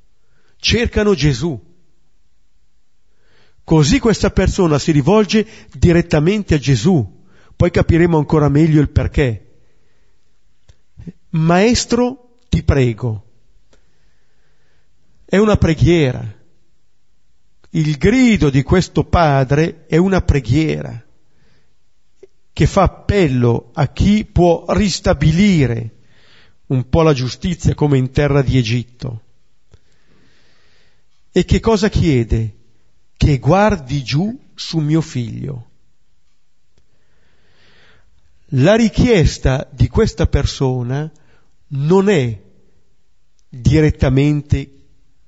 Cercano 0.57 1.13
Gesù. 1.13 1.63
Così 3.63 3.99
questa 3.99 4.31
persona 4.31 4.79
si 4.79 4.91
rivolge 4.91 5.45
direttamente 5.71 6.55
a 6.55 6.57
Gesù. 6.57 7.23
Poi 7.55 7.69
capiremo 7.69 8.17
ancora 8.17 8.49
meglio 8.49 8.81
il 8.81 8.89
perché. 8.89 9.59
Maestro, 11.29 12.39
ti 12.49 12.63
prego, 12.63 13.30
è 15.31 15.37
una 15.37 15.55
preghiera. 15.55 16.21
Il 17.69 17.95
grido 17.95 18.49
di 18.49 18.63
questo 18.63 19.05
padre 19.05 19.85
è 19.85 19.95
una 19.95 20.21
preghiera 20.21 21.01
che 22.51 22.67
fa 22.67 22.81
appello 22.81 23.71
a 23.73 23.87
chi 23.93 24.25
può 24.25 24.65
ristabilire 24.67 25.99
un 26.65 26.89
po' 26.89 27.01
la 27.01 27.13
giustizia 27.13 27.73
come 27.75 27.97
in 27.97 28.11
terra 28.11 28.41
di 28.41 28.57
Egitto. 28.57 29.21
E 31.31 31.45
che 31.45 31.61
cosa 31.61 31.87
chiede? 31.87 32.55
Che 33.15 33.39
guardi 33.39 34.03
giù 34.03 34.37
su 34.53 34.79
mio 34.79 34.99
figlio. 34.99 35.69
La 38.47 38.75
richiesta 38.75 39.65
di 39.71 39.87
questa 39.87 40.27
persona 40.27 41.09
non 41.67 42.09
è 42.09 42.37
direttamente 43.47 44.75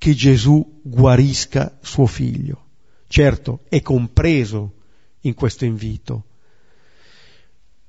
che 0.04 0.12
Gesù 0.12 0.82
guarisca 0.82 1.78
suo 1.80 2.04
figlio. 2.04 2.66
Certo, 3.08 3.60
è 3.70 3.80
compreso 3.80 4.74
in 5.20 5.32
questo 5.32 5.64
invito. 5.64 6.24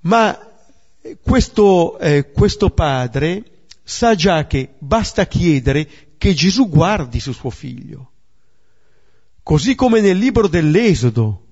Ma 0.03 0.39
questo, 1.21 1.99
eh, 1.99 2.31
questo 2.31 2.69
padre 2.69 3.65
sa 3.83 4.15
già 4.15 4.47
che 4.47 4.75
basta 4.77 5.27
chiedere 5.27 6.13
che 6.17 6.33
Gesù 6.33 6.69
guardi 6.69 7.19
su 7.19 7.33
suo 7.33 7.49
figlio. 7.49 8.11
Così 9.43 9.75
come 9.75 9.99
nel 9.99 10.17
libro 10.17 10.47
dell'Esodo 10.47 11.47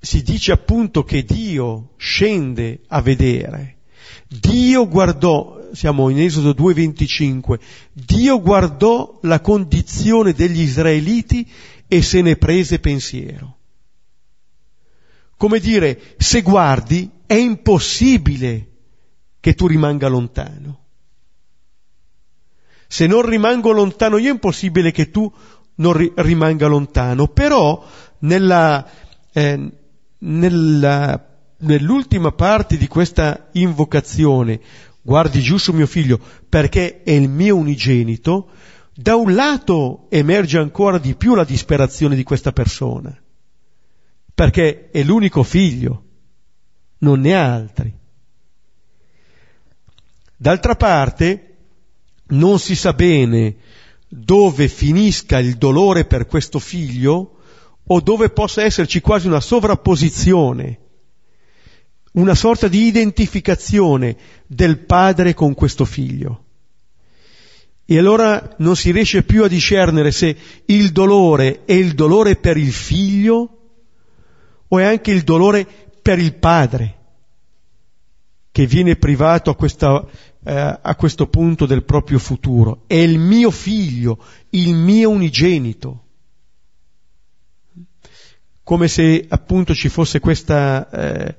si 0.00 0.24
dice 0.24 0.50
appunto 0.50 1.04
che 1.04 1.22
Dio 1.22 1.92
scende 1.96 2.80
a 2.88 3.00
vedere. 3.00 3.82
Dio 4.26 4.88
guardò, 4.88 5.63
siamo 5.74 6.08
in 6.08 6.20
Esodo 6.20 6.50
2.25, 6.50 7.58
Dio 7.92 8.40
guardò 8.40 9.18
la 9.22 9.40
condizione 9.40 10.32
degli 10.32 10.60
israeliti 10.60 11.48
e 11.88 12.02
se 12.02 12.22
ne 12.22 12.36
prese 12.36 12.78
pensiero. 12.78 13.58
come 15.36 15.58
dire, 15.58 16.14
se 16.16 16.40
guardi 16.40 17.10
è 17.26 17.34
impossibile 17.34 18.68
che 19.40 19.54
tu 19.54 19.66
rimanga 19.66 20.08
lontano. 20.08 20.78
Se 22.86 23.06
non 23.06 23.22
rimango 23.22 23.72
lontano 23.72 24.16
io 24.18 24.28
è 24.28 24.32
impossibile 24.32 24.90
che 24.90 25.10
tu 25.10 25.30
non 25.76 25.92
ri- 25.92 26.12
rimanga 26.14 26.66
lontano, 26.66 27.28
però 27.28 27.84
nella, 28.20 28.88
eh, 29.32 29.72
nella, 30.18 31.26
nell'ultima 31.58 32.32
parte 32.32 32.76
di 32.76 32.86
questa 32.86 33.48
invocazione, 33.52 34.60
guardi 35.04 35.42
giù 35.42 35.58
su 35.58 35.72
mio 35.72 35.86
figlio 35.86 36.18
perché 36.48 37.02
è 37.02 37.10
il 37.10 37.28
mio 37.28 37.56
unigenito, 37.56 38.48
da 38.94 39.16
un 39.16 39.34
lato 39.34 40.06
emerge 40.08 40.58
ancora 40.58 40.98
di 40.98 41.14
più 41.14 41.34
la 41.34 41.44
disperazione 41.44 42.16
di 42.16 42.22
questa 42.22 42.52
persona, 42.52 43.14
perché 44.34 44.90
è 44.90 45.02
l'unico 45.02 45.42
figlio, 45.42 46.04
non 46.98 47.20
ne 47.20 47.36
ha 47.36 47.52
altri. 47.52 47.94
D'altra 50.36 50.74
parte, 50.74 51.56
non 52.28 52.58
si 52.58 52.74
sa 52.74 52.94
bene 52.94 53.56
dove 54.08 54.68
finisca 54.68 55.38
il 55.38 55.56
dolore 55.56 56.06
per 56.06 56.26
questo 56.26 56.58
figlio 56.58 57.38
o 57.86 58.00
dove 58.00 58.30
possa 58.30 58.62
esserci 58.62 59.00
quasi 59.00 59.26
una 59.26 59.40
sovrapposizione, 59.40 60.78
una 62.14 62.34
sorta 62.34 62.68
di 62.68 62.86
identificazione 62.86 64.16
del 64.46 64.78
padre 64.78 65.34
con 65.34 65.54
questo 65.54 65.84
figlio. 65.84 66.42
E 67.86 67.98
allora 67.98 68.54
non 68.58 68.76
si 68.76 68.92
riesce 68.92 69.24
più 69.24 69.44
a 69.44 69.48
discernere 69.48 70.10
se 70.10 70.36
il 70.66 70.90
dolore 70.90 71.64
è 71.64 71.72
il 71.72 71.94
dolore 71.94 72.36
per 72.36 72.56
il 72.56 72.72
figlio 72.72 73.58
o 74.68 74.78
è 74.78 74.84
anche 74.84 75.10
il 75.10 75.22
dolore 75.22 75.66
per 76.00 76.18
il 76.18 76.34
padre 76.34 76.98
che 78.50 78.66
viene 78.66 78.96
privato 78.96 79.50
a, 79.50 79.56
questa, 79.56 80.06
eh, 80.44 80.78
a 80.80 80.94
questo 80.94 81.26
punto 81.26 81.66
del 81.66 81.82
proprio 81.82 82.18
futuro. 82.18 82.84
È 82.86 82.94
il 82.94 83.18
mio 83.18 83.50
figlio, 83.50 84.22
il 84.50 84.74
mio 84.74 85.10
unigenito. 85.10 86.02
Come 88.62 88.88
se 88.88 89.26
appunto 89.28 89.74
ci 89.74 89.88
fosse 89.88 90.20
questa 90.20 90.88
eh, 90.88 91.36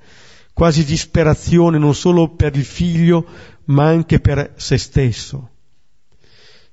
quasi 0.56 0.86
disperazione 0.86 1.78
non 1.78 1.94
solo 1.94 2.30
per 2.30 2.56
il 2.56 2.64
figlio, 2.64 3.28
ma 3.66 3.88
anche 3.88 4.22
per 4.22 4.54
se 4.56 4.78
stesso. 4.78 5.50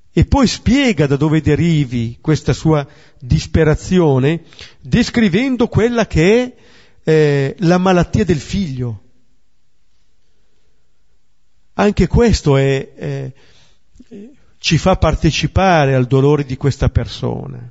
E 0.09 0.23
poi 0.25 0.47
spiega 0.47 1.05
da 1.05 1.17
dove 1.17 1.41
derivi 1.41 2.17
questa 2.21 2.53
sua 2.53 2.87
disperazione, 3.19 4.43
descrivendo 4.79 5.67
quella 5.67 6.07
che 6.07 6.43
è 6.43 6.55
eh, 7.03 7.55
la 7.59 7.77
malattia 7.77 8.23
del 8.23 8.39
figlio. 8.39 9.01
Anche 11.73 12.07
questo 12.07 12.55
è, 12.55 12.93
è, 12.93 13.33
ci 14.59 14.77
fa 14.77 14.95
partecipare 14.95 15.93
al 15.93 16.07
dolore 16.07 16.45
di 16.45 16.55
questa 16.55 16.87
persona. 16.87 17.69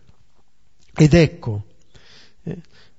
Ed 0.95 1.15
ecco, 1.15 1.65
eh, 2.43 2.59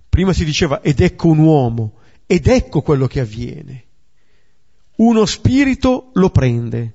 prima 0.09 0.33
si 0.33 0.43
diceva 0.45 0.81
ed 0.81 0.99
ecco 0.99 1.27
un 1.27 1.37
uomo, 1.37 1.97
ed 2.25 2.47
ecco 2.47 2.81
quello 2.81 3.07
che 3.07 3.19
avviene. 3.19 3.85
Uno 4.95 5.25
spirito 5.25 6.11
lo 6.13 6.29
prende. 6.29 6.93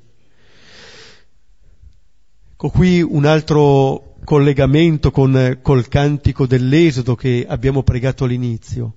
Ecco 2.53 2.71
qui 2.71 3.01
un 3.03 3.25
altro 3.25 4.17
collegamento 4.25 5.11
con, 5.11 5.59
col 5.62 5.88
cantico 5.88 6.47
dell'Esodo 6.47 7.14
che 7.14 7.47
abbiamo 7.49 7.83
pregato 7.83 8.25
all'inizio. 8.25 8.95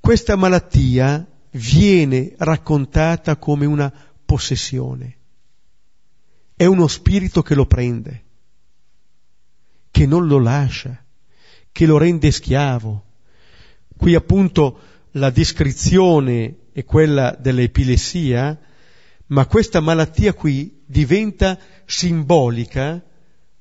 Questa 0.00 0.36
malattia 0.36 1.26
viene 1.52 2.34
raccontata 2.38 3.36
come 3.36 3.66
una 3.66 3.92
possessione. 4.24 5.16
È 6.56 6.64
uno 6.64 6.86
spirito 6.86 7.42
che 7.42 7.54
lo 7.54 7.66
prende, 7.66 8.24
che 9.90 10.06
non 10.06 10.26
lo 10.26 10.38
lascia, 10.38 11.02
che 11.70 11.86
lo 11.86 11.98
rende 11.98 12.30
schiavo. 12.30 13.04
Qui 13.96 14.14
appunto 14.14 14.78
la 15.12 15.30
descrizione 15.30 16.68
è 16.72 16.84
quella 16.84 17.36
dell'epilessia, 17.38 18.58
ma 19.26 19.46
questa 19.46 19.80
malattia 19.80 20.34
qui 20.34 20.82
diventa 20.86 21.58
simbolica 21.86 23.02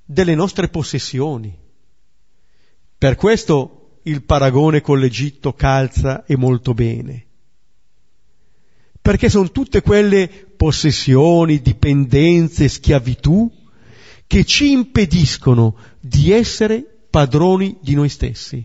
delle 0.04 0.36
nostre 0.36 0.70
possessioni. 0.70 1.58
Per 2.98 3.16
questo 3.16 4.00
il 4.04 4.24
paragone 4.24 4.82
con 4.82 5.00
l'Egitto 5.00 5.54
calza 5.54 6.26
e 6.26 6.36
molto 6.36 6.74
bene 6.74 7.26
perché 9.02 9.30
sono 9.30 9.50
tutte 9.50 9.82
quelle 9.82 10.30
possessioni, 10.56 11.62
dipendenze, 11.62 12.68
schiavitù 12.68 13.52
che 14.28 14.46
ci 14.46 14.72
impediscono 14.72 15.76
di 16.00 16.32
essere 16.32 16.86
padroni 17.10 17.78
di 17.82 17.96
noi 17.96 18.10
stessi. 18.10 18.64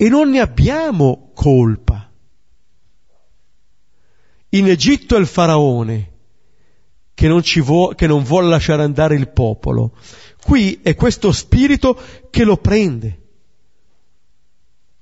E 0.00 0.08
non 0.08 0.30
ne 0.30 0.38
abbiamo 0.38 1.32
colpa. 1.34 2.08
In 4.50 4.68
Egitto 4.68 5.16
è 5.16 5.18
il 5.18 5.26
faraone 5.26 6.12
che 7.14 7.26
non, 7.26 7.42
vuo, 7.62 7.88
che 7.88 8.06
non 8.06 8.22
vuole 8.22 8.48
lasciare 8.48 8.84
andare 8.84 9.16
il 9.16 9.28
popolo. 9.28 9.96
Qui 10.40 10.80
è 10.82 10.94
questo 10.94 11.32
spirito 11.32 12.00
che 12.30 12.44
lo 12.44 12.56
prende. 12.58 13.22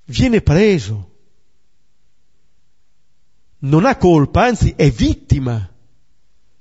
Viene 0.06 0.40
preso 0.40 1.10
non 3.58 3.84
ha 3.84 3.96
colpa, 3.96 4.44
anzi 4.44 4.74
è 4.76 4.90
vittima 4.90 5.70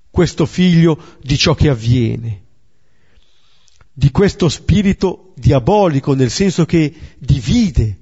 questo 0.10 0.46
figlio 0.46 1.18
di 1.22 1.38
ciò 1.38 1.54
che 1.54 1.70
avviene, 1.70 2.44
di 3.92 4.12
questo 4.12 4.48
spirito 4.50 5.34
diabolico, 5.36 6.14
nel 6.14 6.30
senso 6.30 6.66
che 6.66 6.94
divide. 7.18 8.00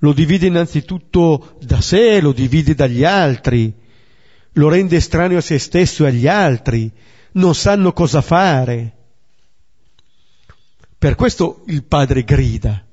Lo 0.00 0.12
divide 0.12 0.46
innanzitutto 0.46 1.56
da 1.60 1.80
sé, 1.80 2.20
lo 2.20 2.32
divide 2.32 2.74
dagli 2.74 3.04
altri, 3.04 3.72
lo 4.52 4.68
rende 4.68 4.96
estraneo 4.96 5.38
a 5.38 5.42
se 5.42 5.58
stesso 5.58 6.04
e 6.04 6.08
agli 6.08 6.26
altri, 6.26 6.90
non 7.32 7.54
sanno 7.54 7.92
cosa 7.92 8.20
fare. 8.20 8.96
Per 10.98 11.14
questo 11.14 11.62
il 11.66 11.84
padre 11.84 12.24
grida. 12.24 12.84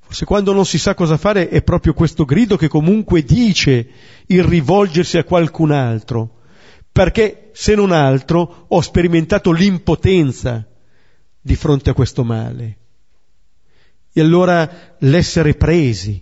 Forse 0.00 0.24
quando 0.24 0.52
non 0.52 0.64
si 0.64 0.78
sa 0.78 0.94
cosa 0.94 1.18
fare 1.18 1.48
è 1.48 1.62
proprio 1.62 1.92
questo 1.92 2.24
grido 2.24 2.56
che 2.56 2.68
comunque 2.68 3.22
dice 3.22 3.88
il 4.26 4.42
rivolgersi 4.42 5.18
a 5.18 5.24
qualcun 5.24 5.70
altro, 5.70 6.38
perché 6.90 7.50
se 7.52 7.74
non 7.74 7.92
altro 7.92 8.64
ho 8.68 8.80
sperimentato 8.80 9.52
l'impotenza 9.52 10.66
di 11.40 11.54
fronte 11.56 11.90
a 11.90 11.92
questo 11.92 12.24
male. 12.24 12.76
E 14.18 14.20
allora 14.20 14.96
l'essere 14.98 15.54
presi. 15.54 16.20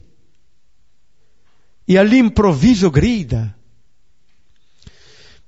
E 1.82 1.96
all'improvviso 1.96 2.90
grida. 2.90 3.56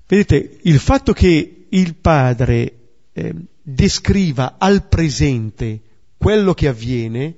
Vedete, 0.06 0.58
il 0.62 0.78
fatto 0.78 1.12
che 1.12 1.66
il 1.68 1.94
padre 1.96 2.78
eh, 3.12 3.34
descriva 3.61 4.56
al 4.56 4.88
presente 4.88 5.82
quello 6.16 6.54
che 6.54 6.68
avviene, 6.68 7.37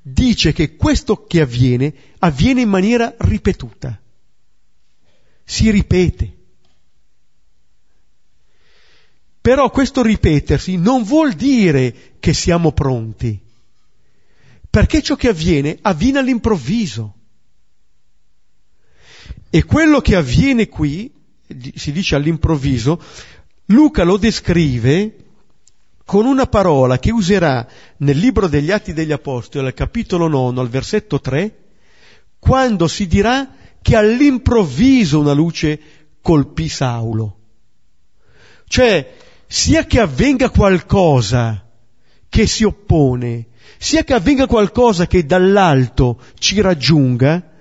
dice 0.00 0.52
che 0.52 0.76
questo 0.76 1.24
che 1.24 1.40
avviene 1.40 1.92
avviene 2.20 2.60
in 2.60 2.68
maniera 2.68 3.12
ripetuta, 3.18 4.00
si 5.42 5.68
ripete. 5.72 6.36
Però 9.40 9.68
questo 9.70 10.00
ripetersi 10.00 10.76
non 10.76 11.02
vuol 11.02 11.32
dire 11.32 12.12
che 12.20 12.32
siamo 12.32 12.70
pronti, 12.70 13.42
perché 14.74 15.02
ciò 15.02 15.14
che 15.14 15.28
avviene 15.28 15.78
avviene 15.82 16.18
all'improvviso. 16.18 17.14
E 19.48 19.62
quello 19.62 20.00
che 20.00 20.16
avviene 20.16 20.66
qui, 20.66 21.14
si 21.76 21.92
dice 21.92 22.16
all'improvviso, 22.16 23.00
Luca 23.66 24.02
lo 24.02 24.16
descrive 24.16 25.26
con 26.04 26.26
una 26.26 26.46
parola 26.46 26.98
che 26.98 27.12
userà 27.12 27.64
nel 27.98 28.18
libro 28.18 28.48
degli 28.48 28.72
Atti 28.72 28.92
degli 28.92 29.12
Apostoli, 29.12 29.64
al 29.64 29.74
capitolo 29.74 30.26
9, 30.26 30.60
al 30.60 30.68
versetto 30.68 31.20
3, 31.20 31.56
quando 32.40 32.88
si 32.88 33.06
dirà 33.06 33.54
che 33.80 33.94
all'improvviso 33.94 35.20
una 35.20 35.34
luce 35.34 35.80
colpì 36.20 36.68
Saulo. 36.68 37.38
Cioè, 38.66 39.14
sia 39.46 39.86
che 39.86 40.00
avvenga 40.00 40.50
qualcosa 40.50 41.64
che 42.28 42.48
si 42.48 42.64
oppone, 42.64 43.52
sia 43.78 44.04
che 44.04 44.14
avvenga 44.14 44.46
qualcosa 44.46 45.06
che 45.06 45.24
dall'alto 45.24 46.20
ci 46.38 46.60
raggiunga, 46.60 47.52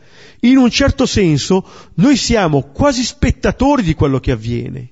in 0.41 0.57
un 0.57 0.69
certo 0.69 1.05
senso 1.05 1.65
noi 1.95 2.17
siamo 2.17 2.63
quasi 2.71 3.03
spettatori 3.03 3.83
di 3.83 3.93
quello 3.93 4.19
che 4.19 4.31
avviene. 4.31 4.91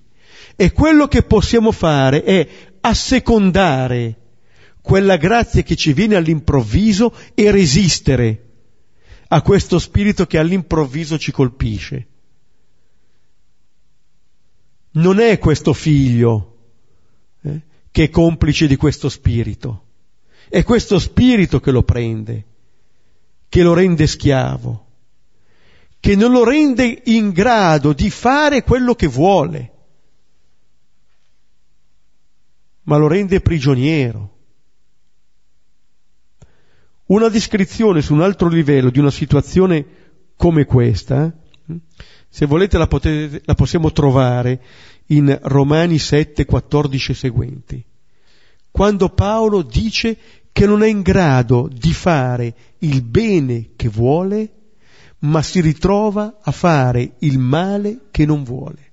E 0.56 0.72
quello 0.72 1.08
che 1.08 1.24
possiamo 1.24 1.72
fare 1.72 2.24
è 2.24 2.48
assecondare 2.82 4.18
quella 4.82 5.18
grazia 5.18 5.62
che 5.62 5.76
ci 5.76 5.94
viene 5.94 6.16
all'improvviso 6.16 7.14
e 7.34 7.52
resistere 7.52 8.46
a 9.28 9.42
questo 9.42 9.80
spirito 9.80 10.26
che 10.26 10.38
all'improvviso 10.38 11.18
ci 11.18 11.32
colpisce. 11.32 12.08
Non 14.94 15.20
è 15.20 15.38
questo 15.38 15.74
figlio 15.74 16.58
eh, 17.44 17.62
che 17.92 18.04
è 18.04 18.10
complice 18.10 18.68
di 18.68 18.76
questo 18.76 19.08
spirito, 19.08 19.86
è 20.52 20.64
questo 20.66 21.00
spirito 21.00 21.62
che 21.62 21.72
lo 21.72 21.82
prende, 21.82 22.46
che 23.48 23.64
lo 23.64 23.74
rende 23.74 24.06
schiavo, 24.06 24.86
che 25.98 26.18
non 26.18 26.34
lo 26.34 26.44
rende 26.44 27.04
in 27.06 27.30
grado 27.30 27.94
di 27.94 28.10
fare 28.10 28.62
quello 28.62 28.94
che 28.94 29.08
vuole, 29.08 29.72
ma 32.84 32.98
lo 32.98 33.08
rende 33.08 33.40
prigioniero. 33.40 34.40
Una 37.06 37.30
descrizione 37.30 38.02
su 38.02 38.14
un 38.14 38.22
altro 38.22 38.50
livello 38.50 38.90
di 38.90 39.00
una 39.00 39.10
situazione 39.10 39.86
come 40.36 40.66
questa, 40.66 41.34
eh, 41.70 41.80
se 42.28 42.46
volete 42.46 42.78
la, 42.78 42.88
potete, 42.88 43.42
la 43.46 43.56
possiamo 43.56 43.94
trovare 43.94 44.62
in 45.08 45.40
Romani 45.44 45.98
7, 45.98 46.44
14 46.44 47.12
e 47.12 47.16
seguenti, 47.16 47.86
quando 48.72 49.10
Paolo 49.10 49.62
dice 49.62 50.18
che 50.52 50.66
non 50.66 50.84
è 50.84 50.88
in 50.88 51.02
grado 51.02 51.70
di 51.72 51.94
fare 51.94 52.56
il 52.80 53.02
bene 53.02 53.72
che 53.76 53.90
vuole, 53.90 54.54
ma 55.20 55.42
si 55.42 55.62
ritrova 55.62 56.40
a 56.42 56.52
fare 56.52 57.16
il 57.20 57.38
male 57.40 58.08
che 58.12 58.26
non 58.26 58.44
vuole. 58.44 58.92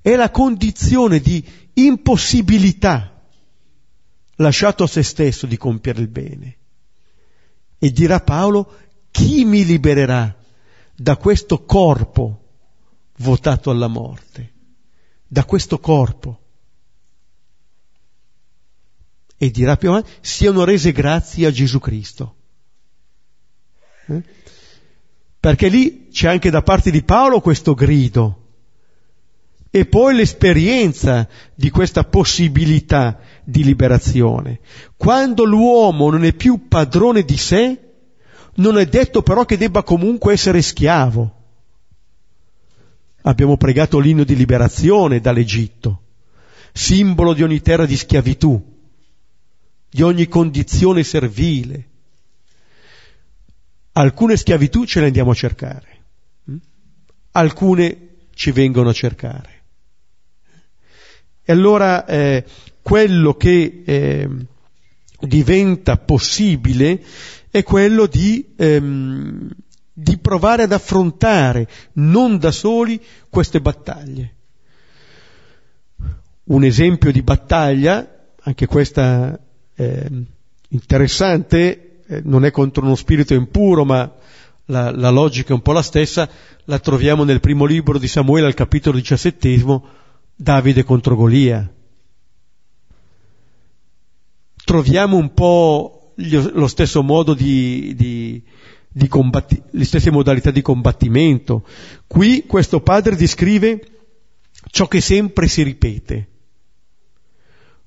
È 0.00 0.14
la 0.14 0.30
condizione 0.30 1.20
di 1.20 1.44
impossibilità 1.74 3.22
lasciato 4.36 4.84
a 4.84 4.86
se 4.86 5.02
stesso 5.02 5.46
di 5.46 5.56
compiere 5.56 6.00
il 6.00 6.08
bene. 6.08 6.56
E 7.78 7.90
dirà 7.90 8.20
Paolo, 8.20 8.76
chi 9.10 9.44
mi 9.44 9.64
libererà 9.64 10.36
da 10.94 11.16
questo 11.16 11.64
corpo 11.64 12.44
votato 13.18 13.70
alla 13.70 13.88
morte? 13.88 14.52
Da 15.26 15.44
questo 15.44 15.78
corpo. 15.78 16.40
E 19.38 19.50
dirà 19.50 19.76
più 19.76 19.90
avanti, 19.90 20.10
siano 20.20 20.64
rese 20.64 20.92
grazie 20.92 21.46
a 21.46 21.52
Gesù 21.52 21.78
Cristo. 21.78 22.34
Eh? 24.06 24.22
Perché 25.38 25.68
lì 25.68 26.08
c'è 26.10 26.28
anche 26.28 26.50
da 26.50 26.62
parte 26.62 26.90
di 26.90 27.02
Paolo 27.02 27.40
questo 27.40 27.74
grido 27.74 28.46
e 29.70 29.86
poi 29.86 30.14
l'esperienza 30.14 31.28
di 31.54 31.70
questa 31.70 32.02
possibilità 32.04 33.20
di 33.44 33.62
liberazione. 33.62 34.60
Quando 34.96 35.44
l'uomo 35.44 36.10
non 36.10 36.24
è 36.24 36.32
più 36.32 36.66
padrone 36.66 37.22
di 37.22 37.36
sé, 37.36 37.78
non 38.54 38.78
è 38.78 38.86
detto 38.86 39.22
però 39.22 39.44
che 39.44 39.56
debba 39.56 39.82
comunque 39.82 40.32
essere 40.32 40.62
schiavo. 40.62 41.34
Abbiamo 43.22 43.56
pregato 43.56 43.98
l'inno 43.98 44.24
di 44.24 44.34
liberazione 44.34 45.20
dall'Egitto, 45.20 46.02
simbolo 46.72 47.34
di 47.34 47.42
ogni 47.42 47.60
terra 47.60 47.84
di 47.84 47.96
schiavitù, 47.96 48.77
di 49.90 50.02
ogni 50.02 50.28
condizione 50.28 51.02
servile. 51.02 51.86
Alcune 53.92 54.36
schiavitù 54.36 54.84
ce 54.84 55.00
le 55.00 55.06
andiamo 55.06 55.32
a 55.32 55.34
cercare, 55.34 56.04
alcune 57.32 58.08
ci 58.34 58.52
vengono 58.52 58.90
a 58.90 58.92
cercare. 58.92 59.56
E 61.42 61.52
allora 61.52 62.04
eh, 62.04 62.44
quello 62.82 63.34
che 63.34 63.82
eh, 63.84 64.28
diventa 65.20 65.96
possibile 65.96 67.02
è 67.50 67.62
quello 67.62 68.06
di, 68.06 68.54
ehm, 68.56 69.48
di 69.92 70.18
provare 70.18 70.64
ad 70.64 70.72
affrontare 70.72 71.66
non 71.94 72.38
da 72.38 72.52
soli 72.52 73.02
queste 73.28 73.60
battaglie. 73.60 74.34
Un 76.44 76.64
esempio 76.64 77.10
di 77.10 77.22
battaglia, 77.22 78.26
anche 78.40 78.66
questa 78.66 79.38
eh, 79.78 80.10
interessante, 80.70 82.00
eh, 82.04 82.20
non 82.24 82.44
è 82.44 82.50
contro 82.50 82.82
uno 82.82 82.96
spirito 82.96 83.32
impuro, 83.34 83.84
ma 83.84 84.12
la, 84.66 84.90
la, 84.90 85.10
logica 85.10 85.50
è 85.50 85.54
un 85.54 85.62
po' 85.62 85.72
la 85.72 85.82
stessa, 85.82 86.28
la 86.64 86.80
troviamo 86.80 87.22
nel 87.22 87.38
primo 87.38 87.64
libro 87.64 87.96
di 87.98 88.08
Samuele 88.08 88.46
al 88.46 88.54
capitolo 88.54 88.96
diciassettesimo, 88.96 89.86
Davide 90.34 90.82
contro 90.82 91.14
Golia. 91.14 91.72
Troviamo 94.64 95.16
un 95.16 95.32
po' 95.32 96.12
lo 96.16 96.66
stesso 96.66 97.02
modo 97.02 97.34
di, 97.34 97.94
di, 97.96 98.42
di 98.88 99.08
combatti, 99.08 99.62
le 99.70 99.84
stesse 99.84 100.10
modalità 100.10 100.50
di 100.50 100.60
combattimento. 100.60 101.64
Qui 102.06 102.44
questo 102.46 102.80
padre 102.80 103.14
descrive 103.14 103.80
ciò 104.70 104.88
che 104.88 105.00
sempre 105.00 105.46
si 105.46 105.62
ripete. 105.62 106.28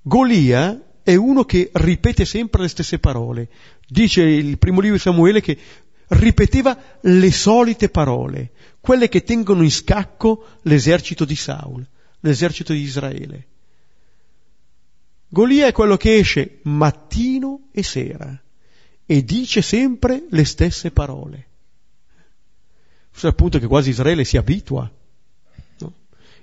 Golia 0.02 0.91
è 1.04 1.16
uno 1.16 1.43
che 1.43 1.70
ripete 1.74 2.26
sempre 2.26 2.62
le 2.62 2.68
stesse 2.68 2.99
parole. 2.99 3.49
Dice 3.88 4.22
il 4.22 4.58
primo 4.58 4.80
libro 4.80 4.97
di 4.97 5.02
Samuele 5.02 5.41
che 5.41 5.58
ripeteva 6.08 6.78
le 7.02 7.32
solite 7.32 7.89
parole, 7.89 8.52
quelle 8.80 9.10
che 9.10 9.24
tengono 9.24 9.64
in 9.64 9.72
scacco 9.72 10.45
l'esercito 10.64 11.26
di 11.26 11.36
Saul 11.36 11.86
l'esercito 12.22 12.74
di 12.74 12.82
Israele. 12.82 13.47
Golia 15.28 15.68
è 15.68 15.72
quello 15.72 15.97
che 15.97 16.18
esce 16.18 16.60
mattino 16.64 17.70
e 17.72 17.84
sera 17.84 18.41
e 19.06 19.24
dice 19.24 19.62
sempre 19.62 20.26
le 20.30 20.45
stesse 20.45 20.91
parole. 20.91 21.47
Forse 23.10 23.28
appunto 23.28 23.60
che 23.60 23.68
quasi 23.68 23.89
Israele 23.89 24.24
si 24.24 24.38
abitua. 24.38 24.89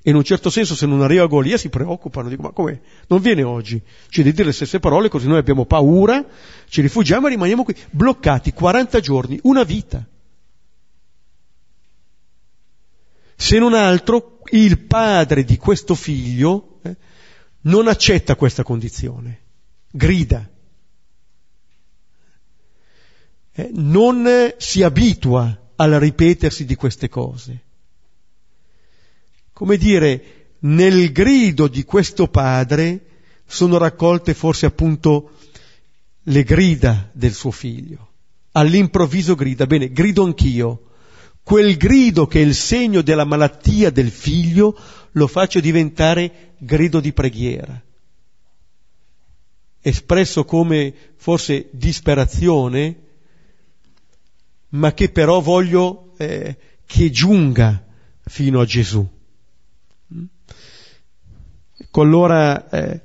E 0.03 0.11
in 0.11 0.17
un 0.17 0.23
certo 0.23 0.49
senso 0.49 0.75
se 0.75 0.87
non 0.87 1.03
arriva 1.03 1.27
Golia 1.27 1.57
si 1.57 1.69
preoccupano, 1.69 2.29
dicono 2.29 2.49
ma 2.49 2.55
come? 2.55 2.81
Non 3.09 3.21
viene 3.21 3.43
oggi, 3.43 3.83
ci 4.09 4.23
deve 4.23 4.35
dire 4.35 4.47
le 4.47 4.53
stesse 4.53 4.79
parole 4.81 5.09
così 5.09 5.27
noi 5.27 5.39
abbiamo 5.39 5.65
paura, 5.65 6.25
ci 6.69 6.81
rifugiamo 6.81 7.27
e 7.27 7.31
rimaniamo 7.31 7.65
qui 7.65 7.75
bloccati 7.91 8.53
40 8.53 9.01
giorni, 9.01 9.39
una 9.43 9.65
vita. 9.65 10.07
Se 13.35 13.59
non 13.59 13.75
altro 13.75 14.41
il 14.51 14.79
padre 14.81 15.45
di 15.45 15.57
questo 15.57 15.95
figlio 15.95 16.81
eh, 16.83 16.97
non 17.63 17.87
accetta 17.87 18.35
questa 18.35 18.63
condizione, 18.63 19.41
grida, 19.91 20.49
eh, 23.53 23.71
non 23.75 24.55
si 24.57 24.83
abitua 24.83 25.71
al 25.77 25.93
ripetersi 25.93 26.65
di 26.65 26.75
queste 26.75 27.09
cose. 27.09 27.67
Come 29.59 29.77
dire, 29.77 30.55
nel 30.61 31.11
grido 31.11 31.67
di 31.67 31.83
questo 31.83 32.29
padre 32.29 33.07
sono 33.45 33.77
raccolte 33.77 34.33
forse 34.33 34.67
appunto 34.67 35.33
le 36.23 36.45
grida 36.45 37.11
del 37.13 37.33
suo 37.33 37.51
figlio. 37.51 38.11
All'improvviso 38.53 39.35
grida, 39.35 39.67
bene, 39.67 39.91
grido 39.91 40.23
anch'io, 40.23 40.91
quel 41.43 41.77
grido 41.77 42.29
che 42.29 42.41
è 42.41 42.45
il 42.45 42.55
segno 42.55 43.03
della 43.03 43.25
malattia 43.25 43.91
del 43.91 44.13
figlio 44.13 44.79
lo 45.11 45.27
faccio 45.27 45.59
diventare 45.59 46.55
grido 46.59 47.01
di 47.01 47.13
preghiera, 47.13 47.83
espresso 49.81 50.45
come 50.45 50.95
forse 51.17 51.67
disperazione, 51.73 52.97
ma 54.69 54.95
che 54.95 55.09
però 55.09 55.41
voglio 55.41 56.13
eh, 56.17 56.57
che 56.87 57.11
giunga 57.11 57.85
fino 58.23 58.61
a 58.61 58.65
Gesù. 58.65 59.17
Ecco 61.99 62.07
allora 62.07 62.71
eh, 62.71 63.01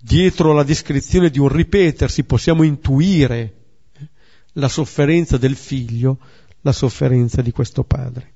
dietro 0.00 0.54
la 0.54 0.62
descrizione 0.62 1.28
di 1.28 1.38
un 1.38 1.48
ripetersi 1.48 2.24
possiamo 2.24 2.62
intuire 2.62 3.54
eh, 3.92 4.08
la 4.52 4.68
sofferenza 4.68 5.36
del 5.36 5.54
figlio 5.54 6.18
la 6.62 6.72
sofferenza 6.72 7.42
di 7.42 7.50
questo 7.52 7.84
padre. 7.84 8.32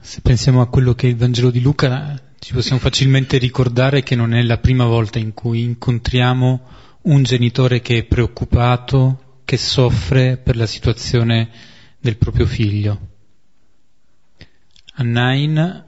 Se 0.00 0.20
pensiamo 0.20 0.60
a 0.62 0.66
quello 0.66 0.94
che 0.94 1.06
è 1.06 1.10
il 1.10 1.16
Vangelo 1.16 1.52
di 1.52 1.60
Luca, 1.60 2.20
ci 2.40 2.54
possiamo 2.54 2.80
facilmente 2.80 3.38
ricordare 3.38 4.02
che 4.02 4.16
non 4.16 4.34
è 4.34 4.42
la 4.42 4.58
prima 4.58 4.84
volta 4.84 5.20
in 5.20 5.32
cui 5.32 5.62
incontriamo 5.62 6.60
un 7.02 7.22
genitore 7.22 7.80
che 7.80 7.98
è 7.98 8.02
preoccupato, 8.02 9.40
che 9.44 9.56
soffre 9.56 10.38
per 10.38 10.56
la 10.56 10.66
situazione 10.66 11.50
del 12.00 12.16
proprio 12.16 12.46
figlio. 12.46 13.10
A 14.94 15.02
Nain, 15.02 15.84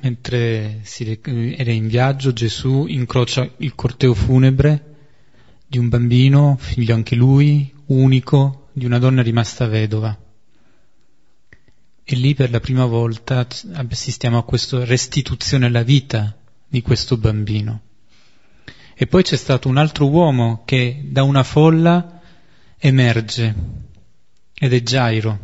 mentre 0.00 0.80
era 0.82 1.72
in 1.72 1.88
viaggio, 1.88 2.32
Gesù 2.32 2.86
incrocia 2.86 3.50
il 3.58 3.74
corteo 3.74 4.14
funebre 4.14 4.94
di 5.66 5.78
un 5.78 5.88
bambino, 5.88 6.56
figlio 6.58 6.94
anche 6.94 7.14
lui, 7.16 7.70
unico, 7.86 8.68
di 8.72 8.86
una 8.86 8.98
donna 8.98 9.22
rimasta 9.22 9.66
vedova. 9.66 10.16
E 12.02 12.16
lì 12.16 12.34
per 12.34 12.50
la 12.50 12.60
prima 12.60 12.86
volta 12.86 13.46
assistiamo 13.74 14.38
a 14.38 14.44
questa 14.44 14.84
restituzione 14.84 15.66
alla 15.66 15.82
vita 15.82 16.36
di 16.68 16.80
questo 16.80 17.16
bambino. 17.16 17.80
E 18.94 19.06
poi 19.06 19.22
c'è 19.22 19.36
stato 19.36 19.68
un 19.68 19.76
altro 19.76 20.08
uomo 20.08 20.62
che 20.64 21.02
da 21.04 21.22
una 21.24 21.42
folla 21.42 22.20
emerge 22.78 23.54
ed 24.54 24.72
è 24.72 24.82
Gairo 24.82 25.38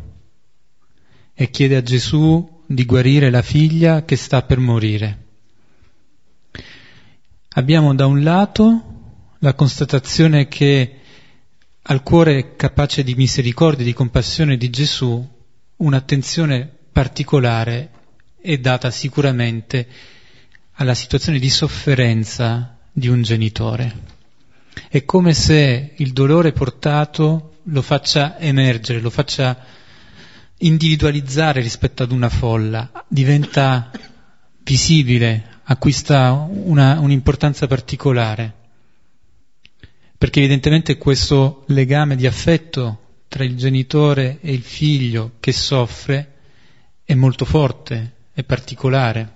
e 1.33 1.49
chiede 1.51 1.75
a 1.75 1.83
Gesù 1.83 2.52
di 2.73 2.85
guarire 2.85 3.29
la 3.29 3.41
figlia 3.41 4.03
che 4.03 4.15
sta 4.15 4.41
per 4.41 4.59
morire. 4.59 5.17
Abbiamo 7.55 7.93
da 7.93 8.05
un 8.05 8.23
lato 8.23 8.83
la 9.39 9.53
constatazione 9.53 10.47
che 10.47 10.99
al 11.83 12.01
cuore 12.01 12.55
capace 12.55 13.03
di 13.03 13.13
misericordia 13.13 13.85
di 13.85 13.93
compassione 13.93 14.57
di 14.57 14.69
Gesù 14.69 15.29
un'attenzione 15.77 16.71
particolare 16.91 17.91
è 18.39 18.57
data 18.57 18.89
sicuramente 18.89 19.87
alla 20.73 20.93
situazione 20.93 21.39
di 21.39 21.49
sofferenza 21.49 22.77
di 22.91 23.07
un 23.07 23.21
genitore. 23.21 24.21
È 24.87 25.03
come 25.05 25.33
se 25.33 25.93
il 25.95 26.13
dolore 26.13 26.51
portato 26.51 27.57
lo 27.63 27.81
faccia 27.81 28.39
emergere, 28.39 28.99
lo 28.99 29.09
faccia 29.09 29.57
individualizzare 30.65 31.61
rispetto 31.61 32.03
ad 32.03 32.11
una 32.11 32.29
folla, 32.29 33.05
diventa 33.07 33.91
visibile, 34.63 35.59
acquista 35.63 36.31
una, 36.49 36.99
un'importanza 36.99 37.67
particolare, 37.67 38.53
perché 40.17 40.39
evidentemente 40.39 40.97
questo 40.97 41.63
legame 41.67 42.15
di 42.15 42.25
affetto 42.25 42.99
tra 43.27 43.43
il 43.43 43.55
genitore 43.57 44.39
e 44.41 44.53
il 44.53 44.61
figlio 44.61 45.33
che 45.39 45.51
soffre 45.51 46.33
è 47.03 47.13
molto 47.13 47.45
forte, 47.45 48.13
è 48.33 48.43
particolare. 48.43 49.31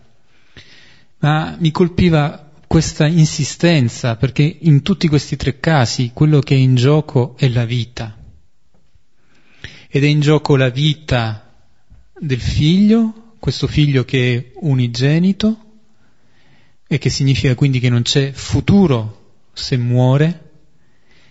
Ma 1.19 1.55
mi 1.59 1.71
colpiva 1.71 2.51
questa 2.67 3.07
insistenza, 3.07 4.17
perché 4.17 4.57
in 4.61 4.81
tutti 4.81 5.07
questi 5.07 5.35
tre 5.35 5.59
casi 5.59 6.11
quello 6.13 6.39
che 6.39 6.55
è 6.55 6.57
in 6.57 6.75
gioco 6.75 7.35
è 7.37 7.47
la 7.47 7.65
vita. 7.65 8.16
Ed 9.89 10.03
è 10.03 10.07
in 10.07 10.19
gioco 10.19 10.55
la 10.55 10.69
vita 10.69 11.55
del 12.19 12.41
figlio, 12.41 13.35
questo 13.39 13.67
figlio 13.67 14.03
che 14.03 14.35
è 14.35 14.51
unigenito, 14.61 15.61
e 16.87 16.97
che 16.97 17.09
significa 17.09 17.55
quindi 17.55 17.79
che 17.79 17.89
non 17.89 18.01
c'è 18.01 18.31
futuro 18.31 19.49
se 19.53 19.77
muore, 19.77 20.51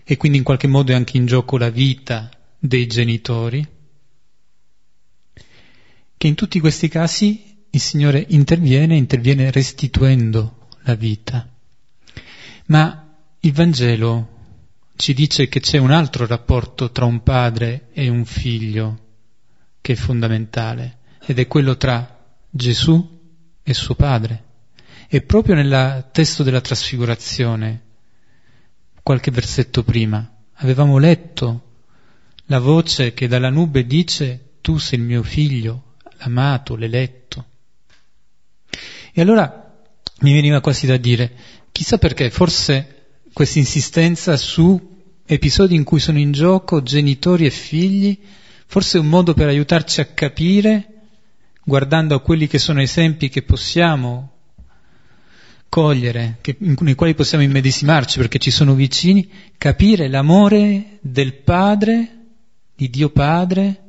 e 0.05 0.17
quindi 0.17 0.39
in 0.39 0.45
qualche 0.45 0.67
modo 0.67 0.93
è 0.93 0.95
anche 0.95 1.17
in 1.17 1.27
gioco 1.27 1.59
la 1.59 1.71
vita 1.71 2.31
dei 2.59 2.87
genitori, 2.87 3.67
che 6.17 6.27
in 6.27 6.35
tutti 6.35 6.61
questi 6.61 6.89
casi 6.89 7.57
il 7.71 7.81
Signore 7.81 8.25
interviene, 8.29 8.97
interviene 8.97 9.51
restituendo 9.51 10.69
la 10.83 10.95
vita. 10.95 11.49
Ma 12.67 13.17
il 13.41 13.53
Vangelo 13.53 14.36
ci 14.97 15.13
dice 15.13 15.49
che 15.49 15.61
c'è 15.61 15.79
un 15.79 15.91
altro 15.91 16.27
rapporto 16.27 16.91
tra 16.91 17.05
un 17.05 17.23
padre 17.23 17.89
e 17.93 18.09
un 18.09 18.25
figlio 18.25 19.05
che 19.81 19.93
è 19.93 19.97
fondamentale, 19.97 20.99
ed 21.25 21.39
è 21.39 21.47
quello 21.47 21.77
tra 21.77 22.25
Gesù 22.51 23.21
e 23.63 23.75
suo 23.75 23.95
padre. 23.95 24.45
E 25.09 25.23
proprio 25.23 25.55
nel 25.55 26.09
testo 26.11 26.43
della 26.43 26.61
trasfigurazione, 26.61 27.83
qualche 29.03 29.31
versetto 29.31 29.85
prima, 29.85 30.29
avevamo 30.55 30.99
letto 30.99 31.63
la 32.47 32.59
voce 32.59 33.13
che 33.13 33.29
dalla 33.29 33.51
nube 33.51 33.87
dice 33.87 34.55
tu 34.61 34.79
sei 34.79 34.99
il 34.99 35.05
mio 35.05 35.23
figlio, 35.23 35.95
l'amato, 36.19 36.75
l'eletto. 36.75 37.45
E 39.13 39.21
allora 39.21 39.85
mi 40.21 40.33
veniva 40.33 40.61
quasi 40.61 40.87
da 40.87 40.97
dire, 40.97 41.33
chissà 41.71 41.99
perché, 41.99 42.31
forse 42.31 42.96
questa 43.37 43.59
insistenza 43.59 44.35
su 44.39 44.81
episodi 45.27 45.75
in 45.75 45.85
cui 45.85 46.01
sono 46.01 46.19
in 46.19 46.33
gioco 46.33 46.83
genitori 46.83 47.45
e 47.45 47.51
figli, 47.51 48.19
forse 48.65 48.97
è 48.97 49.01
un 49.03 49.09
modo 49.09 49.35
per 49.35 49.47
aiutarci 49.47 50.01
a 50.01 50.07
capire, 50.07 51.03
guardando 51.63 52.15
a 52.15 52.23
quelli 52.23 52.47
che 52.47 52.59
sono 52.59 52.81
esempi 52.81 53.29
che 53.29 53.43
possiamo 53.43 54.37
cogliere, 55.69 56.39
che, 56.41 56.57
nei 56.59 56.95
quali 56.95 57.15
possiamo 57.15 57.45
immedesimarci 57.45 58.17
perché 58.17 58.39
ci 58.39 58.51
sono 58.51 58.73
vicini, 58.73 59.31
capire 59.59 60.09
l'amore 60.09 60.97
del 61.03 61.35
Padre, 61.35 62.29
di 62.75 62.89
Dio 62.89 63.11
Padre, 63.11 63.83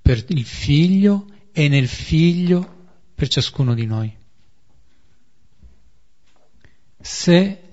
per 0.00 0.24
il 0.28 0.44
Figlio 0.44 1.26
e 1.50 1.66
nel 1.66 1.88
Figlio 1.88 2.86
per 3.16 3.26
ciascuno 3.26 3.74
di 3.74 3.86
noi. 3.86 4.14
Se 7.00 7.64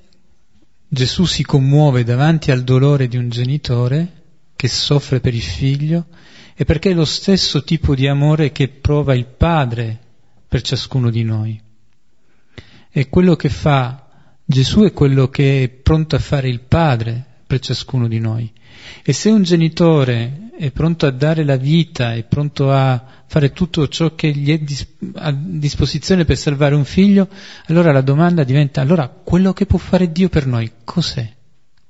Gesù 0.90 1.26
si 1.26 1.44
commuove 1.44 2.04
davanti 2.04 2.52
al 2.52 2.64
dolore 2.64 3.08
di 3.08 3.18
un 3.18 3.30
genitore 3.30 4.24
che 4.56 4.68
soffre 4.68 5.20
per 5.20 5.34
il 5.34 5.42
figlio, 5.42 6.08
è 6.56 6.64
perché 6.64 6.92
è 6.92 6.94
lo 6.94 7.06
stesso 7.06 7.64
tipo 7.64 7.94
di 7.94 8.08
amore 8.08 8.52
che 8.52 8.70
prova 8.70 9.14
il 9.14 9.26
Padre 9.26 10.00
per 10.48 10.62
ciascuno 10.62 11.10
di 11.10 11.24
noi. 11.24 11.62
E 12.90 13.10
quello 13.10 13.36
che 13.36 13.50
fa 13.50 14.08
Gesù 14.44 14.84
è 14.84 14.94
quello 14.94 15.28
che 15.28 15.64
è 15.64 15.70
pronto 15.70 16.16
a 16.16 16.20
fare 16.20 16.48
il 16.48 16.62
Padre 16.62 17.26
per 17.48 17.60
ciascuno 17.60 18.08
di 18.08 18.20
noi. 18.20 18.52
E 19.04 19.14
se 19.14 19.30
un 19.30 19.42
genitore 19.42 20.50
è 20.58 20.70
pronto 20.72 21.06
a 21.06 21.12
dare 21.12 21.44
la 21.44 21.56
vita, 21.56 22.14
è 22.14 22.24
pronto 22.24 22.72
a 22.72 23.04
fare 23.26 23.52
tutto 23.52 23.88
ciò 23.88 24.14
che 24.16 24.32
gli 24.32 24.52
è 24.52 24.60
a 25.16 25.32
disposizione 25.32 26.26
per 26.26 26.38
salvare 26.38 26.76
un 26.76 26.86
figlio, 26.86 27.28
allora 27.68 27.92
la 27.92 28.02
domanda 28.02 28.44
diventa, 28.44 28.82
allora 28.82 29.08
quello 29.08 29.54
che 29.54 29.66
può 29.66 29.80
fare 29.80 30.12
Dio 30.12 30.30
per 30.30 30.46
noi 30.46 30.72
cos'è? 30.84 31.34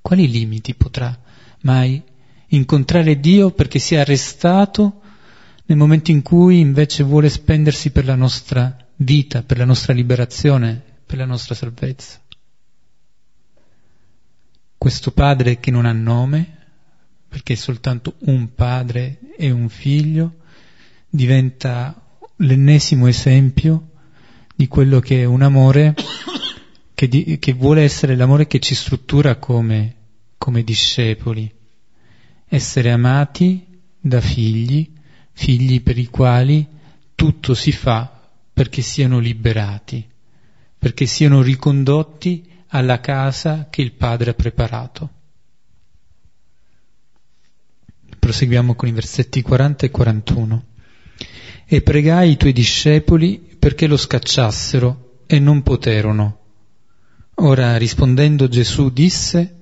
Quali 0.01 0.29
limiti 0.29 0.75
potrà 0.75 1.17
mai 1.61 2.01
incontrare 2.49 3.19
Dio 3.19 3.51
perché 3.51 3.79
sia 3.79 4.01
arrestato 4.01 5.01
nel 5.65 5.77
momento 5.77 6.11
in 6.11 6.21
cui 6.21 6.59
invece 6.59 7.03
vuole 7.03 7.29
spendersi 7.29 7.91
per 7.91 8.05
la 8.05 8.15
nostra 8.15 8.75
vita, 8.97 9.43
per 9.43 9.57
la 9.57 9.65
nostra 9.65 9.93
liberazione, 9.93 10.81
per 11.05 11.17
la 11.17 11.25
nostra 11.25 11.55
salvezza. 11.55 12.19
Questo 14.77 15.11
padre 15.11 15.59
che 15.59 15.71
non 15.71 15.85
ha 15.85 15.91
nome, 15.91 16.55
perché 17.27 17.53
è 17.53 17.55
soltanto 17.55 18.15
un 18.19 18.53
padre 18.53 19.19
e 19.37 19.51
un 19.51 19.69
figlio, 19.69 20.35
diventa 21.09 22.19
l'ennesimo 22.37 23.07
esempio 23.07 23.91
di 24.55 24.67
quello 24.67 24.99
che 24.99 25.21
è 25.21 25.25
un 25.25 25.41
amore 25.41 25.95
che, 26.93 27.07
di, 27.07 27.37
che 27.39 27.53
vuole 27.53 27.83
essere 27.83 28.15
l'amore 28.15 28.47
che 28.47 28.59
ci 28.59 28.75
struttura 28.75 29.35
come, 29.35 29.95
come 30.37 30.63
discepoli, 30.63 31.51
essere 32.47 32.91
amati 32.91 33.65
da 33.99 34.21
figli, 34.21 34.93
figli 35.31 35.81
per 35.81 35.97
i 35.97 36.07
quali 36.07 36.65
tutto 37.13 37.53
si 37.53 37.71
fa 37.71 38.29
perché 38.53 38.81
siano 38.81 39.19
liberati, 39.19 40.03
perché 40.77 41.05
siano 41.05 41.41
ricondotti 41.41 42.49
alla 42.67 42.99
casa 42.99 43.67
che 43.69 43.81
il 43.81 43.93
Padre 43.93 44.31
ha 44.31 44.33
preparato. 44.33 45.09
Proseguiamo 48.19 48.75
con 48.75 48.89
i 48.89 48.91
versetti 48.91 49.41
40 49.41 49.85
e 49.85 49.91
41. 49.91 50.65
E 51.65 51.81
pregai 51.81 52.31
i 52.31 52.37
tuoi 52.37 52.53
discepoli 52.53 53.55
perché 53.57 53.87
lo 53.87 53.97
scacciassero 53.97 55.21
e 55.27 55.39
non 55.39 55.61
poterono. 55.63 56.39
Ora 57.35 57.77
rispondendo 57.77 58.47
Gesù 58.47 58.89
disse, 58.89 59.55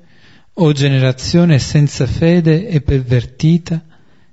O 0.54 0.72
generazione 0.72 1.60
senza 1.60 2.08
fede 2.08 2.68
e 2.68 2.82
pervertita, 2.82 3.84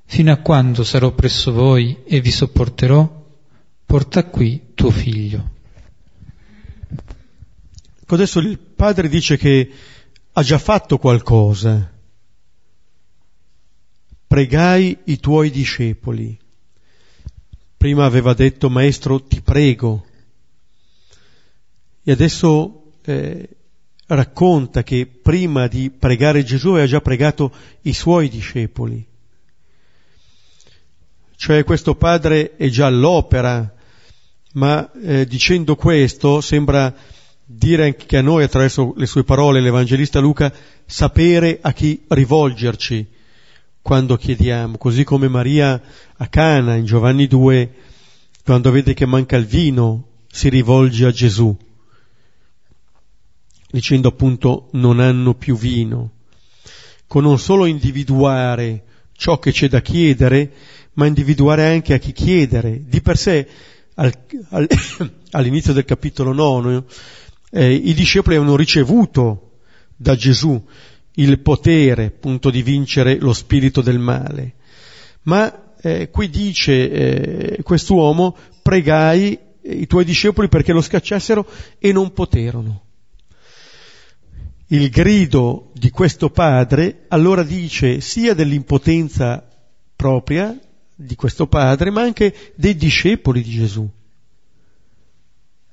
fino 0.04 0.30
a 0.30 0.36
quando 0.36 0.84
sarò 0.84 1.12
presso 1.12 1.52
voi 1.52 2.04
e 2.04 2.20
vi 2.20 2.30
sopporterò, 2.30 3.26
porta 3.84 4.24
qui 4.26 4.70
tuo 4.74 4.90
figlio. 4.90 5.50
Adesso 8.14 8.40
il 8.40 8.58
padre 8.58 9.08
dice 9.08 9.36
che 9.36 9.70
ha 10.32 10.42
già 10.42 10.58
fatto 10.58 10.98
qualcosa. 10.98 11.90
Pregai 14.26 14.98
i 15.04 15.18
tuoi 15.18 15.50
discepoli. 15.50 16.38
Prima 17.76 18.04
aveva 18.04 18.34
detto, 18.34 18.68
maestro, 18.70 19.22
ti 19.22 19.40
prego. 19.40 20.06
E 22.02 22.12
adesso 22.12 22.92
eh, 23.04 23.48
racconta 24.06 24.82
che 24.82 25.06
prima 25.06 25.66
di 25.66 25.90
pregare 25.90 26.44
Gesù 26.44 26.70
aveva 26.70 26.86
già 26.86 27.00
pregato 27.00 27.52
i 27.82 27.92
suoi 27.92 28.28
discepoli. 28.28 29.06
Cioè 31.36 31.64
questo 31.64 31.94
padre 31.94 32.56
è 32.56 32.68
già 32.68 32.86
all'opera, 32.86 33.74
ma 34.52 34.92
eh, 34.92 35.26
dicendo 35.26 35.76
questo 35.76 36.40
sembra 36.40 36.94
dire 37.54 37.84
anche 37.84 38.16
a 38.16 38.22
noi 38.22 38.44
attraverso 38.44 38.94
le 38.96 39.06
sue 39.06 39.24
parole, 39.24 39.60
l'Evangelista 39.60 40.20
Luca, 40.20 40.52
sapere 40.86 41.58
a 41.60 41.72
chi 41.72 42.02
rivolgerci, 42.08 43.06
quando 43.80 44.16
chiediamo, 44.16 44.78
così 44.78 45.04
come 45.04 45.28
Maria 45.28 45.80
a 46.16 46.26
Cana 46.28 46.76
in 46.76 46.84
Giovanni 46.84 47.26
2, 47.26 47.74
quando 48.44 48.70
vede 48.70 48.94
che 48.94 49.06
manca 49.06 49.36
il 49.36 49.46
vino, 49.46 50.08
si 50.30 50.48
rivolge 50.48 51.04
a 51.06 51.10
Gesù, 51.10 51.56
dicendo 53.70 54.08
appunto 54.08 54.68
non 54.72 55.00
hanno 55.00 55.34
più 55.34 55.56
vino, 55.56 56.12
con 57.06 57.22
non 57.24 57.38
solo 57.38 57.66
individuare 57.66 58.84
ciò 59.12 59.38
che 59.38 59.52
c'è 59.52 59.68
da 59.68 59.80
chiedere, 59.80 60.52
ma 60.94 61.06
individuare 61.06 61.66
anche 61.66 61.94
a 61.94 61.98
chi 61.98 62.12
chiedere. 62.12 62.82
Di 62.84 63.00
per 63.00 63.16
sé, 63.16 63.48
al, 63.94 64.12
al, 64.50 64.68
all'inizio 65.32 65.72
del 65.72 65.84
capitolo 65.84 66.32
9, 66.32 66.84
eh, 67.54 67.72
i 67.72 67.92
discepoli 67.92 68.36
avevano 68.36 68.56
ricevuto 68.56 69.58
da 69.94 70.16
Gesù 70.16 70.60
il 71.16 71.38
potere 71.40 72.06
appunto 72.06 72.50
di 72.50 72.62
vincere 72.62 73.18
lo 73.18 73.34
spirito 73.34 73.82
del 73.82 73.98
male. 73.98 74.54
Ma 75.24 75.74
eh, 75.80 76.08
qui 76.10 76.30
dice 76.30 76.90
eh, 76.90 77.62
quest'uomo, 77.62 78.34
pregai 78.62 79.38
i 79.64 79.86
tuoi 79.86 80.04
discepoli 80.04 80.48
perché 80.48 80.72
lo 80.72 80.80
scacciassero 80.80 81.46
e 81.78 81.92
non 81.92 82.12
poterono. 82.12 82.84
Il 84.68 84.88
grido 84.88 85.70
di 85.74 85.90
questo 85.90 86.30
padre 86.30 87.04
allora 87.08 87.42
dice 87.42 88.00
sia 88.00 88.32
dell'impotenza 88.32 89.46
propria 89.94 90.58
di 90.94 91.14
questo 91.14 91.46
padre, 91.46 91.90
ma 91.90 92.00
anche 92.00 92.52
dei 92.54 92.74
discepoli 92.74 93.42
di 93.42 93.50
Gesù. 93.50 93.88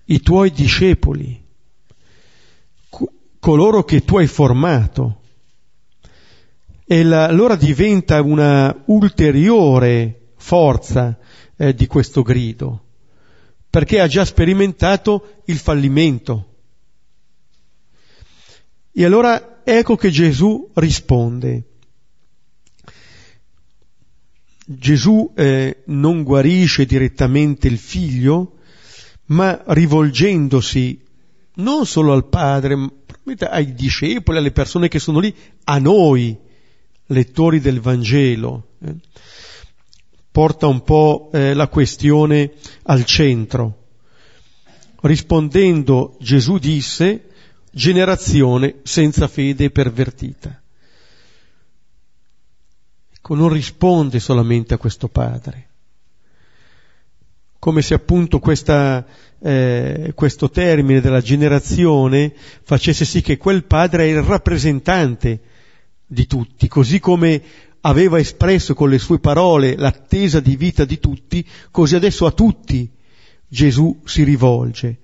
I 0.05 0.19
tuoi 0.21 0.51
discepoli, 0.51 1.39
coloro 3.39 3.83
che 3.83 4.03
tu 4.03 4.17
hai 4.17 4.27
formato. 4.27 5.21
E 6.85 7.03
la, 7.03 7.25
allora 7.25 7.55
diventa 7.55 8.21
una 8.21 8.83
ulteriore 8.85 10.31
forza 10.37 11.17
eh, 11.55 11.73
di 11.73 11.87
questo 11.87 12.21
grido, 12.23 12.85
perché 13.69 13.99
ha 13.99 14.07
già 14.07 14.25
sperimentato 14.25 15.41
il 15.45 15.57
fallimento. 15.57 16.45
E 18.91 19.05
allora 19.05 19.61
ecco 19.63 19.95
che 19.95 20.09
Gesù 20.09 20.71
risponde. 20.73 21.63
Gesù 24.65 25.31
eh, 25.35 25.83
non 25.85 26.23
guarisce 26.23 26.85
direttamente 26.85 27.67
il 27.67 27.77
figlio, 27.77 28.57
ma 29.25 29.63
rivolgendosi 29.67 31.03
non 31.55 31.85
solo 31.85 32.13
al 32.13 32.27
Padre, 32.27 32.98
ai 33.39 33.73
discepoli, 33.73 34.37
alle 34.37 34.51
persone 34.51 34.87
che 34.87 34.99
sono 34.99 35.19
lì, 35.19 35.33
a 35.65 35.77
noi, 35.79 36.37
lettori 37.07 37.59
del 37.59 37.79
Vangelo. 37.79 38.69
Eh, 38.83 38.95
porta 40.31 40.67
un 40.67 40.83
po' 40.83 41.29
eh, 41.33 41.53
la 41.53 41.67
questione 41.67 42.53
al 42.83 43.03
centro. 43.05 43.87
Rispondendo 45.01 46.17
Gesù 46.19 46.57
disse, 46.57 47.29
generazione 47.71 48.79
senza 48.83 49.27
fede 49.27 49.69
pervertita. 49.69 50.61
Ecco, 53.13 53.35
non 53.35 53.49
risponde 53.49 54.19
solamente 54.19 54.73
a 54.73 54.77
questo 54.77 55.07
padre, 55.07 55.68
come 57.59 57.81
se 57.81 57.93
appunto 57.93 58.39
questa, 58.39 59.05
eh, 59.41 60.13
questo 60.15 60.49
termine 60.49 61.01
della 61.01 61.21
generazione 61.21 62.33
facesse 62.63 63.03
sì 63.03 63.21
che 63.21 63.37
quel 63.37 63.65
padre 63.65 64.05
è 64.05 64.07
il 64.07 64.21
rappresentante 64.21 65.41
di 66.07 66.25
tutti, 66.25 66.67
così 66.69 66.99
come 66.99 67.41
aveva 67.81 68.17
espresso 68.17 68.73
con 68.73 68.89
le 68.89 68.97
sue 68.97 69.19
parole 69.19 69.75
l'attesa 69.75 70.39
di 70.39 70.55
vita 70.55 70.85
di 70.85 70.99
tutti, 70.99 71.45
così 71.69 71.95
adesso 71.95 72.25
a 72.25 72.31
tutti 72.31 72.89
Gesù 73.47 74.01
si 74.05 74.23
rivolge, 74.23 74.97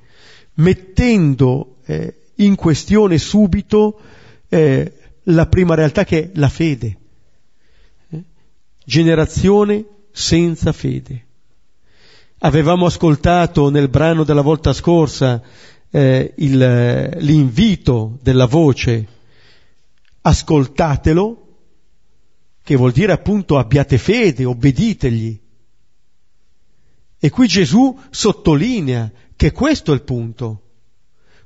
mettendo 0.56 1.78
eh, 1.86 2.16
in 2.36 2.56
questione 2.56 3.18
subito 3.18 4.00
eh, 4.48 4.94
la 5.24 5.48
prima 5.48 5.76
realtà 5.76 6.06
che 6.06 6.24
è 6.24 6.30
la 6.36 6.50
fede. 6.50 6.98
Eh? 8.10 8.24
Generazione 8.84 9.86
senza 10.12 10.72
fede. 10.72 11.25
Avevamo 12.46 12.86
ascoltato 12.86 13.72
nel 13.72 13.90
brano 13.90 14.24
della 14.24 14.42
volta 14.42 14.72
scorsa 14.72 15.42
eh, 15.90 16.32
il, 16.38 17.18
l'invito 17.18 18.20
della 18.22 18.46
voce, 18.46 19.08
ascoltatelo, 20.22 21.48
che 22.62 22.76
vuol 22.76 22.92
dire 22.92 23.14
appunto 23.14 23.58
abbiate 23.58 23.98
fede, 23.98 24.46
obbeditegli. 24.46 25.42
E 27.18 27.30
qui 27.32 27.48
Gesù 27.48 28.00
sottolinea 28.12 29.12
che 29.36 29.52
questo 29.52 29.92
è 29.92 29.96
il 29.96 30.04
punto. 30.04 30.62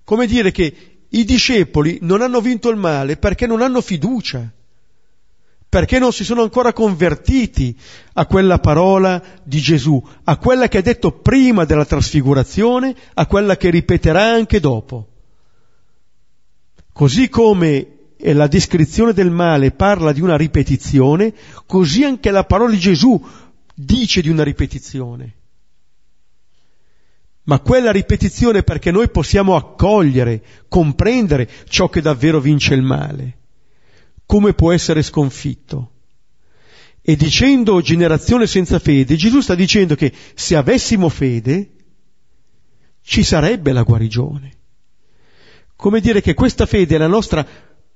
Come 0.04 0.28
dire 0.28 0.52
che 0.52 1.06
i 1.08 1.24
discepoli 1.24 2.00
non 2.02 2.22
hanno 2.22 2.42
vinto 2.42 2.68
il 2.68 2.76
male 2.76 3.16
perché 3.16 3.48
non 3.48 3.62
hanno 3.62 3.80
fiducia, 3.80 4.52
perché 5.70 6.00
non 6.00 6.12
si 6.12 6.24
sono 6.24 6.42
ancora 6.42 6.74
convertiti 6.74 7.78
a 8.14 8.26
quella 8.26 8.58
parola 8.58 9.22
di 9.44 9.60
Gesù, 9.60 10.04
a 10.24 10.38
quella 10.38 10.68
che 10.68 10.80
ha 10.80 10.82
detto 10.82 11.12
prima 11.12 11.64
della 11.64 11.86
trasfigurazione, 11.86 12.96
a 13.14 13.28
quella 13.28 13.56
che 13.56 13.70
ripeterà 13.70 14.24
anche 14.24 14.60
dopo. 14.60 15.08
Così 16.92 17.30
come 17.30 17.98
la 18.18 18.48
descrizione 18.48 19.14
del 19.14 19.30
male 19.30 19.72
parla 19.72 20.12
di 20.12 20.22
una 20.22 20.36
ripetizione, 20.36 21.34
così 21.68 22.04
anche 22.04 22.32
la 22.32 22.44
parola 22.44 22.72
di 22.72 22.80
Gesù 22.80 23.24
dice 23.76 24.22
di 24.22 24.30
una 24.30 24.44
ripetizione 24.44 25.36
ma 27.50 27.60
quella 27.62 27.92
ripetizione 27.92 28.62
perché 28.62 28.92
noi 28.92 29.10
possiamo 29.10 29.56
accogliere, 29.56 30.44
comprendere 30.68 31.50
ciò 31.68 31.90
che 31.90 32.00
davvero 32.00 32.40
vince 32.40 32.76
il 32.76 32.84
male, 32.84 33.39
come 34.30 34.54
può 34.54 34.72
essere 34.72 35.02
sconfitto. 35.02 35.94
E 37.02 37.16
dicendo 37.16 37.82
generazione 37.82 38.46
senza 38.46 38.78
fede, 38.78 39.16
Gesù 39.16 39.42
sta 39.42 39.56
dicendo 39.56 39.96
che 39.96 40.14
se 40.36 40.56
avessimo 40.56 41.10
fede, 41.10 41.72
ci 43.02 43.24
sarebbe 43.24 43.72
la 43.72 43.82
guarigione. 43.82 44.52
Come 45.76 46.00
dire 46.00 46.22
che 46.22 46.36
questa 46.36 46.68
fede 46.68 46.94
è, 46.94 47.00
la 47.00 47.08
nostra, 47.08 47.44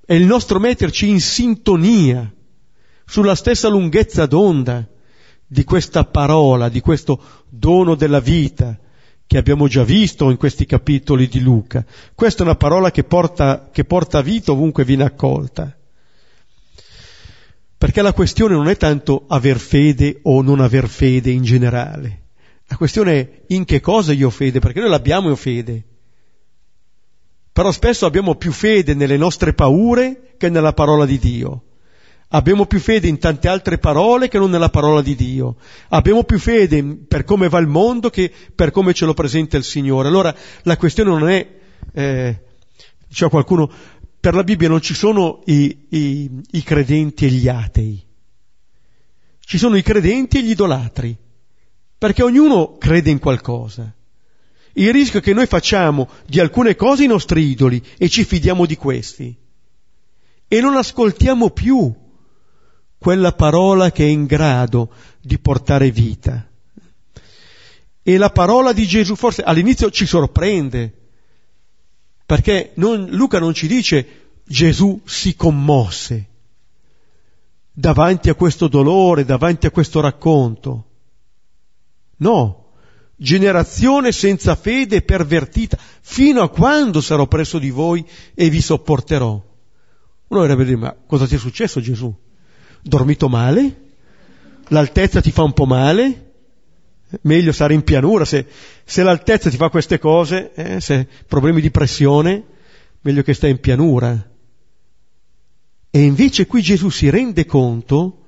è 0.04 0.16
il 0.16 0.26
nostro 0.26 0.60
metterci 0.60 1.08
in 1.08 1.22
sintonia, 1.22 2.34
sulla 3.06 3.36
stessa 3.36 3.68
lunghezza 3.68 4.26
d'onda 4.26 4.90
di 5.46 5.64
questa 5.64 6.04
parola, 6.06 6.68
di 6.68 6.80
questo 6.80 7.44
dono 7.48 7.94
della 7.94 8.20
vita, 8.20 8.76
che 9.28 9.38
abbiamo 9.38 9.68
già 9.68 9.84
visto 9.84 10.32
in 10.32 10.38
questi 10.38 10.66
capitoli 10.66 11.28
di 11.28 11.42
Luca. 11.42 11.86
Questa 12.16 12.42
è 12.42 12.46
una 12.48 12.56
parola 12.56 12.90
che 12.90 13.04
porta, 13.04 13.70
che 13.72 13.86
porta 13.86 14.22
vita 14.22 14.52
ovunque 14.52 14.84
viene 14.84 15.04
accolta. 15.04 15.78
Perché 17.84 18.02
la 18.02 18.14
questione 18.14 18.54
non 18.54 18.70
è 18.70 18.78
tanto 18.78 19.26
aver 19.28 19.60
fede 19.60 20.22
o 20.22 20.42
non 20.42 20.62
aver 20.62 20.88
fede 20.88 21.32
in 21.32 21.44
generale. 21.44 22.22
La 22.68 22.78
questione 22.78 23.12
è 23.12 23.42
in 23.48 23.66
che 23.66 23.82
cosa 23.82 24.14
io 24.14 24.28
ho 24.28 24.30
fede, 24.30 24.60
perché 24.60 24.80
noi 24.80 24.90
l'abbiamo 24.90 25.36
fede. 25.36 25.84
Però 27.52 27.70
spesso 27.74 28.06
abbiamo 28.06 28.36
più 28.36 28.54
fede 28.54 28.94
nelle 28.94 29.18
nostre 29.18 29.52
paure 29.52 30.36
che 30.38 30.48
nella 30.48 30.72
parola 30.72 31.06
di 31.06 31.20
Dio. 31.20 31.64
Abbiamo 32.30 32.68
più 32.68 32.80
fede 32.80 33.10
in 33.10 33.18
tante 33.18 33.50
altre 33.50 33.78
parole 33.80 34.30
che 34.30 34.38
non 34.38 34.50
nella 34.50 34.70
parola 34.70 35.02
di 35.02 35.16
Dio. 35.16 35.58
Abbiamo 35.90 36.24
più 36.24 36.40
fede 36.40 36.82
per 37.06 37.26
come 37.26 37.50
va 37.50 37.60
il 37.60 37.68
mondo 37.68 38.10
che 38.10 38.32
per 38.56 38.72
come 38.72 38.94
ce 38.94 39.04
lo 39.04 39.14
presenta 39.14 39.58
il 39.58 39.66
Signore. 39.66 40.08
Allora 40.08 40.34
la 40.62 40.78
questione 40.78 41.10
non 41.10 41.28
è, 41.28 41.46
eh, 41.92 42.40
diceva 43.10 43.30
qualcuno, 43.30 43.70
per 44.24 44.36
la 44.36 44.46
Bibbia 44.46 44.70
non 44.70 44.80
ci 44.80 44.94
sono 44.94 45.42
i, 45.48 45.88
i, 45.90 46.32
i 46.52 46.64
credenti 46.64 47.26
e 47.26 47.30
gli 47.30 47.50
atei. 47.50 48.02
Ci 49.38 49.58
sono 49.58 49.76
i 49.76 49.82
credenti 49.82 50.38
e 50.38 50.44
gli 50.44 50.52
idolatri. 50.52 51.14
Perché 51.98 52.24
ognuno 52.24 52.78
crede 52.78 53.10
in 53.10 53.20
qualcosa. 53.20 53.94
Il 54.76 54.94
rischio 54.94 55.20
è 55.20 55.22
che 55.22 55.34
noi 55.34 55.46
facciamo 55.46 56.08
di 56.26 56.40
alcune 56.40 56.78
cose 56.78 57.04
i 57.04 57.08
nostri 57.08 57.50
idoli 57.50 57.84
e 57.98 58.08
ci 58.08 58.24
fidiamo 58.24 58.66
di 58.66 58.78
questi. 58.78 59.36
E 60.48 60.62
non 60.62 60.78
ascoltiamo 60.78 61.50
più 61.50 61.94
quella 62.98 63.34
parola 63.34 63.92
che 63.92 64.06
è 64.06 64.08
in 64.08 64.24
grado 64.26 64.90
di 65.20 65.38
portare 65.38 65.92
vita. 65.92 66.50
E 68.02 68.18
la 68.18 68.30
parola 68.30 68.72
di 68.72 68.88
Gesù 68.88 69.18
forse 69.18 69.42
all'inizio 69.44 69.92
ci 69.92 70.06
sorprende, 70.06 71.03
perché 72.34 72.72
non, 72.78 73.10
Luca 73.12 73.38
non 73.38 73.54
ci 73.54 73.68
dice 73.68 74.40
Gesù 74.44 75.00
si 75.06 75.36
commosse 75.36 76.30
davanti 77.72 78.30
a 78.30 78.34
questo 78.34 78.68
dolore, 78.68 79.24
davanti 79.24 79.68
a 79.68 79.70
questo 79.70 80.00
racconto. 80.00 80.86
No, 82.18 82.72
generazione 83.16 84.12
senza 84.12 84.56
fede 84.56 85.04
pervertita, 85.04 85.78
fino 86.02 86.42
a 86.42 86.50
quando 86.50 87.02
sarò 87.02 87.28
presso 87.28 87.60
di 87.60 87.70
voi 87.70 88.04
e 88.34 88.50
vi 88.50 88.62
sopporterò. 88.62 89.30
Uno 89.30 90.40
dovrebbe 90.40 90.66
dire, 90.66 90.78
ma 90.78 90.96
cosa 91.06 91.28
ti 91.28 91.36
è 91.36 91.38
successo 91.38 91.82
Gesù? 91.82 92.12
Dormito 92.82 93.30
male? 93.30 93.92
L'altezza 94.70 95.22
ti 95.22 95.30
fa 95.30 95.44
un 95.44 95.54
po' 95.54 95.68
male? 95.68 96.33
Meglio 97.22 97.52
stare 97.52 97.74
in 97.74 97.84
pianura, 97.84 98.26
se, 98.26 98.46
se 98.84 99.04
l'altezza 99.04 99.50
ti 99.50 99.58
fa 99.58 99.70
queste 99.70 100.00
cose, 100.00 100.52
eh, 100.54 100.82
se 100.82 101.08
problemi 101.28 101.62
di 101.62 101.70
pressione, 101.70 102.44
meglio 103.02 103.22
che 103.22 103.34
stai 103.34 103.52
in 103.52 103.60
pianura. 103.60 104.32
E 105.90 106.02
invece 106.02 106.48
qui 106.48 106.62
Gesù 106.62 106.90
si 106.90 107.10
rende 107.10 107.46
conto 107.46 108.24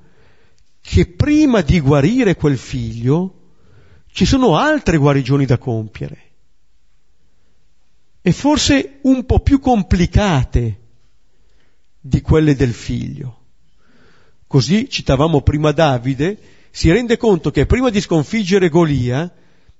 che 0.81 1.07
prima 1.07 1.61
di 1.61 1.79
guarire 1.79 2.35
quel 2.35 2.57
figlio 2.57 3.41
ci 4.11 4.25
sono 4.25 4.55
altre 4.55 4.97
guarigioni 4.97 5.45
da 5.45 5.57
compiere 5.57 6.25
e 8.21 8.31
forse 8.31 8.99
un 9.01 9.25
po' 9.25 9.39
più 9.39 9.59
complicate 9.59 10.79
di 11.99 12.21
quelle 12.21 12.55
del 12.55 12.73
figlio. 12.73 13.41
Così 14.47 14.89
citavamo 14.89 15.41
prima 15.41 15.71
Davide, 15.71 16.39
si 16.75 16.91
rende 16.91 17.15
conto 17.15 17.51
che 17.51 17.65
prima 17.65 17.89
di 17.89 18.01
sconfiggere 18.01 18.67
Golia 18.67 19.33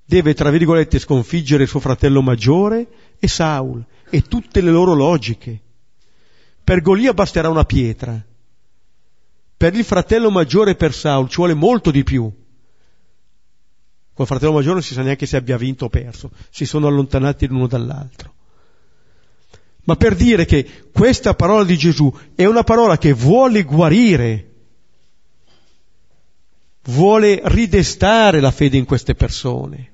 deve, 0.05 0.33
tra 0.33 0.49
virgolette, 0.49 0.97
sconfiggere 0.97 1.65
suo 1.65 1.81
fratello 1.81 2.21
maggiore 2.21 2.87
e 3.19 3.27
Saul 3.27 3.85
e 4.09 4.21
tutte 4.21 4.61
le 4.61 4.71
loro 4.71 4.93
logiche. 4.93 5.59
Per 6.63 6.79
Golia 6.79 7.13
basterà 7.13 7.49
una 7.49 7.65
pietra. 7.65 8.17
Per 9.57 9.73
il 9.73 9.83
fratello 9.83 10.31
maggiore 10.31 10.75
per 10.75 10.93
Saul 10.93 11.27
ci 11.27 11.35
vuole 11.35 11.53
molto 11.53 11.91
di 11.91 12.05
più. 12.05 12.31
Col 14.13 14.25
fratello 14.25 14.53
maggiore 14.53 14.75
non 14.75 14.83
si 14.83 14.93
sa 14.93 15.01
neanche 15.01 15.25
se 15.25 15.35
abbia 15.35 15.57
vinto 15.57 15.85
o 15.85 15.89
perso, 15.89 16.31
si 16.49 16.65
sono 16.65 16.87
allontanati 16.87 17.45
l'uno 17.47 17.67
dall'altro. 17.67 18.33
Ma 19.83 19.97
per 19.97 20.15
dire 20.15 20.45
che 20.45 20.85
questa 20.93 21.33
parola 21.33 21.65
di 21.65 21.75
Gesù 21.75 22.09
è 22.35 22.45
una 22.45 22.63
parola 22.63 22.97
che 22.97 23.11
vuole 23.11 23.63
guarire 23.63 24.51
vuole 26.86 27.41
ridestare 27.45 28.39
la 28.39 28.51
fede 28.51 28.77
in 28.77 28.86
queste 28.86 29.15
persone, 29.15 29.91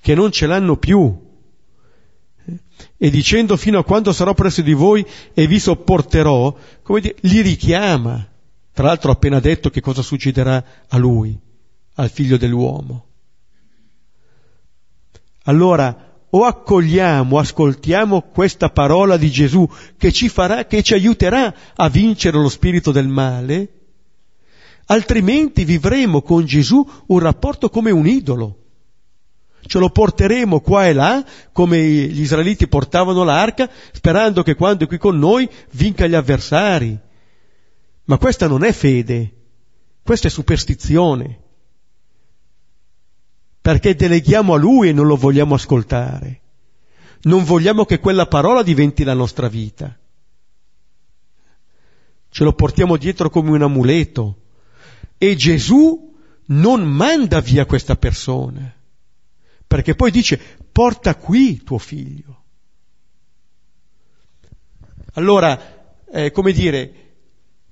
che 0.00 0.14
non 0.14 0.30
ce 0.30 0.46
l'hanno 0.46 0.76
più. 0.76 1.24
E 2.98 3.10
dicendo 3.10 3.56
fino 3.56 3.78
a 3.78 3.84
quando 3.84 4.12
sarò 4.12 4.34
presso 4.34 4.62
di 4.62 4.72
voi 4.72 5.04
e 5.34 5.46
vi 5.46 5.58
sopporterò, 5.58 6.56
come 6.82 7.00
dire, 7.00 7.16
li 7.20 7.40
richiama. 7.40 8.26
Tra 8.72 8.86
l'altro 8.86 9.10
ha 9.10 9.14
appena 9.14 9.40
detto 9.40 9.70
che 9.70 9.80
cosa 9.80 10.02
succederà 10.02 10.62
a 10.88 10.96
lui, 10.98 11.38
al 11.94 12.10
figlio 12.10 12.36
dell'uomo. 12.36 13.04
Allora, 15.44 16.06
o 16.28 16.44
accogliamo, 16.44 17.38
ascoltiamo 17.38 18.22
questa 18.32 18.68
parola 18.70 19.16
di 19.16 19.30
Gesù 19.30 19.66
che 19.96 20.12
ci 20.12 20.28
farà, 20.28 20.66
che 20.66 20.82
ci 20.82 20.92
aiuterà 20.92 21.54
a 21.74 21.88
vincere 21.88 22.38
lo 22.38 22.48
spirito 22.48 22.92
del 22.92 23.08
male, 23.08 23.75
altrimenti 24.86 25.64
vivremo 25.64 26.22
con 26.22 26.44
Gesù 26.44 26.84
un 27.06 27.18
rapporto 27.18 27.68
come 27.70 27.90
un 27.90 28.06
idolo. 28.06 28.58
Ce 29.66 29.78
lo 29.78 29.90
porteremo 29.90 30.60
qua 30.60 30.86
e 30.86 30.92
là, 30.92 31.24
come 31.52 31.82
gli 31.82 32.20
israeliti 32.20 32.68
portavano 32.68 33.24
l'arca, 33.24 33.68
sperando 33.92 34.42
che 34.42 34.54
quando 34.54 34.84
è 34.84 34.86
qui 34.86 34.98
con 34.98 35.18
noi 35.18 35.48
vinca 35.72 36.06
gli 36.06 36.14
avversari. 36.14 36.96
Ma 38.04 38.18
questa 38.18 38.46
non 38.46 38.62
è 38.62 38.70
fede, 38.70 39.34
questa 40.04 40.28
è 40.28 40.30
superstizione. 40.30 41.40
Perché 43.60 43.96
deleghiamo 43.96 44.54
a 44.54 44.58
Lui 44.58 44.90
e 44.90 44.92
non 44.92 45.08
lo 45.08 45.16
vogliamo 45.16 45.56
ascoltare. 45.56 46.42
Non 47.22 47.42
vogliamo 47.42 47.84
che 47.84 47.98
quella 47.98 48.26
parola 48.26 48.62
diventi 48.62 49.02
la 49.02 49.14
nostra 49.14 49.48
vita. 49.48 49.98
Ce 52.28 52.44
lo 52.44 52.52
portiamo 52.52 52.96
dietro 52.96 53.30
come 53.30 53.50
un 53.50 53.62
amuleto 53.62 54.42
e 55.18 55.34
Gesù 55.36 56.14
non 56.46 56.82
manda 56.84 57.40
via 57.40 57.66
questa 57.66 57.96
persona, 57.96 58.72
perché 59.66 59.94
poi 59.94 60.10
dice 60.10 60.40
porta 60.70 61.16
qui 61.16 61.62
tuo 61.62 61.78
figlio. 61.78 62.42
Allora, 65.14 65.94
eh, 66.12 66.30
come 66.30 66.52
dire, 66.52 67.14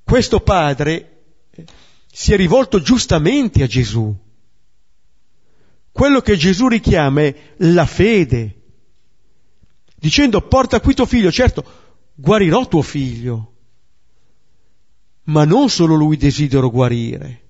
questo 0.02 0.40
padre 0.40 1.22
eh, 1.50 1.64
si 2.10 2.32
è 2.32 2.36
rivolto 2.36 2.80
giustamente 2.80 3.62
a 3.62 3.66
Gesù. 3.66 4.14
Quello 5.92 6.20
che 6.20 6.36
Gesù 6.36 6.66
richiama 6.66 7.22
è 7.22 7.54
la 7.58 7.86
fede, 7.86 8.62
dicendo 9.94 10.40
porta 10.40 10.80
qui 10.80 10.94
tuo 10.94 11.06
figlio, 11.06 11.30
certo, 11.30 11.64
guarirò 12.14 12.66
tuo 12.66 12.82
figlio, 12.82 13.53
ma 15.24 15.44
non 15.44 15.68
solo 15.70 15.94
lui 15.94 16.16
desidero 16.16 16.70
guarire. 16.70 17.42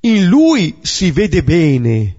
In 0.00 0.26
lui 0.26 0.78
si 0.82 1.10
vede 1.10 1.42
bene 1.42 2.16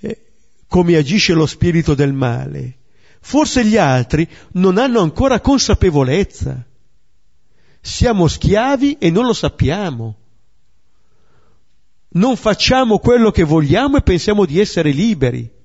eh, 0.00 0.32
come 0.68 0.96
agisce 0.96 1.32
lo 1.32 1.46
spirito 1.46 1.94
del 1.94 2.12
male. 2.12 2.76
Forse 3.20 3.64
gli 3.64 3.76
altri 3.76 4.28
non 4.52 4.78
hanno 4.78 5.00
ancora 5.00 5.40
consapevolezza. 5.40 6.64
Siamo 7.80 8.28
schiavi 8.28 8.98
e 8.98 9.10
non 9.10 9.26
lo 9.26 9.32
sappiamo. 9.32 10.16
Non 12.12 12.36
facciamo 12.36 12.98
quello 12.98 13.30
che 13.30 13.44
vogliamo 13.44 13.96
e 13.96 14.02
pensiamo 14.02 14.44
di 14.44 14.58
essere 14.58 14.90
liberi. 14.90 15.58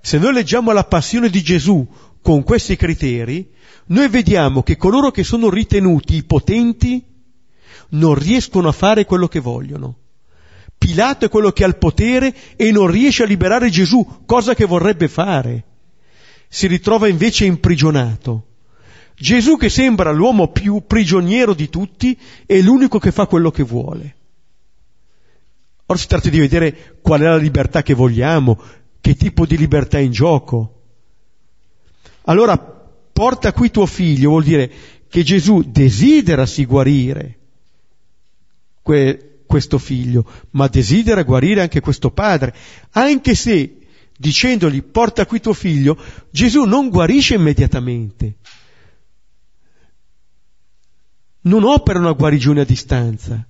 Se 0.00 0.18
noi 0.18 0.32
leggiamo 0.32 0.70
la 0.70 0.84
passione 0.84 1.28
di 1.28 1.42
Gesù 1.42 1.86
con 2.26 2.42
questi 2.42 2.74
criteri, 2.74 3.48
noi 3.86 4.08
vediamo 4.08 4.64
che 4.64 4.76
coloro 4.76 5.12
che 5.12 5.22
sono 5.22 5.48
ritenuti 5.48 6.24
potenti 6.24 7.00
non 7.90 8.16
riescono 8.16 8.66
a 8.66 8.72
fare 8.72 9.04
quello 9.04 9.28
che 9.28 9.38
vogliono. 9.38 9.96
Pilato 10.76 11.26
è 11.26 11.28
quello 11.28 11.52
che 11.52 11.62
ha 11.62 11.68
il 11.68 11.76
potere 11.76 12.34
e 12.56 12.72
non 12.72 12.88
riesce 12.88 13.22
a 13.22 13.26
liberare 13.26 13.70
Gesù, 13.70 14.24
cosa 14.26 14.56
che 14.56 14.64
vorrebbe 14.64 15.06
fare. 15.06 15.62
Si 16.48 16.66
ritrova 16.66 17.06
invece 17.06 17.44
imprigionato. 17.44 18.46
Gesù 19.14 19.56
che 19.56 19.68
sembra 19.68 20.10
l'uomo 20.10 20.48
più 20.48 20.82
prigioniero 20.84 21.54
di 21.54 21.68
tutti 21.68 22.18
è 22.44 22.60
l'unico 22.60 22.98
che 22.98 23.12
fa 23.12 23.26
quello 23.26 23.52
che 23.52 23.62
vuole. 23.62 24.16
Ora 25.86 25.96
si 25.96 26.08
tratta 26.08 26.28
di 26.28 26.40
vedere 26.40 26.98
qual 27.00 27.20
è 27.20 27.24
la 27.26 27.36
libertà 27.36 27.84
che 27.84 27.94
vogliamo, 27.94 28.60
che 29.00 29.14
tipo 29.14 29.46
di 29.46 29.56
libertà 29.56 29.98
è 29.98 30.00
in 30.00 30.10
gioco. 30.10 30.75
Allora 32.28 32.58
porta 32.58 33.52
qui 33.52 33.70
tuo 33.70 33.86
figlio 33.86 34.30
vuol 34.30 34.44
dire 34.44 34.70
che 35.08 35.22
Gesù 35.22 35.62
desidera 35.66 36.44
si 36.44 36.64
guarire 36.64 37.38
que, 38.82 39.42
questo 39.46 39.78
figlio, 39.78 40.24
ma 40.50 40.66
desidera 40.66 41.22
guarire 41.22 41.60
anche 41.60 41.80
questo 41.80 42.10
padre, 42.10 42.54
anche 42.90 43.34
se 43.34 43.78
dicendogli 44.16 44.82
porta 44.82 45.24
qui 45.26 45.40
tuo 45.40 45.52
figlio, 45.52 45.96
Gesù 46.30 46.64
non 46.64 46.88
guarisce 46.88 47.34
immediatamente. 47.34 48.36
Non 51.42 51.62
opera 51.62 52.00
una 52.00 52.12
guarigione 52.12 52.62
a 52.62 52.64
distanza, 52.64 53.46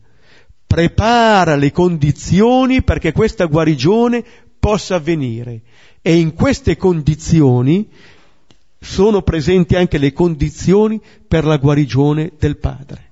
prepara 0.67 1.57
le 1.57 1.73
condizioni 1.73 2.83
perché 2.83 3.13
questa 3.13 3.47
guarigione 3.47 4.23
possa 4.59 4.97
avvenire. 4.97 5.63
E 6.03 6.17
in 6.17 6.35
queste 6.35 6.77
condizioni 6.77 7.89
sono 8.79 9.23
presenti 9.23 9.77
anche 9.77 9.99
le 9.99 10.13
condizioni 10.13 11.01
per 11.27 11.45
la 11.45 11.57
guarigione 11.57 12.33
del 12.39 12.57
padre. 12.57 13.05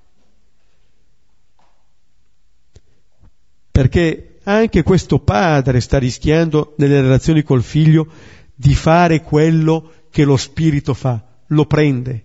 Perché 3.71 4.39
anche 4.45 4.83
questo 4.83 5.19
padre 5.19 5.81
sta 5.81 5.99
rischiando 5.99 6.75
nelle 6.77 7.01
relazioni 7.01 7.43
col 7.43 7.63
figlio 7.63 8.07
di 8.55 8.75
fare 8.75 9.23
quello 9.23 9.91
che 10.11 10.25
lo 10.25 10.37
spirito 10.37 10.95
fa, 10.95 11.23
lo 11.49 11.67
prende. 11.67 12.25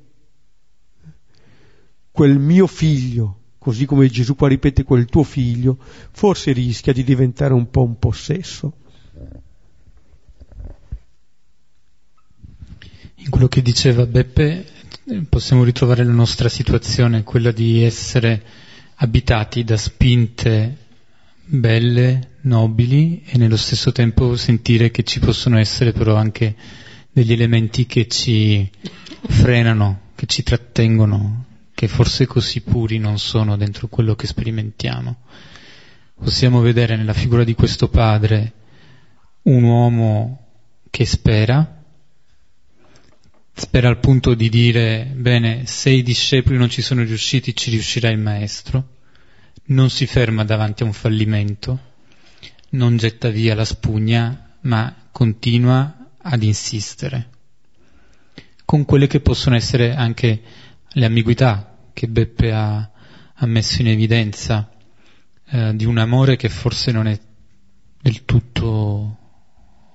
Quel 2.12 2.38
mio 2.38 2.68
figlio, 2.68 3.40
così 3.58 3.86
come 3.86 4.08
Gesù 4.10 4.36
qua 4.36 4.48
ripete 4.48 4.84
quel 4.84 5.06
tuo 5.06 5.24
figlio, 5.24 5.78
forse 6.12 6.52
rischia 6.52 6.94
di 6.94 7.04
diventare 7.04 7.54
un 7.54 7.70
po' 7.70 7.84
un 7.84 7.98
possesso. 7.98 8.74
In 13.22 13.30
quello 13.30 13.50
che 13.50 13.62
diceva 13.62 14.06
Beppe 14.06 14.66
possiamo 15.28 15.66
ritrovare 15.66 16.06
la 16.06 16.14
nostra 16.14 16.48
situazione, 16.48 17.24
quella 17.24 17.52
di 17.52 17.84
essere 17.84 18.42
abitati 18.96 19.66
da 19.66 19.76
spinte 19.76 20.78
belle, 21.44 22.38
nobili 22.42 23.22
e 23.26 23.38
nello 23.38 23.58
stesso 23.58 23.92
tempo 23.92 24.38
sentire 24.38 24.90
che 24.90 25.04
ci 25.04 25.20
possono 25.20 25.60
essere 25.60 25.92
però 25.92 26.16
anche 26.16 26.56
degli 27.12 27.34
elementi 27.34 27.86
che 27.86 28.08
ci 28.08 28.70
frenano, 29.28 30.12
che 30.16 30.26
ci 30.26 30.42
trattengono, 30.42 31.46
che 31.76 31.90
forse 31.90 32.26
così 32.26 32.62
puri 32.62 33.00
non 33.00 33.20
sono 33.20 33.58
dentro 33.58 33.90
quello 33.90 34.16
che 34.16 34.28
sperimentiamo. 34.28 35.18
Possiamo 36.16 36.62
vedere 36.62 36.96
nella 36.96 37.14
figura 37.14 37.44
di 37.44 37.54
questo 37.54 37.90
padre 37.90 38.54
un 39.44 39.64
uomo 39.64 40.46
che 40.90 41.06
spera, 41.06 41.79
spera 43.60 43.90
al 43.90 44.00
punto 44.00 44.36
di 44.36 44.48
dire, 44.48 45.12
bene, 45.14 45.66
se 45.66 45.90
i 45.90 46.02
discepoli 46.02 46.58
non 46.58 46.70
ci 46.70 46.82
sono 46.82 47.04
riusciti, 47.04 47.54
ci 47.54 47.70
riuscirà 47.70 48.10
il 48.10 48.18
maestro, 48.18 48.96
non 49.66 49.90
si 49.90 50.08
ferma 50.08 50.46
davanti 50.46 50.84
a 50.84 50.86
un 50.86 50.94
fallimento, 50.94 51.80
non 52.70 52.96
getta 52.96 53.28
via 53.28 53.56
la 53.56 53.66
spugna, 53.66 54.56
ma 54.62 54.96
continua 55.12 56.12
ad 56.22 56.42
insistere, 56.42 57.30
con 58.64 58.86
quelle 58.86 59.08
che 59.08 59.20
possono 59.20 59.58
essere 59.58 59.94
anche 59.94 60.42
le 60.88 61.06
ambiguità 61.06 61.78
che 61.92 62.08
Beppe 62.08 62.54
ha, 62.54 62.90
ha 63.34 63.46
messo 63.46 63.82
in 63.82 63.90
evidenza, 63.90 64.72
eh, 65.50 65.76
di 65.76 65.84
un 65.84 65.98
amore 65.98 66.38
che 66.38 66.48
forse 66.48 66.94
non 66.94 67.08
è 67.08 67.20
del 68.02 68.24
tutto 68.24 69.19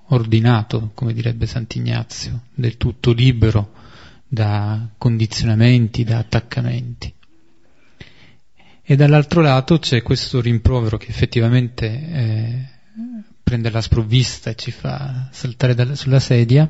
ordinato, 0.08 0.90
come 0.94 1.12
direbbe 1.12 1.46
Sant'Ignazio, 1.46 2.42
del 2.54 2.76
tutto 2.76 3.12
libero 3.12 3.72
da 4.26 4.88
condizionamenti, 4.98 6.04
da 6.04 6.18
attaccamenti. 6.18 7.12
E 8.82 8.96
dall'altro 8.96 9.40
lato 9.40 9.78
c'è 9.78 10.02
questo 10.02 10.40
rimprovero 10.42 10.98
che 10.98 11.08
effettivamente 11.08 11.86
eh, 11.86 12.68
prende 13.42 13.70
la 13.70 13.80
sprovvista 13.80 14.50
e 14.50 14.56
ci 14.56 14.70
fa 14.70 15.28
saltare 15.32 15.74
da, 15.74 15.94
sulla 15.94 16.20
sedia, 16.20 16.68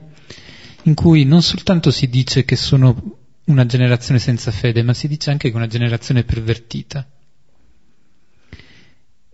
in 0.82 0.94
cui 0.94 1.24
non 1.24 1.42
soltanto 1.42 1.90
si 1.90 2.08
dice 2.08 2.44
che 2.44 2.56
sono 2.56 3.18
una 3.46 3.66
generazione 3.66 4.20
senza 4.20 4.50
fede, 4.52 4.82
ma 4.82 4.94
si 4.94 5.08
dice 5.08 5.30
anche 5.30 5.48
che 5.48 5.54
è 5.54 5.56
una 5.56 5.66
generazione 5.66 6.22
pervertita. 6.22 7.06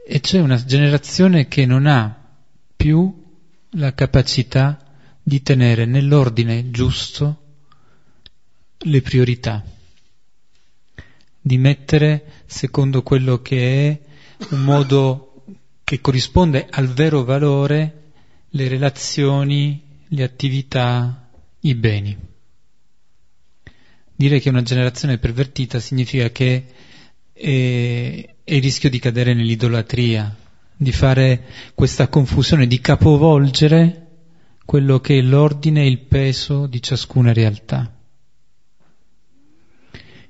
E 0.06 0.20
c'è 0.20 0.40
una 0.40 0.64
generazione 0.64 1.48
che 1.48 1.66
non 1.66 1.86
ha 1.86 2.16
più 2.76 3.19
la 3.74 3.94
capacità 3.94 4.84
di 5.22 5.42
tenere 5.42 5.84
nell'ordine 5.84 6.70
giusto 6.70 7.42
le 8.78 9.02
priorità, 9.02 9.64
di 11.40 11.58
mettere 11.58 12.42
secondo 12.46 13.02
quello 13.02 13.42
che 13.42 13.88
è 13.88 14.00
un 14.50 14.62
modo 14.64 15.44
che 15.84 16.00
corrisponde 16.00 16.66
al 16.70 16.88
vero 16.88 17.24
valore 17.24 18.12
le 18.50 18.68
relazioni, 18.68 19.82
le 20.08 20.22
attività, 20.22 21.28
i 21.60 21.74
beni. 21.74 22.16
Dire 24.14 24.40
che 24.40 24.48
una 24.48 24.62
generazione 24.62 25.18
pervertita 25.18 25.78
significa 25.78 26.30
che 26.30 26.66
è, 27.32 28.34
è 28.44 28.54
il 28.54 28.62
rischio 28.62 28.90
di 28.90 28.98
cadere 28.98 29.34
nell'idolatria, 29.34 30.36
di 30.80 30.92
fare 30.92 31.42
questa 31.74 32.08
confusione, 32.08 32.66
di 32.66 32.80
capovolgere 32.80 34.06
quello 34.64 34.98
che 34.98 35.18
è 35.18 35.20
l'ordine 35.20 35.82
e 35.82 35.88
il 35.88 35.98
peso 35.98 36.66
di 36.66 36.80
ciascuna 36.80 37.34
realtà. 37.34 37.98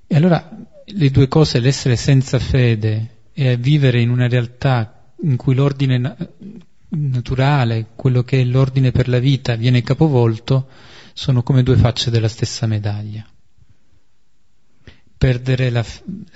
E 0.09 0.17
allora 0.17 0.51
le 0.87 1.11
due 1.11 1.29
cose, 1.29 1.61
l'essere 1.61 1.95
senza 1.95 2.41
fede 2.41 3.29
e 3.33 3.57
vivere 3.57 4.01
in 4.01 4.11
una 4.11 4.27
realtà 4.27 5.13
in 5.23 5.37
cui 5.37 5.55
l'ordine 5.55 6.17
naturale, 6.89 7.87
quello 7.95 8.25
che 8.25 8.41
è 8.41 8.45
l'ordine 8.45 8.91
per 8.91 9.07
la 9.07 9.21
vita, 9.21 9.55
viene 9.55 9.85
capovolto, 9.85 10.67
sono 11.13 11.45
come 11.45 11.63
due 11.63 11.77
facce 11.77 12.11
della 12.11 12.27
stessa 12.27 12.67
medaglia 12.67 13.25
perdere 15.21 15.69
la, 15.69 15.85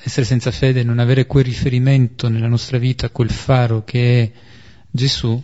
essere 0.03 0.27
senza 0.27 0.51
fede, 0.51 0.83
non 0.83 0.99
avere 0.99 1.25
quel 1.25 1.43
riferimento 1.45 2.29
nella 2.29 2.49
nostra 2.49 2.77
vita, 2.77 3.09
quel 3.09 3.31
faro 3.31 3.83
che 3.83 4.23
è 4.23 4.33
Gesù, 4.91 5.43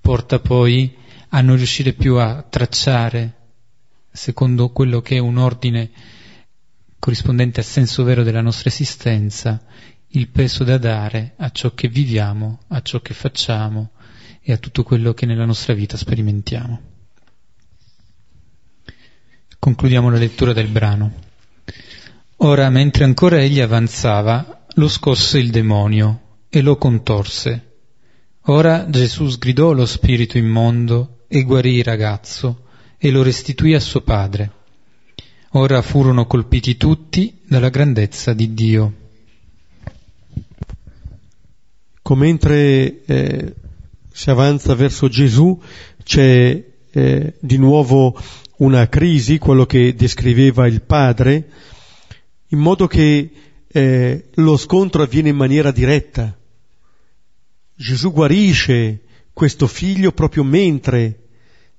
porta 0.00 0.38
poi 0.38 0.96
a 1.30 1.40
non 1.40 1.56
riuscire 1.56 1.94
più 1.94 2.14
a 2.14 2.46
tracciare, 2.48 3.34
secondo 4.12 4.70
quello 4.70 5.00
che 5.00 5.16
è 5.16 5.18
un 5.18 5.36
ordine 5.36 5.90
corrispondente 7.00 7.58
al 7.58 7.66
senso 7.66 8.04
vero 8.04 8.22
della 8.22 8.40
nostra 8.40 8.70
esistenza, 8.70 9.60
il 10.10 10.28
peso 10.28 10.62
da 10.62 10.78
dare 10.78 11.34
a 11.38 11.50
ciò 11.50 11.74
che 11.74 11.88
viviamo, 11.88 12.60
a 12.68 12.80
ciò 12.82 13.00
che 13.00 13.14
facciamo 13.14 13.90
e 14.40 14.52
a 14.52 14.58
tutto 14.58 14.84
quello 14.84 15.12
che 15.12 15.26
nella 15.26 15.44
nostra 15.44 15.74
vita 15.74 15.96
sperimentiamo. 15.96 16.80
Concludiamo 19.58 20.08
la 20.08 20.18
lettura 20.18 20.52
del 20.52 20.68
brano. 20.68 21.25
Ora, 22.38 22.68
mentre 22.68 23.04
ancora 23.04 23.40
egli 23.40 23.60
avanzava, 23.60 24.66
lo 24.74 24.88
scosse 24.88 25.38
il 25.38 25.50
demonio 25.50 26.20
e 26.50 26.60
lo 26.60 26.76
contorse. 26.76 27.62
Ora 28.48 28.88
Gesù 28.88 29.28
sgridò 29.28 29.72
lo 29.72 29.86
spirito 29.86 30.36
immondo 30.36 31.24
e 31.28 31.42
guarì 31.42 31.76
il 31.76 31.84
ragazzo 31.84 32.64
e 32.98 33.10
lo 33.10 33.22
restituì 33.22 33.74
a 33.74 33.80
suo 33.80 34.02
padre. 34.02 34.50
Ora 35.52 35.80
furono 35.80 36.26
colpiti 36.26 36.76
tutti 36.76 37.40
dalla 37.46 37.70
grandezza 37.70 38.34
di 38.34 38.52
Dio. 38.52 38.94
Mentre 42.08 43.04
eh, 43.04 43.54
si 44.12 44.30
avanza 44.30 44.74
verso 44.74 45.08
Gesù 45.08 45.60
c'è 46.04 46.64
eh, 46.90 47.34
di 47.40 47.56
nuovo 47.56 48.16
una 48.58 48.88
crisi, 48.88 49.38
quello 49.38 49.66
che 49.66 49.94
descriveva 49.94 50.66
il 50.66 50.82
padre, 50.82 51.48
in 52.56 52.62
modo 52.62 52.86
che 52.86 53.30
eh, 53.68 54.28
lo 54.32 54.56
scontro 54.56 55.02
avviene 55.02 55.28
in 55.28 55.36
maniera 55.36 55.70
diretta. 55.70 56.34
Gesù 57.74 58.10
guarisce 58.10 59.02
questo 59.34 59.66
figlio 59.66 60.12
proprio 60.12 60.42
mentre 60.42 61.26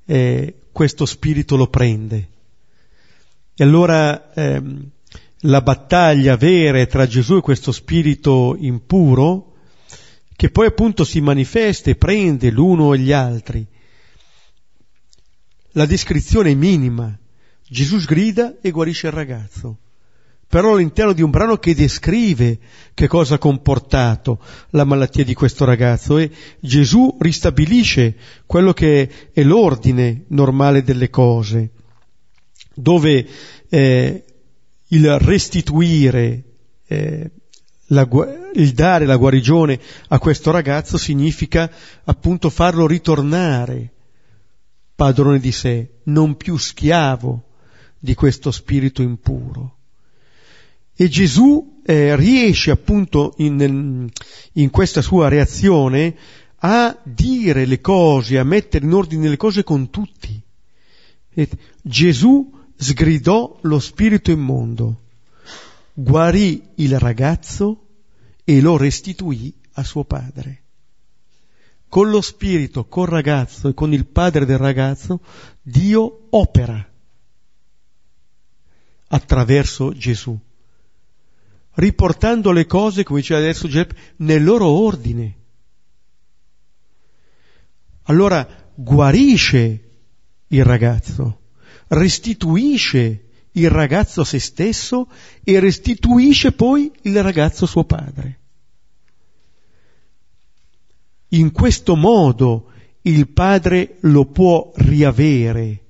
eh, 0.06 0.54
questo 0.72 1.08
spirito 1.08 1.56
lo 1.56 1.68
prende. 1.68 2.30
E 3.56 3.64
allora 3.64 4.32
ehm, 4.34 4.88
la 5.42 5.62
battaglia 5.62 6.38
vera 6.38 6.86
tra 6.86 7.08
Gesù 7.08 7.38
e 7.38 7.42
questo 7.42 7.72
spirito 7.72 8.56
impuro, 8.60 9.56
che 10.36 10.52
poi 10.52 10.68
appunto 10.68 11.04
si 11.04 11.20
manifesta 11.22 11.90
e 11.90 11.96
prende 11.96 12.52
l'uno 12.52 12.94
e 12.94 13.00
gli 13.00 13.12
altri. 13.12 13.66
La 15.72 15.88
descrizione 15.88 16.52
è 16.52 16.56
minima. 16.56 17.18
Gesù 17.68 17.98
sgrida 17.98 18.58
e 18.62 18.70
guarisce 18.70 19.08
il 19.08 19.14
ragazzo 19.14 19.80
però 20.48 20.74
all'interno 20.74 21.12
di 21.12 21.22
un 21.22 21.30
brano 21.30 21.58
che 21.58 21.76
descrive 21.76 22.60
che 22.94 23.08
cosa 23.08 23.36
ha 23.36 23.40
comportato 23.40 24.40
la 24.72 24.86
malattia 24.86 25.24
di 25.24 25.34
questo 25.34 25.66
ragazzo 25.66 26.18
e 26.18 26.32
Gesù 26.60 27.18
ristabilisce 27.20 28.16
quello 28.46 28.72
che 28.74 29.30
è 29.34 29.44
l'ordine 29.44 30.24
normale 30.30 30.84
delle 30.84 31.10
cose, 31.10 31.72
dove 32.74 33.28
eh, 33.70 34.24
il 34.88 35.20
restituire, 35.20 36.44
eh, 36.88 37.32
la, 37.88 38.08
il 38.54 38.72
dare 38.72 39.06
la 39.06 39.18
guarigione 39.18 39.80
a 40.08 40.20
questo 40.20 40.52
ragazzo 40.52 40.98
significa 40.98 41.70
appunto 42.06 42.50
farlo 42.50 42.88
ritornare 42.88 43.92
padrone 44.96 45.40
di 45.40 45.52
sé, 45.52 46.00
non 46.04 46.38
più 46.38 46.58
schiavo 46.58 47.44
di 48.00 48.16
questo 48.16 48.50
spirito 48.50 49.02
impuro. 49.02 49.77
E 51.00 51.10
Gesù 51.10 51.80
eh, 51.86 52.16
riesce 52.16 52.72
appunto 52.72 53.36
in, 53.38 54.10
in 54.54 54.70
questa 54.72 55.04
sua 55.04 55.28
reazione 55.28 56.16
a 56.56 57.00
dire 57.04 57.68
le 57.68 57.80
cose, 57.82 58.40
a 58.40 58.44
mettere 58.44 58.84
in 58.84 58.94
ordine 58.94 59.30
le 59.30 59.38
cose 59.38 59.64
con 59.64 59.92
tutti. 59.92 60.42
E 61.30 61.50
Gesù 61.84 62.52
sgridò 62.76 63.60
lo 63.62 63.80
spirito 63.80 64.32
immondo, 64.32 65.02
guarì 65.94 66.64
il 66.78 66.98
ragazzo 66.98 67.90
e 68.44 68.60
lo 68.60 68.76
restituì 68.76 69.54
a 69.74 69.84
suo 69.84 70.04
padre. 70.04 70.64
Con 71.88 72.10
lo 72.10 72.22
spirito, 72.22 72.86
col 72.86 73.08
ragazzo 73.08 73.68
e 73.68 73.76
con 73.76 73.94
il 73.94 74.08
padre 74.08 74.48
del 74.48 74.58
ragazzo, 74.58 75.22
Dio 75.62 76.26
opera 76.32 76.92
attraverso 79.10 79.94
Gesù 79.96 80.38
riportando 81.78 82.52
le 82.52 82.66
cose, 82.66 83.04
come 83.04 83.20
diceva 83.20 83.40
adesso 83.40 83.68
Giuseppe, 83.68 83.96
nel 84.18 84.44
loro 84.44 84.68
ordine. 84.68 85.36
Allora 88.04 88.48
guarisce 88.74 89.90
il 90.48 90.64
ragazzo, 90.64 91.42
restituisce 91.88 93.26
il 93.52 93.70
ragazzo 93.70 94.22
a 94.22 94.26
se 94.26 94.40
stesso 94.40 95.08
e 95.44 95.60
restituisce 95.60 96.52
poi 96.52 96.92
il 97.02 97.22
ragazzo 97.22 97.66
a 97.66 97.68
suo 97.68 97.84
padre. 97.84 98.40
In 101.30 101.52
questo 101.52 101.96
modo 101.96 102.72
il 103.02 103.28
padre 103.28 103.98
lo 104.02 104.26
può 104.26 104.72
riavere 104.76 105.84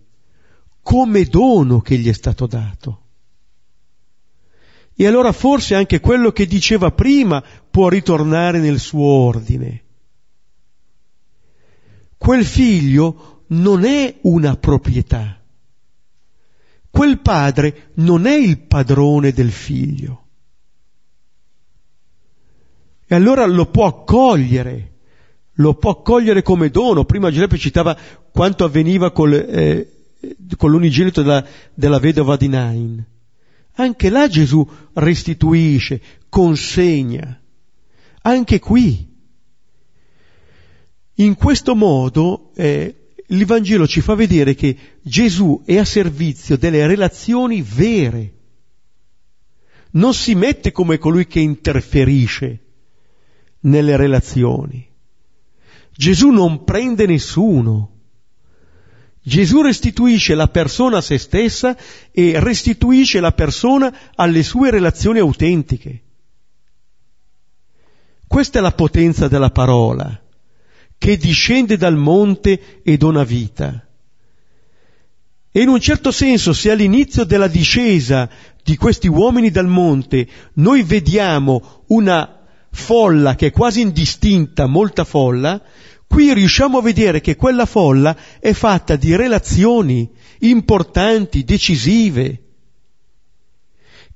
come 0.82 1.24
dono 1.26 1.80
che 1.82 1.98
gli 1.98 2.10
è 2.10 2.14
stato 2.14 2.48
dato. 2.48 3.07
E 5.00 5.06
allora 5.06 5.32
forse 5.32 5.76
anche 5.76 6.00
quello 6.00 6.32
che 6.32 6.48
diceva 6.48 6.92
prima 6.92 7.44
può 7.70 7.88
ritornare 7.88 8.60
nel 8.60 8.80
suo 8.80 9.06
ordine. 9.06 9.84
Quel 12.18 12.44
figlio 12.44 13.44
non 13.50 13.86
è 13.86 14.18
una 14.22 14.56
proprietà. 14.56 15.40
Quel 16.90 17.20
padre 17.20 17.92
non 17.98 18.26
è 18.26 18.34
il 18.34 18.58
padrone 18.58 19.32
del 19.34 19.52
figlio. 19.52 20.26
E 23.06 23.14
allora 23.14 23.46
lo 23.46 23.68
può 23.68 23.86
accogliere, 23.86 24.94
lo 25.54 25.76
può 25.76 25.92
accogliere 25.92 26.42
come 26.42 26.72
dono. 26.72 27.06
Prima 27.06 27.30
Giuseppe 27.30 27.60
citava 27.60 27.96
quanto 28.32 28.64
avveniva 28.64 29.12
col, 29.12 29.34
eh, 29.34 29.92
con 30.58 30.72
l'unigenito 30.72 31.22
della, 31.22 31.46
della 31.76 32.00
vedova 32.00 32.36
di 32.36 32.48
Nain. 32.48 33.06
Anche 33.80 34.10
là 34.10 34.28
Gesù 34.28 34.68
restituisce, 34.94 36.02
consegna. 36.30 37.40
Anche 38.22 38.60
qui. 38.60 39.16
In 41.16 41.36
questo 41.36 41.76
modo 41.76 42.52
eh, 42.56 43.14
il 43.28 43.46
ci 43.88 44.02
fa 44.02 44.16
vedere 44.16 44.56
che 44.56 44.78
Gesù 45.02 45.62
è 45.66 45.78
a 45.78 45.86
servizio 45.86 46.58
delle 46.58 46.88
relazioni 46.88 47.62
vere. 47.62 48.34
Non 49.92 50.14
si 50.14 50.34
mette 50.36 50.72
come 50.72 50.98
colui 50.98 51.28
che 51.28 51.40
interferisce 51.40 52.60
nelle 53.62 53.96
relazioni. 53.96 54.88
Gesù 55.92 56.30
non 56.30 56.64
prende 56.64 57.06
nessuno. 57.06 57.97
Gesù 59.28 59.62
restituisce 59.62 60.36
la 60.36 60.48
persona 60.48 61.00
a 61.00 61.02
se 61.02 61.18
stessa 61.18 61.76
e 62.12 62.40
restituisce 62.40 63.20
la 63.20 63.34
persona 63.34 63.94
alle 64.16 64.42
sue 64.42 64.72
relazioni 64.72 65.20
autentiche. 65.20 66.02
Questa 68.26 68.60
è 68.60 68.62
la 68.62 68.72
potenza 68.72 69.28
della 69.28 69.50
parola, 69.50 70.18
che 70.98 71.18
discende 71.18 71.76
dal 71.76 71.98
monte 71.98 72.82
e 72.82 72.96
dona 72.96 73.26
vita. 73.26 73.86
E 75.52 75.62
in 75.62 75.68
un 75.68 75.82
certo 75.82 76.12
senso, 76.12 76.54
se 76.54 76.72
all'inizio 76.72 77.26
della 77.26 77.50
discesa 77.50 78.30
di 78.64 78.78
questi 78.78 79.10
uomini 79.10 79.52
dal 79.52 79.68
monte 79.68 80.26
noi 80.54 80.84
vediamo 80.84 81.84
una 81.88 82.46
folla 82.72 83.36
che 83.36 83.48
è 83.48 83.52
quasi 83.52 83.82
indistinta, 83.82 84.68
molta 84.68 85.04
folla, 85.04 85.62
Qui 86.08 86.34
riusciamo 86.34 86.78
a 86.78 86.82
vedere 86.82 87.22
che 87.22 87.36
quella 87.36 87.66
folla 87.66 88.16
è 88.40 88.54
fatta 88.54 88.96
di 88.96 89.16
relazioni 89.16 90.10
importanti, 90.40 91.44
decisive, 91.44 92.42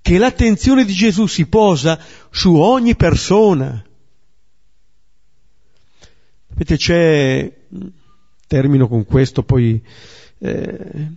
che 0.01 0.17
l'attenzione 0.17 0.85
di 0.85 0.93
Gesù 0.93 1.27
si 1.27 1.45
posa 1.47 1.99
su 2.31 2.55
ogni 2.55 2.95
persona. 2.95 3.83
Vedete, 6.47 6.77
c'è, 6.77 7.53
termino 8.47 8.87
con 8.87 9.05
questo, 9.05 9.43
poi 9.43 9.83
eh, 10.39 11.11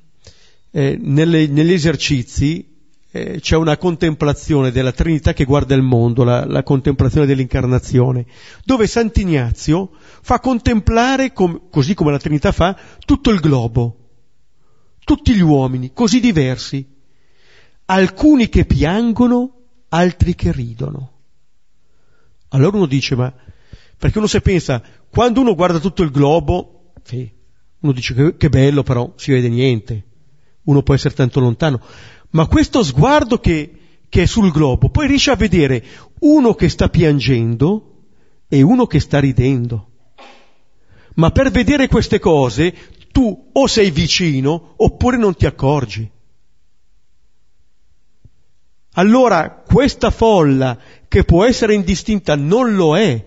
eh, 0.71 0.99
nelle, 1.01 1.47
negli 1.47 1.73
esercizi 1.73 2.74
eh, 3.17 3.39
c'è 3.39 3.55
una 3.55 3.77
contemplazione 3.77 4.73
della 4.73 4.91
Trinità 4.91 5.33
che 5.33 5.45
guarda 5.45 5.77
il 5.77 5.83
mondo, 5.83 6.25
la, 6.25 6.45
la 6.45 6.65
contemplazione 6.65 7.27
dell'incarnazione, 7.27 8.27
dove 8.65 8.89
Sant'Ignazio 8.89 9.93
fa 10.21 10.41
contemplare, 10.41 11.33
com, 11.33 11.69
così 11.71 11.95
come 11.95 12.11
la 12.11 12.19
Trinità 12.19 12.51
fa, 12.51 12.77
tutto 13.07 13.31
il 13.31 13.39
globo, 13.39 13.99
tutti 15.05 15.33
gli 15.33 15.43
uomini, 15.43 15.93
così 15.93 16.19
diversi, 16.19 16.85
alcuni 17.85 18.49
che 18.49 18.65
piangono, 18.65 19.61
altri 19.91 20.35
che 20.35 20.51
ridono. 20.51 21.13
Allora 22.49 22.79
uno 22.79 22.87
dice, 22.87 23.15
ma 23.15 23.33
perché 23.97 24.19
uno 24.19 24.27
se 24.27 24.41
pensa, 24.41 24.83
quando 25.09 25.41
uno 25.41 25.55
guarda 25.55 25.79
tutto 25.79 26.03
il 26.03 26.11
globo, 26.11 26.91
uno 27.79 27.93
dice 27.93 28.13
che, 28.13 28.37
che 28.37 28.49
bello 28.49 28.83
però, 28.83 29.13
si 29.15 29.31
vede 29.31 29.49
niente, 29.49 30.05
uno 30.65 30.83
può 30.83 30.95
essere 30.95 31.15
tanto 31.15 31.39
lontano, 31.39 31.81
ma 32.35 32.47
questo 32.47 32.83
sguardo 32.83 33.39
che, 33.39 33.71
che 34.09 34.23
è 34.23 34.27
sul 34.27 34.51
globo, 34.51 34.91
poi 34.91 35.07
riesce 35.07 35.31
a 35.31 35.37
vedere 35.37 35.85
uno 36.21 36.55
che 36.55 36.69
sta 36.69 36.89
piangendo 36.89 37.93
e 38.49 38.63
uno 38.63 38.87
che 38.87 39.01
sta 39.01 39.21
ridendo. 39.21 39.91
Ma 41.15 41.31
per 41.31 41.51
vedere 41.51 41.87
queste 41.87 42.19
cose 42.19 42.75
tu 43.13 43.51
o 43.53 43.67
sei 43.69 43.91
vicino 43.93 44.75
oppure 44.77 45.17
non 45.17 45.37
ti 45.37 45.47
accorgi. 45.47 46.11
Allora 48.97 49.63
questa 49.65 50.11
folla 50.11 50.77
che 51.07 51.23
può 51.23 51.45
essere 51.45 51.75
indistinta 51.75 52.35
non 52.35 52.75
lo 52.75 52.97
è 52.97 53.25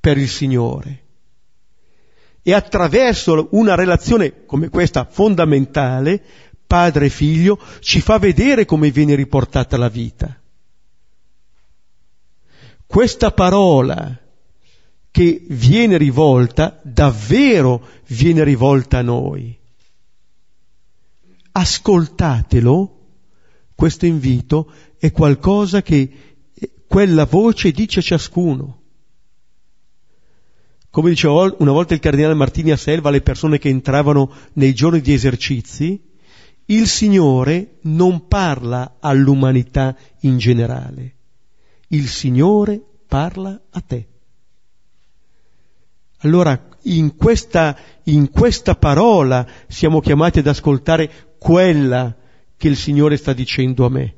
per 0.00 0.16
il 0.16 0.28
Signore. 0.28 1.04
E 2.42 2.54
attraverso 2.54 3.48
una 3.50 3.74
relazione 3.74 4.46
come 4.46 4.70
questa 4.70 5.04
fondamentale 5.04 6.22
padre 6.66 7.06
e 7.06 7.10
figlio, 7.10 7.58
ci 7.80 8.00
fa 8.00 8.18
vedere 8.18 8.64
come 8.64 8.90
viene 8.90 9.14
riportata 9.14 9.76
la 9.76 9.88
vita. 9.88 10.40
Questa 12.86 13.32
parola 13.32 14.20
che 15.10 15.44
viene 15.48 15.96
rivolta, 15.96 16.78
davvero 16.82 17.86
viene 18.08 18.44
rivolta 18.44 18.98
a 18.98 19.02
noi. 19.02 19.58
Ascoltatelo, 21.52 23.00
questo 23.74 24.04
invito 24.04 24.70
è 24.98 25.10
qualcosa 25.12 25.80
che 25.82 26.36
quella 26.86 27.24
voce 27.24 27.70
dice 27.72 28.00
a 28.00 28.02
ciascuno. 28.02 28.82
Come 30.90 31.10
diceva 31.10 31.54
una 31.58 31.72
volta 31.72 31.94
il 31.94 32.00
cardinale 32.00 32.34
Martini 32.34 32.70
a 32.70 32.76
Selva 32.76 33.08
alle 33.08 33.20
persone 33.20 33.58
che 33.58 33.68
entravano 33.68 34.32
nei 34.54 34.74
giorni 34.74 35.00
di 35.00 35.12
esercizi, 35.12 36.00
il 36.66 36.88
Signore 36.88 37.78
non 37.82 38.26
parla 38.26 38.96
all'umanità 39.00 39.96
in 40.20 40.38
generale, 40.38 41.14
il 41.88 42.08
Signore 42.08 42.80
parla 43.06 43.60
a 43.70 43.80
te. 43.80 44.08
Allora 46.20 46.68
in 46.82 47.14
questa, 47.14 47.76
in 48.04 48.30
questa 48.30 48.74
parola 48.74 49.46
siamo 49.68 50.00
chiamati 50.00 50.40
ad 50.40 50.46
ascoltare 50.46 51.36
quella 51.38 52.14
che 52.56 52.68
il 52.68 52.76
Signore 52.76 53.16
sta 53.16 53.32
dicendo 53.32 53.84
a 53.84 53.90
me. 53.90 54.14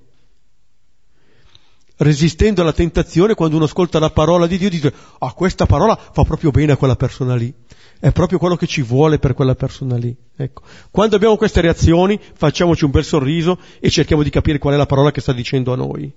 Resistendo 1.97 2.63
alla 2.63 2.73
tentazione, 2.73 3.35
quando 3.35 3.57
uno 3.57 3.65
ascolta 3.65 3.99
la 3.99 4.11
parola 4.11 4.47
di 4.47 4.57
Dio, 4.57 4.71
dice, 4.71 4.95
ah, 5.19 5.33
questa 5.33 5.67
parola 5.67 5.97
fa 5.97 6.23
proprio 6.23 6.53
bene 6.53 6.73
a 6.73 6.77
quella 6.77 6.95
persona 6.95 7.35
lì 7.35 7.53
è 8.01 8.13
proprio 8.13 8.39
quello 8.39 8.57
che 8.57 8.67
ci 8.67 8.83
vuole 8.83 9.19
per 9.19 9.35
quella 9.35 9.55
persona 9.55 9.97
lì. 9.97 10.17
Ecco. 10.41 10.63
Quando 10.93 11.17
abbiamo 11.17 11.37
queste 11.37 11.61
reazioni, 11.61 12.19
facciamoci 12.35 12.85
un 12.85 12.93
bel 12.93 13.05
sorriso 13.05 13.59
e 13.81 13.91
cerchiamo 13.91 14.23
di 14.23 14.31
capire 14.31 14.59
qual 14.59 14.75
è 14.75 14.77
la 14.77 14.87
parola 14.87 15.11
che 15.11 15.21
sta 15.21 15.33
dicendo 15.33 15.73
a 15.73 15.77
noi. 15.77 16.13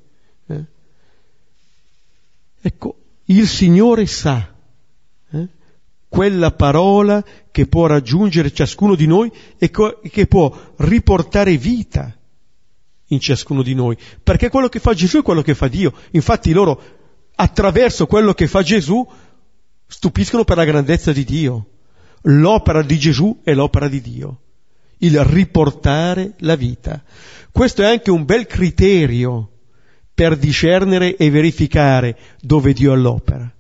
Eh? 0.46 0.64
Ecco, 2.62 2.96
il 3.26 3.48
Signore 3.48 4.06
sa 4.06 4.54
eh? 5.32 5.48
quella 6.08 6.52
parola 6.52 7.26
che 7.50 7.66
può 7.66 7.88
raggiungere 7.88 8.54
ciascuno 8.54 8.94
di 8.94 9.08
noi 9.08 9.32
e 9.58 9.72
co- 9.72 10.00
che 10.08 10.28
può 10.28 10.56
riportare 10.76 11.58
vita 11.58 12.16
in 13.08 13.20
ciascuno 13.20 13.64
di 13.64 13.74
noi, 13.74 13.98
perché 14.22 14.50
quello 14.50 14.70
che 14.70 14.80
fa 14.80 14.94
Gesù 14.94 15.18
è 15.18 15.24
quello 15.24 15.42
che 15.42 15.56
fa 15.56 15.68
Dio. 15.68 15.94
Infatti 16.12 16.52
loro, 16.52 16.80
attraverso 17.34 18.06
quello 18.06 18.36
che 18.36 18.46
fa 18.46 18.62
Gesù, 18.62 19.04
stupiscono 19.88 20.44
per 20.44 20.58
la 20.58 20.64
grandezza 20.64 21.12
di 21.12 21.24
Dio. 21.24 21.66
L'opera 22.24 22.84
di 22.84 23.00
Gesù 23.00 23.40
è 23.44 23.54
l'opera 23.54 23.88
di 23.88 24.02
Dio, 24.02 24.42
il 25.00 25.24
riportare 25.24 26.36
la 26.40 26.56
vita. 26.56 27.04
Questo 27.52 27.82
è 27.82 27.86
anche 27.86 28.12
un 28.12 28.26
bel 28.26 28.46
criterio 28.46 29.50
per 30.14 30.38
discernere 30.38 31.16
e 31.16 31.30
verificare 31.32 32.18
dove 32.42 32.74
Dio 32.74 32.94
all'opera. 32.94 33.52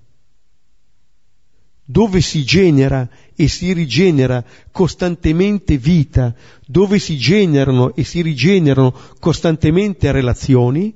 Dove 1.83 2.21
si 2.21 2.43
genera 2.43 3.09
e 3.35 3.47
si 3.47 3.73
rigenera 3.73 4.45
costantemente 4.71 5.77
vita, 5.77 6.33
dove 6.65 6.99
si 6.99 7.17
generano 7.17 7.95
e 7.95 8.03
si 8.03 8.21
rigenerano 8.21 8.93
costantemente 9.19 10.11
relazioni, 10.11 10.95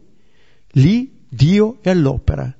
lì 0.74 1.24
Dio 1.28 1.80
è 1.82 1.90
all'opera, 1.90 2.56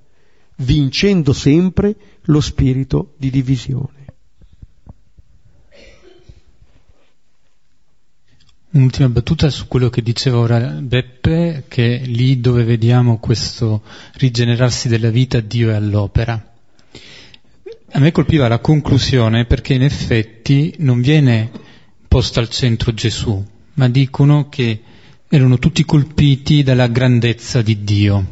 vincendo 0.58 1.32
sempre 1.32 1.96
lo 2.24 2.42
spirito 2.42 3.14
di 3.18 3.30
divisione. 3.30 3.95
Un'ultima 8.76 9.08
battuta 9.08 9.50
su 9.50 9.70
quello 9.70 9.90
che 9.90 10.02
diceva 10.02 10.38
ora 10.38 10.60
Beppe, 10.60 11.64
che 11.70 12.02
lì 12.04 12.42
dove 12.42 12.66
vediamo 12.66 13.20
questo 13.20 13.84
rigenerarsi 14.16 14.90
della 14.90 15.12
vita, 15.12 15.40
Dio 15.40 15.70
è 15.70 15.76
all'opera. 15.76 16.54
A 17.94 18.00
me 18.00 18.12
colpiva 18.12 18.50
la 18.50 18.60
conclusione 18.60 19.46
perché 19.46 19.76
in 19.76 19.84
effetti 19.84 20.76
non 20.80 21.00
viene 21.00 21.50
posta 22.06 22.42
al 22.42 22.50
centro 22.50 22.94
Gesù, 22.94 23.42
ma 23.76 23.88
dicono 23.88 24.50
che 24.50 24.82
erano 25.30 25.58
tutti 25.58 25.86
colpiti 25.86 26.62
dalla 26.62 26.88
grandezza 26.88 27.62
di 27.62 27.82
Dio. 27.86 28.28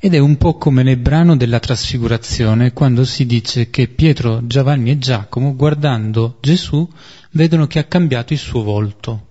Ed 0.00 0.14
è 0.14 0.18
un 0.18 0.36
po' 0.36 0.58
come 0.58 0.82
nel 0.82 0.96
brano 0.96 1.36
della 1.36 1.60
trasfigurazione, 1.60 2.72
quando 2.72 3.04
si 3.04 3.24
dice 3.24 3.70
che 3.70 3.86
Pietro, 3.86 4.44
Giovanni 4.48 4.90
e 4.90 4.98
Giacomo, 4.98 5.54
guardando 5.54 6.38
Gesù, 6.40 6.88
vedono 7.30 7.68
che 7.68 7.78
ha 7.78 7.84
cambiato 7.84 8.32
il 8.32 8.40
suo 8.40 8.64
volto. 8.64 9.28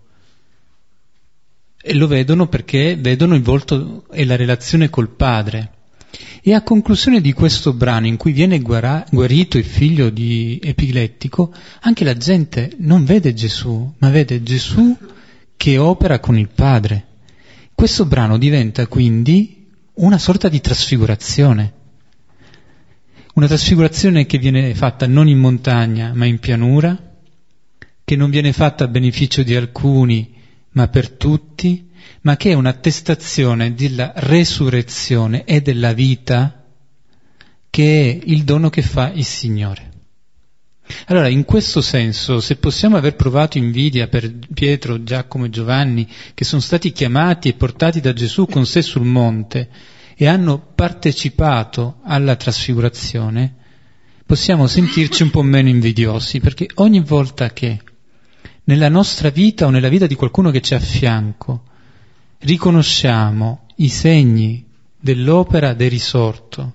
E 1.86 1.94
lo 1.96 2.08
vedono 2.08 2.48
perché 2.48 2.96
vedono 2.96 3.36
il 3.36 3.42
volto 3.42 4.06
e 4.10 4.24
la 4.24 4.38
relazione 4.38 4.90
col 4.90 5.10
padre. 5.10 5.72
E 6.42 6.54
a 6.54 6.62
conclusione 6.62 7.20
di 7.20 7.34
questo 7.34 7.74
brano 7.74 8.08
in 8.08 8.16
cui 8.16 8.32
viene 8.32 8.60
guarito 8.60 9.58
il 9.58 9.66
figlio 9.66 10.10
di 10.10 10.62
epilettico, 10.64 11.54
anche 11.82 12.06
la 12.06 12.16
gente 12.16 12.72
non 12.78 13.04
vede 13.04 13.34
Gesù, 13.34 13.94
ma 13.98 14.10
vede 14.10 14.42
Gesù 14.44 14.96
che 15.58 15.78
opera 15.78 16.20
con 16.20 16.38
il 16.38 16.48
padre. 16.48 17.06
Questo 17.74 18.06
brano 18.06 18.38
diventa 18.38 18.88
quindi 18.88 19.68
una 19.96 20.18
sorta 20.18 20.48
di 20.48 20.62
trasfigurazione. 20.62 21.74
Una 23.34 23.48
trasfigurazione 23.48 24.26
che 24.26 24.38
viene 24.38 24.74
fatta 24.74 25.06
non 25.06 25.28
in 25.28 25.40
montagna 25.40 26.14
ma 26.14 26.26
in 26.26 26.40
pianura, 26.40 26.98
che 28.06 28.16
non 28.16 28.30
viene 28.30 28.54
fatta 28.54 28.86
a 28.86 28.88
beneficio 28.88 29.44
di 29.44 29.54
alcuni 29.54 30.33
ma 30.74 30.88
per 30.88 31.10
tutti, 31.10 31.90
ma 32.22 32.38
che 32.38 32.52
è 32.52 32.54
un'attestazione 32.54 33.74
della 33.74 34.14
resurrezione 34.16 35.44
e 35.46 35.62
della 35.62 35.94
vita 35.94 36.64
che 37.70 38.12
è 38.22 38.26
il 38.26 38.44
dono 38.44 38.70
che 38.70 38.84
fa 38.84 39.12
il 39.12 39.26
Signore. 39.26 39.92
Allora, 41.08 41.28
in 41.28 41.46
questo 41.46 41.82
senso, 41.82 42.40
se 42.40 42.58
possiamo 42.58 42.98
aver 42.98 43.16
provato 43.16 43.58
invidia 43.58 44.08
per 44.08 44.32
Pietro, 44.54 45.04
Giacomo 45.04 45.46
e 45.46 45.50
Giovanni, 45.50 46.08
che 46.34 46.44
sono 46.44 46.62
stati 46.62 46.92
chiamati 46.92 47.50
e 47.50 47.54
portati 47.54 48.00
da 48.00 48.14
Gesù 48.14 48.46
con 48.46 48.66
sé 48.66 48.82
sul 48.82 49.06
monte 49.06 49.70
e 50.16 50.28
hanno 50.28 50.60
partecipato 50.60 52.00
alla 52.04 52.36
trasfigurazione, 52.36 53.56
possiamo 54.26 54.68
sentirci 54.68 55.24
un 55.24 55.32
po' 55.32 55.42
meno 55.42 55.70
invidiosi, 55.70 56.40
perché 56.40 56.68
ogni 56.76 57.00
volta 57.00 57.52
che 57.52 57.80
nella 58.66 58.90
nostra 58.90 59.30
vita 59.30 59.66
o 59.66 59.70
nella 59.70 59.90
vita 59.90 60.08
di 60.08 60.16
qualcuno 60.16 60.52
che 60.52 60.62
ci 60.62 60.74
è 60.74 60.78
a 60.78 60.80
fianco 60.80 61.64
riconosciamo 62.40 63.68
i 63.78 63.90
segni 63.90 64.66
dell'opera 65.00 65.74
del 65.74 65.90
risorto, 65.90 66.74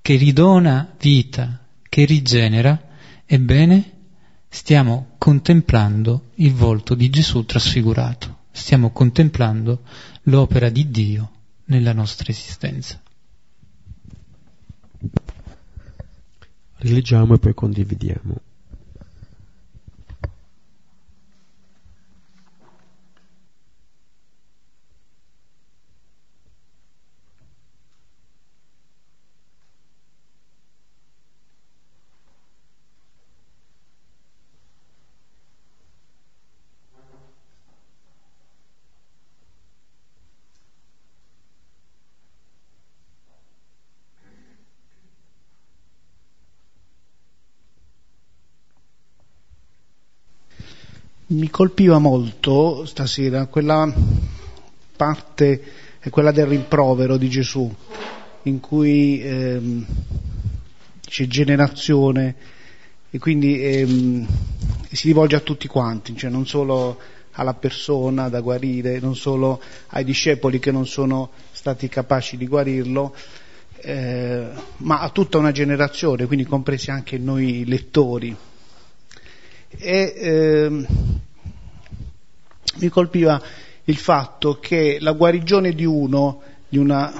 che 0.00 0.16
ridona 0.16 0.94
vita, 0.98 1.66
che 1.88 2.04
rigenera, 2.04 2.80
Ebbene, 3.26 3.92
stiamo 4.48 5.14
contemplando 5.18 6.30
il 6.36 6.52
volto 6.52 6.94
di 6.94 7.08
Gesù 7.08 7.44
trasfigurato, 7.44 8.40
stiamo 8.50 8.90
contemplando 8.90 9.80
l'opera 10.24 10.68
di 10.68 10.90
Dio 10.90 11.30
nella 11.66 11.94
nostra 11.94 12.30
esistenza. 12.30 13.00
Rileggiamo 16.76 17.34
e 17.34 17.38
poi 17.38 17.54
condividiamo. 17.54 18.40
Mi 51.34 51.50
colpiva 51.50 51.98
molto 51.98 52.84
stasera 52.86 53.46
quella 53.46 53.92
parte, 54.96 55.62
quella 56.10 56.30
del 56.30 56.46
rimprovero 56.46 57.16
di 57.16 57.28
Gesù, 57.28 57.72
in 58.42 58.60
cui 58.60 59.20
ehm, 59.20 59.86
c'è 61.00 61.26
generazione 61.26 62.34
e 63.10 63.18
quindi 63.18 63.60
ehm, 63.62 64.26
si 64.90 65.08
rivolge 65.08 65.36
a 65.36 65.40
tutti 65.40 65.66
quanti, 65.66 66.16
cioè 66.16 66.30
non 66.30 66.46
solo 66.46 66.98
alla 67.32 67.54
persona 67.54 68.28
da 68.28 68.40
guarire, 68.40 69.00
non 69.00 69.16
solo 69.16 69.60
ai 69.88 70.04
discepoli 70.04 70.60
che 70.60 70.70
non 70.70 70.86
sono 70.86 71.30
stati 71.50 71.88
capaci 71.88 72.36
di 72.36 72.46
guarirlo, 72.46 73.14
eh, 73.80 74.46
ma 74.78 75.00
a 75.00 75.10
tutta 75.10 75.38
una 75.38 75.50
generazione, 75.50 76.26
quindi 76.26 76.44
compresi 76.44 76.90
anche 76.90 77.18
noi 77.18 77.64
lettori. 77.66 78.34
E, 79.76 80.14
eh, 80.16 80.86
mi 82.76 82.88
colpiva 82.88 83.40
il 83.84 83.96
fatto 83.96 84.58
che 84.60 84.98
la 85.00 85.12
guarigione 85.12 85.72
di 85.72 85.84
uno, 85.84 86.42
di, 86.68 86.78
una, 86.78 87.12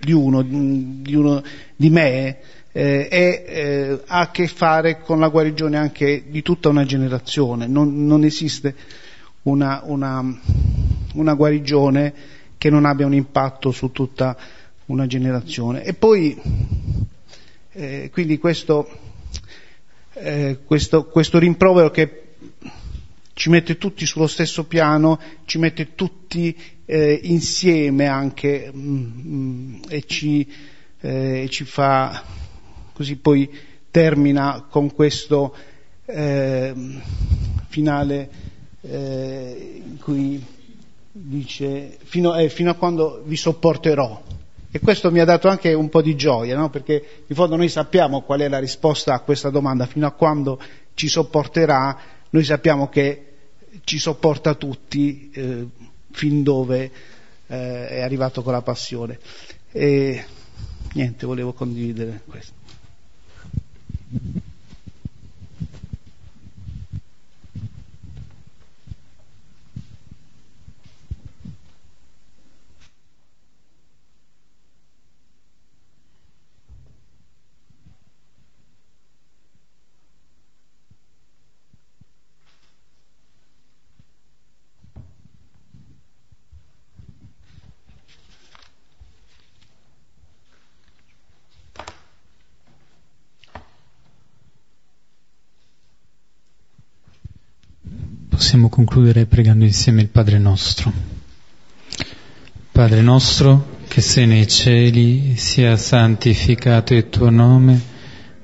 di, 0.00 0.12
uno, 0.12 0.42
di, 0.42 1.14
uno, 1.14 1.42
di 1.74 1.90
me, 1.90 2.38
eh, 2.72 3.08
è, 3.08 3.44
eh, 3.46 4.00
ha 4.06 4.20
a 4.20 4.30
che 4.30 4.46
fare 4.46 5.00
con 5.00 5.18
la 5.18 5.28
guarigione 5.28 5.78
anche 5.78 6.24
di 6.28 6.42
tutta 6.42 6.68
una 6.68 6.84
generazione. 6.84 7.66
Non, 7.66 8.06
non 8.06 8.24
esiste 8.24 8.74
una, 9.42 9.80
una, 9.84 10.22
una, 11.14 11.34
guarigione 11.34 12.12
che 12.58 12.68
non 12.68 12.84
abbia 12.84 13.06
un 13.06 13.14
impatto 13.14 13.70
su 13.70 13.92
tutta 13.92 14.36
una 14.86 15.06
generazione. 15.06 15.84
E 15.84 15.94
poi, 15.94 16.38
eh, 17.72 18.10
quindi 18.12 18.38
questo, 18.38 18.88
eh, 20.12 20.58
questo, 20.64 21.04
questo 21.06 21.38
rimprovero 21.38 21.90
che 21.90 22.25
ci 23.36 23.50
mette 23.50 23.76
tutti 23.76 24.06
sullo 24.06 24.26
stesso 24.26 24.64
piano, 24.64 25.20
ci 25.44 25.58
mette 25.58 25.94
tutti 25.94 26.56
eh, 26.86 27.20
insieme 27.24 28.06
anche 28.06 28.72
mm, 28.74 29.04
mm 29.26 29.74
e, 29.90 30.04
ci, 30.06 30.50
eh, 31.02 31.46
ci, 31.50 31.64
fa 31.64 32.24
così 32.94 33.16
poi 33.16 33.46
termina 33.90 34.64
con 34.70 34.90
questo 34.94 35.54
eh, 36.06 36.72
finale 37.68 38.30
in 38.80 39.98
cui 40.00 40.42
dice 41.12 41.98
fino, 42.04 42.34
eh, 42.36 42.48
fino, 42.48 42.70
a 42.70 42.74
quando 42.74 43.22
vi 43.26 43.36
sopporterò. 43.36 44.22
E 44.70 44.80
questo 44.80 45.10
mi 45.10 45.20
ha 45.20 45.24
dato 45.26 45.48
anche 45.48 45.74
un 45.74 45.90
po' 45.90 46.00
di 46.00 46.16
gioia, 46.16 46.56
no? 46.56 46.70
perché 46.70 47.24
in 47.26 47.36
fondo 47.36 47.56
noi 47.56 47.68
sappiamo 47.68 48.22
qual 48.22 48.40
è 48.40 48.48
la 48.48 48.58
risposta 48.58 49.12
a 49.12 49.20
questa 49.20 49.50
domanda, 49.50 49.84
fino 49.84 50.06
a 50.06 50.12
quando 50.12 50.58
ci 50.94 51.08
sopporterà, 51.08 52.15
noi 52.30 52.44
sappiamo 52.44 52.88
che 52.88 53.32
ci 53.84 53.98
sopporta 53.98 54.54
tutti 54.54 55.30
eh, 55.32 55.66
fin 56.12 56.42
dove 56.42 56.90
eh, 57.46 57.88
è 57.88 58.00
arrivato 58.00 58.42
con 58.42 58.52
la 58.52 58.62
passione. 58.62 59.18
E 59.72 60.24
niente, 60.94 61.26
volevo 61.26 61.52
condividere 61.52 62.22
questo. 62.26 62.54
Possiamo 98.36 98.68
concludere 98.68 99.24
pregando 99.24 99.64
insieme 99.64 100.02
il 100.02 100.08
Padre 100.08 100.38
nostro. 100.38 100.92
Padre 102.70 103.00
nostro, 103.00 103.78
che 103.88 104.02
sei 104.02 104.26
nei 104.26 104.46
cieli, 104.46 105.36
sia 105.38 105.74
santificato 105.78 106.92
il 106.92 107.08
tuo 107.08 107.30
nome, 107.30 107.80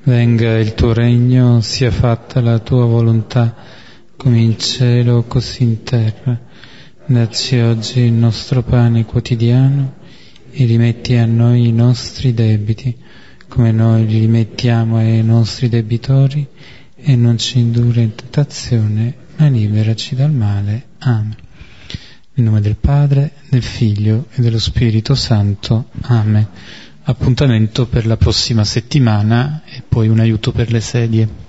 venga 0.04 0.58
il 0.58 0.72
tuo 0.72 0.94
regno, 0.94 1.60
sia 1.60 1.90
fatta 1.90 2.40
la 2.40 2.58
tua 2.60 2.86
volontà, 2.86 3.54
come 4.16 4.40
in 4.40 4.58
cielo 4.58 5.24
così 5.24 5.62
in 5.64 5.82
terra. 5.82 6.40
Dacci 7.04 7.58
oggi 7.58 8.00
il 8.00 8.14
nostro 8.14 8.62
pane 8.62 9.04
quotidiano 9.04 9.92
e 10.52 10.64
rimetti 10.64 11.16
a 11.16 11.26
noi 11.26 11.68
i 11.68 11.72
nostri 11.72 12.32
debiti, 12.32 12.96
come 13.46 13.72
noi 13.72 14.06
li 14.06 14.20
rimettiamo 14.20 14.96
ai 14.96 15.22
nostri 15.22 15.68
debitori, 15.68 16.48
e 16.96 17.14
non 17.14 17.36
ci 17.36 17.58
indurre 17.58 18.00
in 18.00 18.14
tentazione, 18.14 19.22
ma 19.42 19.48
liberaci 19.48 20.14
dal 20.14 20.30
male. 20.30 20.86
Amen. 20.98 21.34
Nel 22.34 22.46
nome 22.46 22.60
del 22.60 22.76
Padre, 22.76 23.32
del 23.48 23.62
Figlio 23.62 24.26
e 24.30 24.40
dello 24.40 24.60
Spirito 24.60 25.16
Santo. 25.16 25.86
Amen. 26.02 26.46
Appuntamento 27.04 27.86
per 27.86 28.06
la 28.06 28.16
prossima 28.16 28.62
settimana 28.62 29.62
e 29.64 29.82
poi 29.86 30.06
un 30.06 30.20
aiuto 30.20 30.52
per 30.52 30.70
le 30.70 30.80
sedie. 30.80 31.41